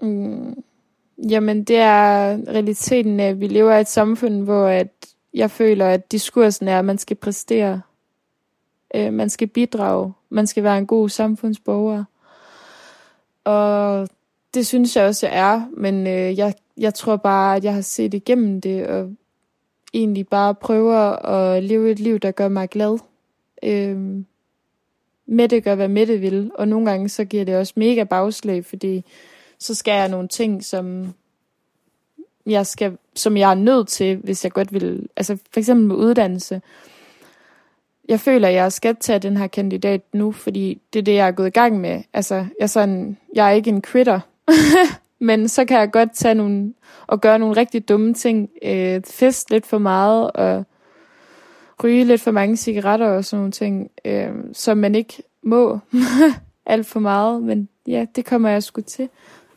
Mm. 0.00 0.62
Jamen, 1.30 1.64
det 1.64 1.76
er 1.76 2.38
realiteten 2.48 3.20
af, 3.20 3.28
at 3.28 3.40
vi 3.40 3.46
lever 3.46 3.76
i 3.76 3.80
et 3.80 3.88
samfund, 3.88 4.42
hvor 4.42 4.66
at 4.66 4.88
jeg 5.34 5.50
føler, 5.50 5.86
at 5.86 6.12
diskursen 6.12 6.68
er, 6.68 6.78
at 6.78 6.84
man 6.84 6.98
skal 6.98 7.16
præstere. 7.16 7.80
Øh, 8.94 9.12
man 9.12 9.30
skal 9.30 9.48
bidrage. 9.48 10.12
Man 10.30 10.46
skal 10.46 10.62
være 10.62 10.78
en 10.78 10.86
god 10.86 11.08
samfundsborger. 11.08 12.04
Og 13.44 14.08
det 14.54 14.66
synes 14.66 14.96
jeg 14.96 15.04
også, 15.06 15.26
jeg 15.26 15.38
er. 15.38 15.62
Men 15.76 16.06
øh, 16.06 16.38
jeg, 16.38 16.54
jeg 16.76 16.94
tror 16.94 17.16
bare, 17.16 17.56
at 17.56 17.64
jeg 17.64 17.74
har 17.74 17.80
set 17.80 18.14
igennem 18.14 18.60
det, 18.60 18.86
og 18.86 19.10
egentlig 19.94 20.28
bare 20.28 20.54
prøver 20.54 21.26
at 21.26 21.62
leve 21.62 21.90
et 21.90 22.00
liv, 22.00 22.18
der 22.18 22.30
gør 22.30 22.48
mig 22.48 22.68
glad. 22.68 22.98
Øh, 23.62 24.22
Mette 25.26 25.60
gør, 25.60 25.74
hvad 25.74 25.88
Mette 25.88 26.18
vil. 26.18 26.50
Og 26.54 26.68
nogle 26.68 26.90
gange 26.90 27.08
så 27.08 27.24
giver 27.24 27.44
det 27.44 27.56
også 27.56 27.72
mega 27.76 28.04
bagslag, 28.04 28.64
fordi 28.64 29.04
så 29.58 29.74
skal 29.74 29.92
jeg 29.92 30.08
nogle 30.08 30.28
ting, 30.28 30.64
som 30.64 31.14
jeg, 32.46 32.66
skal, 32.66 32.98
som 33.14 33.36
jeg 33.36 33.50
er 33.50 33.54
nødt 33.54 33.88
til, 33.88 34.16
hvis 34.16 34.44
jeg 34.44 34.52
godt 34.52 34.72
vil, 34.72 35.08
altså 35.16 35.36
for 35.52 35.60
eksempel 35.60 35.86
med 35.86 35.96
uddannelse. 35.96 36.62
Jeg 38.08 38.20
føler, 38.20 38.48
at 38.48 38.54
jeg 38.54 38.72
skal 38.72 38.96
tage 38.96 39.18
den 39.18 39.36
her 39.36 39.46
kandidat 39.46 40.02
nu, 40.12 40.32
fordi 40.32 40.80
det 40.92 40.98
er 40.98 41.02
det, 41.02 41.14
jeg 41.14 41.26
er 41.26 41.32
gået 41.32 41.46
i 41.46 41.50
gang 41.50 41.80
med. 41.80 42.02
Altså, 42.12 42.34
jeg 42.34 42.46
er, 42.58 42.66
sådan, 42.66 43.16
jeg 43.34 43.46
er 43.46 43.50
ikke 43.50 43.70
en 43.70 43.82
quitter, 43.82 44.20
men 45.18 45.48
så 45.48 45.64
kan 45.64 45.78
jeg 45.78 45.90
godt 45.90 46.14
tage 46.14 46.34
nogle, 46.34 46.74
og 47.06 47.20
gøre 47.20 47.38
nogle 47.38 47.56
rigtig 47.56 47.88
dumme 47.88 48.14
ting. 48.14 48.50
Øh, 48.62 49.02
fest 49.02 49.50
lidt 49.50 49.66
for 49.66 49.78
meget, 49.78 50.30
og 50.30 50.64
ryge 51.84 52.04
lidt 52.04 52.20
for 52.20 52.30
mange 52.30 52.56
cigaretter 52.56 53.06
og 53.06 53.24
sådan 53.24 53.40
nogle 53.40 53.52
ting, 53.52 53.90
øh, 54.04 54.30
som 54.52 54.78
man 54.78 54.94
ikke 54.94 55.22
må 55.42 55.78
alt 56.66 56.86
for 56.86 57.00
meget, 57.00 57.42
men 57.42 57.68
ja, 57.86 58.06
det 58.16 58.24
kommer 58.24 58.48
jeg 58.48 58.62
sgu 58.62 58.80
til 58.80 59.08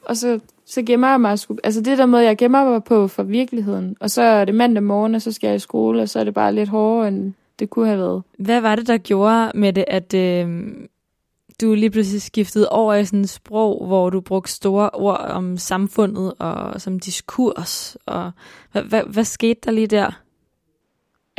og 0.10 0.18
så, 0.18 0.40
så 0.66 0.82
gemmer 0.82 1.10
jeg 1.10 1.22
mig 1.22 1.40
sgu, 1.40 1.58
altså 1.64 1.82
det 1.82 1.98
der 1.98 2.06
måde, 2.06 2.24
jeg 2.24 2.38
gemmer 2.38 2.70
mig 2.70 2.84
på 2.84 3.08
for 3.08 3.24
virkeligheden, 3.24 3.96
og 4.00 4.10
så 4.10 4.22
er 4.22 4.46
det 4.46 4.56
mandag 4.56 4.84
morgen, 4.84 5.16
og 5.16 5.22
så 5.22 5.32
skal 5.32 5.48
jeg 5.48 5.56
i 5.56 5.60
skole, 5.60 6.02
og 6.02 6.10
så 6.10 6.20
er 6.20 6.24
det 6.24 6.34
bare 6.34 6.56
lidt 6.56 6.70
hårdere, 6.70 7.08
end 7.08 7.34
det 7.60 7.70
kunne 7.70 7.88
have 7.88 8.00
været. 8.00 8.24
Hvad 8.40 8.62
var 8.62 8.76
det, 8.76 8.88
der 8.88 8.98
gjorde 8.98 9.52
med 9.56 9.74
det, 9.74 9.86
at 9.88 10.14
øh, 10.14 10.68
du 11.62 11.74
lige 11.74 11.90
pludselig 11.90 12.22
skiftede 12.22 12.70
over 12.70 12.94
i 12.94 13.06
sådan 13.06 13.22
et 13.22 13.30
sprog, 13.30 13.86
hvor 13.88 14.10
du 14.10 14.22
brugte 14.22 14.52
store 14.52 14.90
ord 14.90 15.26
om 15.30 15.58
samfundet 15.58 16.34
og 16.40 16.82
som 16.82 17.00
diskurs, 17.00 17.98
og 18.06 18.32
hvad, 18.72 18.84
hvad, 18.84 19.04
hvad 19.04 19.24
skete 19.24 19.60
der 19.66 19.72
lige 19.72 19.88
der? 19.88 20.22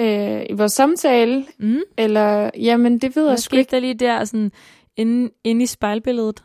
Øh, 0.00 0.42
I 0.50 0.52
vores 0.52 0.72
samtale? 0.72 1.46
Mm? 1.58 1.80
Eller, 1.96 2.50
jamen 2.58 2.98
det 2.98 3.16
ved 3.16 3.22
hvad 3.22 3.32
jeg 3.32 3.38
sgu 3.38 3.56
ikke. 3.56 3.70
der 3.70 3.80
lige 3.80 3.94
der, 3.94 4.24
sådan 4.24 4.52
inde, 4.96 5.30
inde 5.44 5.62
i 5.62 5.66
spejlbilledet? 5.66 6.44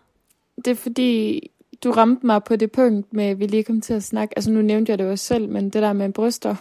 Det 0.65 0.71
er 0.71 0.75
fordi, 0.75 1.41
du 1.85 1.91
ramte 1.91 2.25
mig 2.25 2.43
på 2.43 2.55
det 2.55 2.71
punkt 2.71 3.13
med, 3.13 3.25
at 3.25 3.39
vi 3.39 3.45
lige 3.45 3.63
kom 3.63 3.81
til 3.81 3.93
at 3.93 4.03
snakke. 4.03 4.37
Altså 4.37 4.51
nu 4.51 4.61
nævnte 4.61 4.89
jeg 4.89 4.99
det 4.99 5.07
også 5.07 5.25
selv, 5.25 5.49
men 5.49 5.63
det 5.63 5.81
der 5.81 5.93
med 5.93 6.13
bryster. 6.13 6.55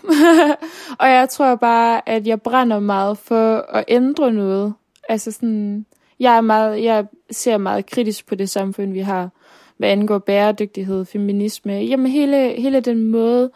og 1.00 1.08
jeg 1.08 1.28
tror 1.28 1.54
bare, 1.54 2.08
at 2.08 2.26
jeg 2.26 2.42
brænder 2.42 2.80
meget 2.80 3.18
for 3.18 3.56
at 3.56 3.84
ændre 3.88 4.32
noget. 4.32 4.74
Altså 5.08 5.32
sådan, 5.32 5.86
jeg, 6.20 6.36
er 6.36 6.40
meget, 6.40 6.82
jeg 6.82 7.06
ser 7.30 7.58
meget 7.58 7.86
kritisk 7.86 8.26
på 8.26 8.34
det 8.34 8.50
samfund, 8.50 8.92
vi 8.92 9.00
har, 9.00 9.30
hvad 9.76 9.88
angår 9.88 10.18
bæredygtighed, 10.18 11.04
feminisme. 11.04 11.72
Jamen 11.72 12.06
hele, 12.06 12.48
hele 12.60 12.80
den 12.80 13.06
måde, 13.06 13.50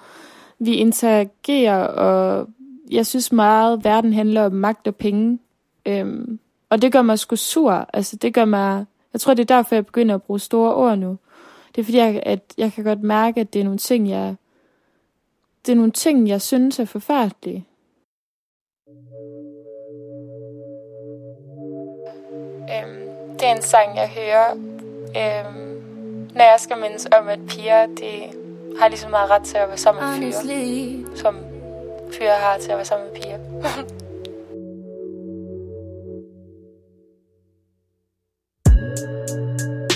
vi 0.59 0.75
interagerer, 0.75 1.85
og 1.85 2.49
jeg 2.91 3.07
synes 3.07 3.33
meget, 3.33 3.79
at 3.79 3.85
verden 3.85 4.13
handler 4.13 4.43
om 4.43 4.53
magt 4.53 4.89
og 4.89 4.97
penge. 4.97 5.39
Øhm, 5.87 6.39
og 6.71 6.83
det 6.83 6.93
gør 6.93 7.03
mig 7.03 7.19
sgu 7.19 7.37
sur. 7.37 7.87
Altså 7.93 8.17
det 8.17 8.35
gør 8.35 8.45
mig... 8.45 8.85
Jeg 9.13 9.21
tror, 9.21 9.35
det 9.35 9.51
er 9.51 9.57
derfor, 9.57 9.75
jeg 9.75 9.87
begynder 9.87 10.15
at 10.15 10.23
bruge 10.23 10.41
store 10.41 10.75
ord 10.75 10.99
nu. 10.99 11.19
Det 11.75 11.81
er 11.81 11.85
fordi, 11.85 11.99
jeg, 11.99 12.23
at 12.27 12.41
jeg 12.59 12.73
kan 12.73 12.85
godt 12.85 13.03
mærke, 13.03 13.41
at 13.41 13.53
det 13.53 13.61
er 13.61 13.65
nogle 13.65 13.79
ting, 13.79 14.11
jeg, 14.11 14.37
det 15.67 15.73
er 15.73 15.77
nogle 15.77 15.93
ting, 15.93 16.29
jeg 16.29 16.43
synes 16.43 16.79
er 16.79 16.85
forfærdelige. 16.85 17.65
Øhm, 22.71 23.09
det 23.33 23.49
er 23.49 23.55
en 23.55 23.63
sang, 23.63 23.97
jeg 23.97 24.09
hører, 24.09 24.51
øhm, 25.17 25.79
når 26.35 26.45
jeg 26.45 26.57
skal 26.59 26.79
mindes 26.79 27.09
om, 27.21 27.29
at 27.29 27.39
piger, 27.49 27.87
de 27.87 28.33
har 28.81 28.89
lige 28.89 28.99
så 28.99 29.09
meget 29.09 29.31
ret 29.31 29.43
til 29.43 29.57
at 29.57 29.69
være 29.69 29.79
sammen 29.79 30.21
med 30.21 30.33
fyre, 30.33 31.17
som 31.17 31.37
fyre 32.19 32.31
har 32.31 32.59
til 32.59 32.71
at 32.71 32.77
være 32.77 32.85
sammen 32.85 33.09
med 33.13 33.21
piger. 33.21 33.39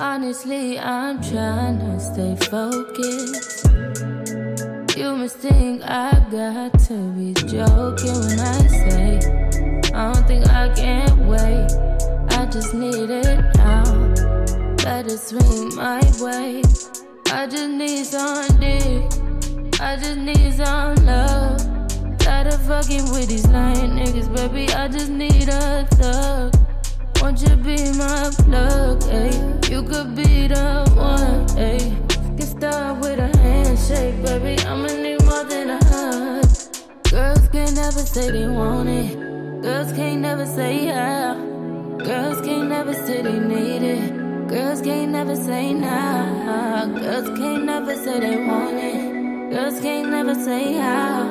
Honestly, 0.04 0.80
I'm 0.80 1.22
trying 1.22 1.78
to 1.78 2.00
stay 2.00 2.34
focused. 2.50 3.68
You 4.98 5.14
must 5.14 5.36
think 5.36 5.82
I 5.84 6.10
got 6.28 6.76
to 6.88 7.12
be 7.12 7.32
joking 7.34 8.18
when 8.26 8.40
I 8.40 8.66
say 8.66 9.20
I 9.94 10.12
don't 10.12 10.26
think 10.26 10.48
I 10.48 10.74
can 10.74 11.28
wait. 11.28 11.70
I 12.36 12.46
just 12.46 12.74
need 12.74 13.10
it 13.10 13.44
now. 13.54 13.84
It 14.80 15.18
swing 15.18 15.76
my 15.76 16.02
way. 16.20 16.62
I 17.26 17.46
just 17.46 17.68
need 17.70 18.04
some 18.04 18.58
dick. 18.58 19.04
I 19.80 19.96
just 19.96 20.18
need 20.18 20.52
some 20.54 20.96
love. 21.06 22.18
Tired 22.18 22.48
of 22.48 22.60
fucking 22.62 23.08
with 23.12 23.28
these 23.28 23.46
lying 23.46 23.92
niggas, 23.92 24.34
baby. 24.34 24.68
I 24.74 24.88
just 24.88 25.10
need 25.10 25.48
a 25.48 25.86
thug. 25.92 26.71
Won't 27.22 27.40
you 27.40 27.54
be 27.54 27.76
my 27.92 28.30
plug, 28.38 29.00
ayy? 29.02 29.70
You 29.70 29.84
could 29.84 30.16
be 30.16 30.48
the 30.48 30.82
one, 30.96 31.46
ayy. 31.56 31.94
Get 32.36 32.48
started 32.48 33.00
with 33.00 33.20
a 33.20 33.30
handshake, 33.38 34.20
baby. 34.24 34.60
I'ma 34.66 34.88
need 34.88 35.24
more 35.24 35.44
than 35.44 35.70
a 35.70 35.78
hug. 35.84 36.44
Girls 37.08 37.46
can't 37.52 37.76
never 37.76 38.00
say 38.00 38.32
they 38.32 38.48
want 38.48 38.88
it. 38.88 39.14
Girls 39.62 39.92
can't 39.92 40.20
never 40.20 40.44
say 40.44 40.86
yeah. 40.86 41.34
Girls 42.04 42.44
can't 42.44 42.68
never 42.68 42.92
say 42.92 43.22
they 43.22 43.38
need 43.38 43.82
it. 43.84 44.48
Girls 44.48 44.80
can't 44.82 45.12
never 45.12 45.36
say 45.36 45.74
nah. 45.74 46.86
Girls 46.86 47.38
can't 47.38 47.64
never 47.64 47.94
say 47.94 48.18
they 48.18 48.36
want 48.44 48.76
it. 48.76 49.52
Girls 49.52 49.80
can't 49.80 50.10
never 50.10 50.34
say 50.34 50.72
how. 50.72 51.22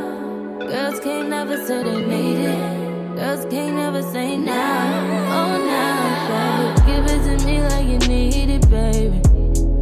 Girls 0.58 1.02
can't 1.02 1.28
never 1.28 1.58
say 1.66 1.84
they 1.84 2.06
need 2.06 2.46
it. 2.46 2.81
Girls 3.22 3.46
can't 3.52 3.76
never 3.76 4.02
say 4.02 4.36
now. 4.36 5.06
Oh, 5.38 5.56
now. 5.64 6.86
Give 6.88 7.06
it 7.06 7.38
to 7.38 7.46
me 7.46 7.62
like 7.62 7.86
you 7.86 8.00
need 8.10 8.50
it, 8.50 8.68
baby. 8.68 9.22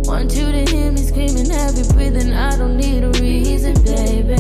Want 0.03 0.35
you 0.35 0.51
to 0.51 0.65
hear 0.69 0.91
me 0.91 0.97
screaming 0.97 1.49
every 1.49 1.87
breathing. 1.93 2.33
I 2.33 2.57
don't 2.57 2.75
need 2.75 3.05
a 3.05 3.11
reason, 3.21 3.75
baby. 3.85 4.35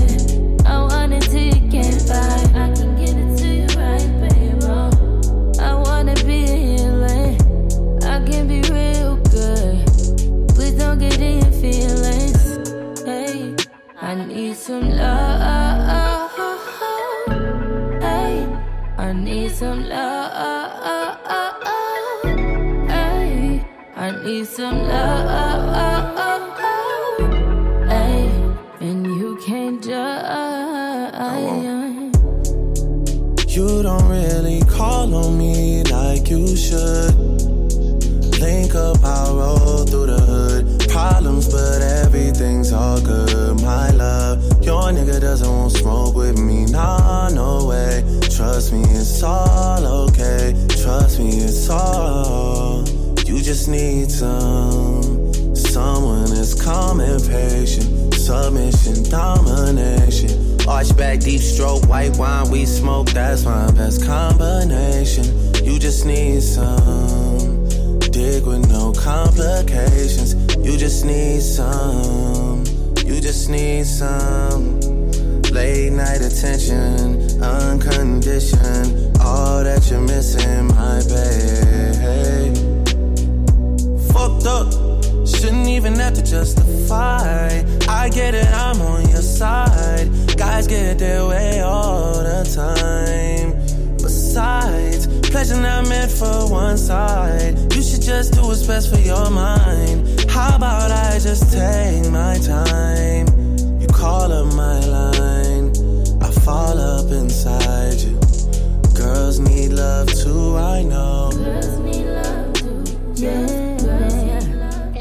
Oh, 0.65 0.89
I 0.91 1.07
want 1.07 1.13
it 1.13 1.21
till 1.21 1.39
you 1.39 1.71
can't 1.71 2.01
fight. 2.01 2.47
I 2.53 2.73
can 2.75 2.97
get 2.97 3.15
it 3.15 3.37
to 3.37 3.47
you 3.47 3.67
right, 3.79 4.11
baby. 4.19 4.67
I 5.61 5.75
wanna 5.75 6.15
be 6.15 6.45
healing. 6.45 7.37
I 8.03 8.19
can 8.27 8.49
be 8.49 8.59
real 8.69 9.15
good. 9.31 9.77
Please 10.55 10.73
don't 10.73 10.99
get 10.99 11.17
in 11.21 11.39
your 11.39 11.53
feelings. 11.63 12.99
Hey, 13.05 13.55
I 14.01 14.15
need 14.25 14.57
some 14.57 14.89
love. 14.89 15.28
Need 19.49 19.57
some 19.57 19.89
love. 19.89 21.17
Hey, 22.87 23.65
I 23.95 24.11
need 24.23 24.45
some 24.45 24.87
love. 24.87 26.49
Hey, 27.89 28.29
and 28.79 29.05
you 29.05 29.37
can't 29.45 29.83
judge. 29.83 31.09
You 33.47 33.83
don't 33.83 34.07
really 34.07 34.61
call 34.61 35.13
on 35.15 35.37
me 35.37 35.83
like 35.83 36.29
you 36.29 36.55
should. 36.55 37.15
Link 38.39 38.75
up, 38.75 39.03
I 39.03 39.29
roll 39.31 39.85
through 39.85 40.05
the 40.05 40.19
hood. 40.19 40.89
Problems, 40.89 41.47
but 41.51 41.81
everything's 41.81 42.71
all 42.71 43.01
good. 43.01 43.61
My 43.61 43.89
love, 43.91 44.41
your 44.63 44.83
nigga 44.83 45.19
doesn't 45.19 45.49
want 45.49 45.73
smoke 45.73 46.15
with 46.15 46.39
me. 46.39 46.65
Nah, 46.65 47.29
no 47.29 47.65
way. 47.65 48.18
Trust 48.39 48.71
me, 48.71 48.79
it's 48.83 49.21
all 49.21 49.85
okay. 50.07 50.55
Trust 50.81 51.19
me, 51.19 51.27
it's 51.27 51.69
all. 51.69 52.87
You 53.25 53.41
just 53.41 53.67
need 53.67 54.09
some. 54.09 55.33
Someone 55.53 56.29
that's 56.29 56.53
calm 56.53 57.01
and 57.01 57.21
patient. 57.21 58.13
Submission, 58.13 59.03
domination. 59.09 60.57
Arch 60.69 60.95
back, 60.95 61.19
deep 61.19 61.41
stroke, 61.41 61.83
white 61.89 62.15
wine, 62.15 62.49
we 62.49 62.65
smoke. 62.65 63.09
That's 63.09 63.43
my 63.43 63.69
best 63.71 64.05
combination. 64.05 65.25
You 65.65 65.77
just 65.77 66.05
need 66.05 66.41
some. 66.41 67.67
Dig 67.99 68.45
with 68.45 68.69
no 68.69 68.93
complications. 68.93 70.33
You 70.65 70.77
just 70.77 71.03
need 71.03 71.41
some. 71.41 72.63
You 73.05 73.19
just 73.19 73.49
need 73.49 73.85
some. 73.85 74.79
Late 75.51 75.91
night 75.91 76.21
attention, 76.21 77.43
unconditioned. 77.43 77.58
Justify. 86.29 87.63
I 87.87 88.09
get 88.09 88.35
it, 88.35 88.47
I'm 88.53 88.79
on 88.81 89.09
your 89.09 89.21
side. 89.21 90.07
Guys 90.37 90.67
get 90.67 90.99
their 90.99 91.25
way 91.25 91.61
all 91.61 92.13
the 92.13 92.43
time. 92.53 93.53
Besides, 93.97 95.07
pleasure 95.29 95.59
not 95.59 95.89
meant 95.89 96.11
for 96.11 96.51
one 96.51 96.77
side. 96.77 97.57
You 97.73 97.81
should 97.81 98.01
just 98.01 98.33
do 98.33 98.41
what's 98.43 98.65
best 98.67 98.93
for 98.93 98.99
your 98.99 99.29
mind. 99.31 100.29
How 100.29 100.55
about 100.55 100.91
I 100.91 101.17
just 101.19 101.51
take 101.51 102.11
my 102.11 102.37
time? 102.37 103.27
You 103.81 103.87
call 103.87 104.31
up 104.31 104.53
my 104.53 104.79
line, 104.85 105.71
I 106.21 106.31
fall 106.45 106.77
up 106.77 107.11
inside 107.11 108.01
you. 108.01 108.19
Girls 108.93 109.39
need 109.39 109.69
love 109.69 110.07
too, 110.13 110.57
I 110.57 110.83
know. 110.83 111.31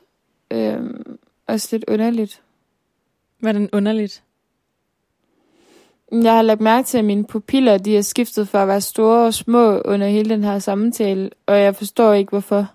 Øhm, 0.51 1.19
også 1.47 1.69
lidt 1.73 1.85
underligt. 1.89 2.43
Hvordan 3.39 3.69
underligt? 3.73 4.23
Jeg 6.13 6.35
har 6.35 6.43
lagt 6.43 6.61
mærke 6.61 6.87
til, 6.87 6.99
at 6.99 7.05
mine 7.05 7.25
pupiller 7.25 7.79
de 7.79 7.97
er 7.97 8.03
skiftet 8.03 8.49
fra 8.49 8.63
at 8.63 8.69
være 8.69 8.81
store 8.81 9.27
og 9.27 9.35
små 9.35 9.81
under 9.81 10.07
hele 10.07 10.31
den 10.31 10.45
her 10.45 10.59
samtale, 10.59 11.31
og 11.47 11.61
jeg 11.61 11.77
forstår 11.77 12.13
ikke, 12.13 12.31
hvorfor. 12.31 12.73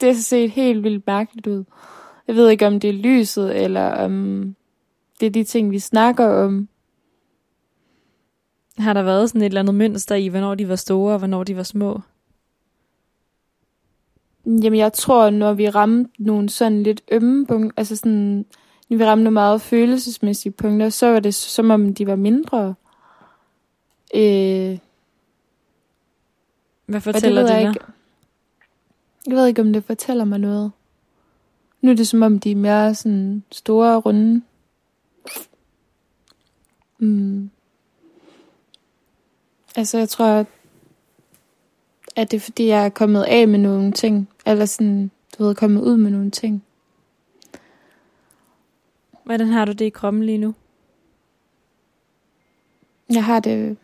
Det 0.00 0.08
har 0.08 0.22
set 0.22 0.50
helt 0.50 0.82
vildt 0.82 1.06
mærkeligt 1.06 1.46
ud. 1.46 1.64
Jeg 2.28 2.36
ved 2.36 2.48
ikke, 2.48 2.66
om 2.66 2.80
det 2.80 2.90
er 2.90 2.94
lyset, 2.94 3.64
eller 3.64 3.90
om 3.90 4.54
det 5.20 5.26
er 5.26 5.30
de 5.30 5.44
ting, 5.44 5.70
vi 5.70 5.78
snakker 5.78 6.26
om. 6.26 6.68
Har 8.78 8.92
der 8.92 9.02
været 9.02 9.28
sådan 9.28 9.42
et 9.42 9.46
eller 9.46 9.60
andet 9.60 9.74
mønster 9.74 10.14
i, 10.14 10.26
hvornår 10.26 10.54
de 10.54 10.68
var 10.68 10.76
store 10.76 11.12
og 11.12 11.18
hvornår 11.18 11.44
de 11.44 11.56
var 11.56 11.62
små? 11.62 12.00
Jamen, 14.46 14.78
jeg 14.78 14.92
tror, 14.92 15.30
når 15.30 15.52
vi 15.52 15.68
ramte 15.68 16.10
nogle 16.18 16.48
sådan 16.48 16.82
lidt 16.82 17.02
ømme 17.12 17.46
punkter, 17.46 17.70
altså 17.76 17.96
sådan, 17.96 18.46
når 18.88 18.96
vi 18.96 19.04
ramte 19.04 19.24
nogle 19.24 19.34
meget 19.34 19.60
følelsesmæssige 19.60 20.52
punkter, 20.52 20.88
så 20.88 21.06
var 21.06 21.20
det 21.20 21.34
som 21.34 21.70
om, 21.70 21.94
de 21.94 22.06
var 22.06 22.16
mindre. 22.16 22.74
Øh, 24.14 24.78
Hvad 26.86 27.00
fortæller 27.00 27.42
ved 27.42 27.48
det, 27.48 27.54
jeg 27.54 27.68
ikke. 27.68 27.80
Jeg 29.26 29.36
ved 29.36 29.46
ikke, 29.46 29.62
om 29.62 29.72
det 29.72 29.84
fortæller 29.84 30.24
mig 30.24 30.38
noget. 30.38 30.72
Nu 31.80 31.90
er 31.90 31.94
det 31.94 32.08
som 32.08 32.22
om, 32.22 32.38
de 32.38 32.50
er 32.50 32.56
mere 32.56 32.94
sådan 32.94 33.44
store 33.52 33.96
og 33.96 34.06
runde. 34.06 34.42
Mm. 36.98 37.50
Altså, 39.76 39.98
jeg 39.98 40.08
tror, 40.08 40.46
at 42.16 42.30
det 42.30 42.36
er, 42.36 42.40
fordi 42.40 42.66
jeg 42.66 42.84
er 42.84 42.88
kommet 42.88 43.24
af 43.24 43.48
med 43.48 43.58
nogle 43.58 43.92
ting. 43.92 44.28
Eller 44.46 44.64
sådan, 44.64 45.10
du 45.38 45.44
ved, 45.44 45.54
kommet 45.54 45.82
ud 45.82 45.96
med 45.96 46.10
nogle 46.10 46.30
ting. 46.30 46.64
Hvordan 49.24 49.48
har 49.48 49.64
du 49.64 49.72
det 49.72 49.84
i 49.84 49.90
kroppen 49.90 50.22
lige 50.22 50.38
nu? 50.38 50.54
Jeg 53.12 53.24
har 53.24 53.40
det, 53.40 53.76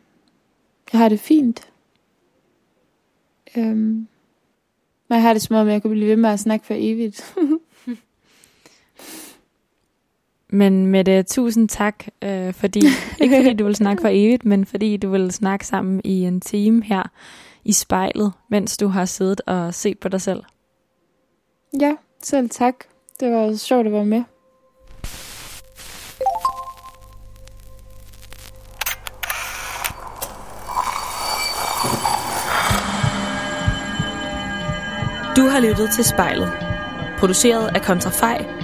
jeg 0.93 1.01
har 1.01 1.09
det 1.09 1.21
fint. 1.21 1.73
Øhm, 3.57 4.09
men 5.09 5.17
jeg 5.17 5.23
har 5.23 5.33
det 5.33 5.43
som 5.43 5.57
om, 5.57 5.69
jeg 5.69 5.83
kunne 5.83 5.91
blive 5.91 6.09
ved 6.09 6.17
med 6.17 6.31
at 6.31 6.41
snakke 6.41 6.67
for 6.67 6.75
evigt. 6.77 7.35
Men 10.55 10.87
Mette, 10.87 11.23
tusind 11.23 11.69
tak, 11.69 12.05
øh, 12.23 12.53
fordi, 12.53 12.83
ikke 13.21 13.37
fordi 13.37 13.55
du 13.55 13.65
vil 13.65 13.77
snakke 13.77 14.01
for 14.01 14.09
evigt, 14.09 14.45
men 14.45 14.67
fordi 14.67 14.97
du 14.97 15.11
vil 15.11 15.31
snakke 15.31 15.67
sammen 15.67 16.01
i 16.05 16.25
en 16.25 16.41
time 16.41 16.85
her 16.85 17.03
i 17.65 17.73
spejlet, 17.73 18.33
mens 18.51 18.77
du 18.77 18.89
har 18.89 19.05
siddet 19.05 19.41
og 19.47 19.75
set 19.75 19.99
på 19.99 20.09
dig 20.09 20.21
selv. 20.21 20.43
ja, 21.81 21.97
selv 22.23 22.51
tak. 22.51 22.75
Det 23.21 23.33
var 23.33 23.55
sjovt 23.55 23.87
at 23.87 23.93
være 23.93 24.05
med. 24.05 24.23
Du 35.37 35.49
har 35.49 35.61
lyttet 35.61 35.91
til 35.91 36.05
spejlet. 36.05 36.53
Produceret 37.19 37.77
af 37.77 37.83
Kontrafej, 37.83 38.64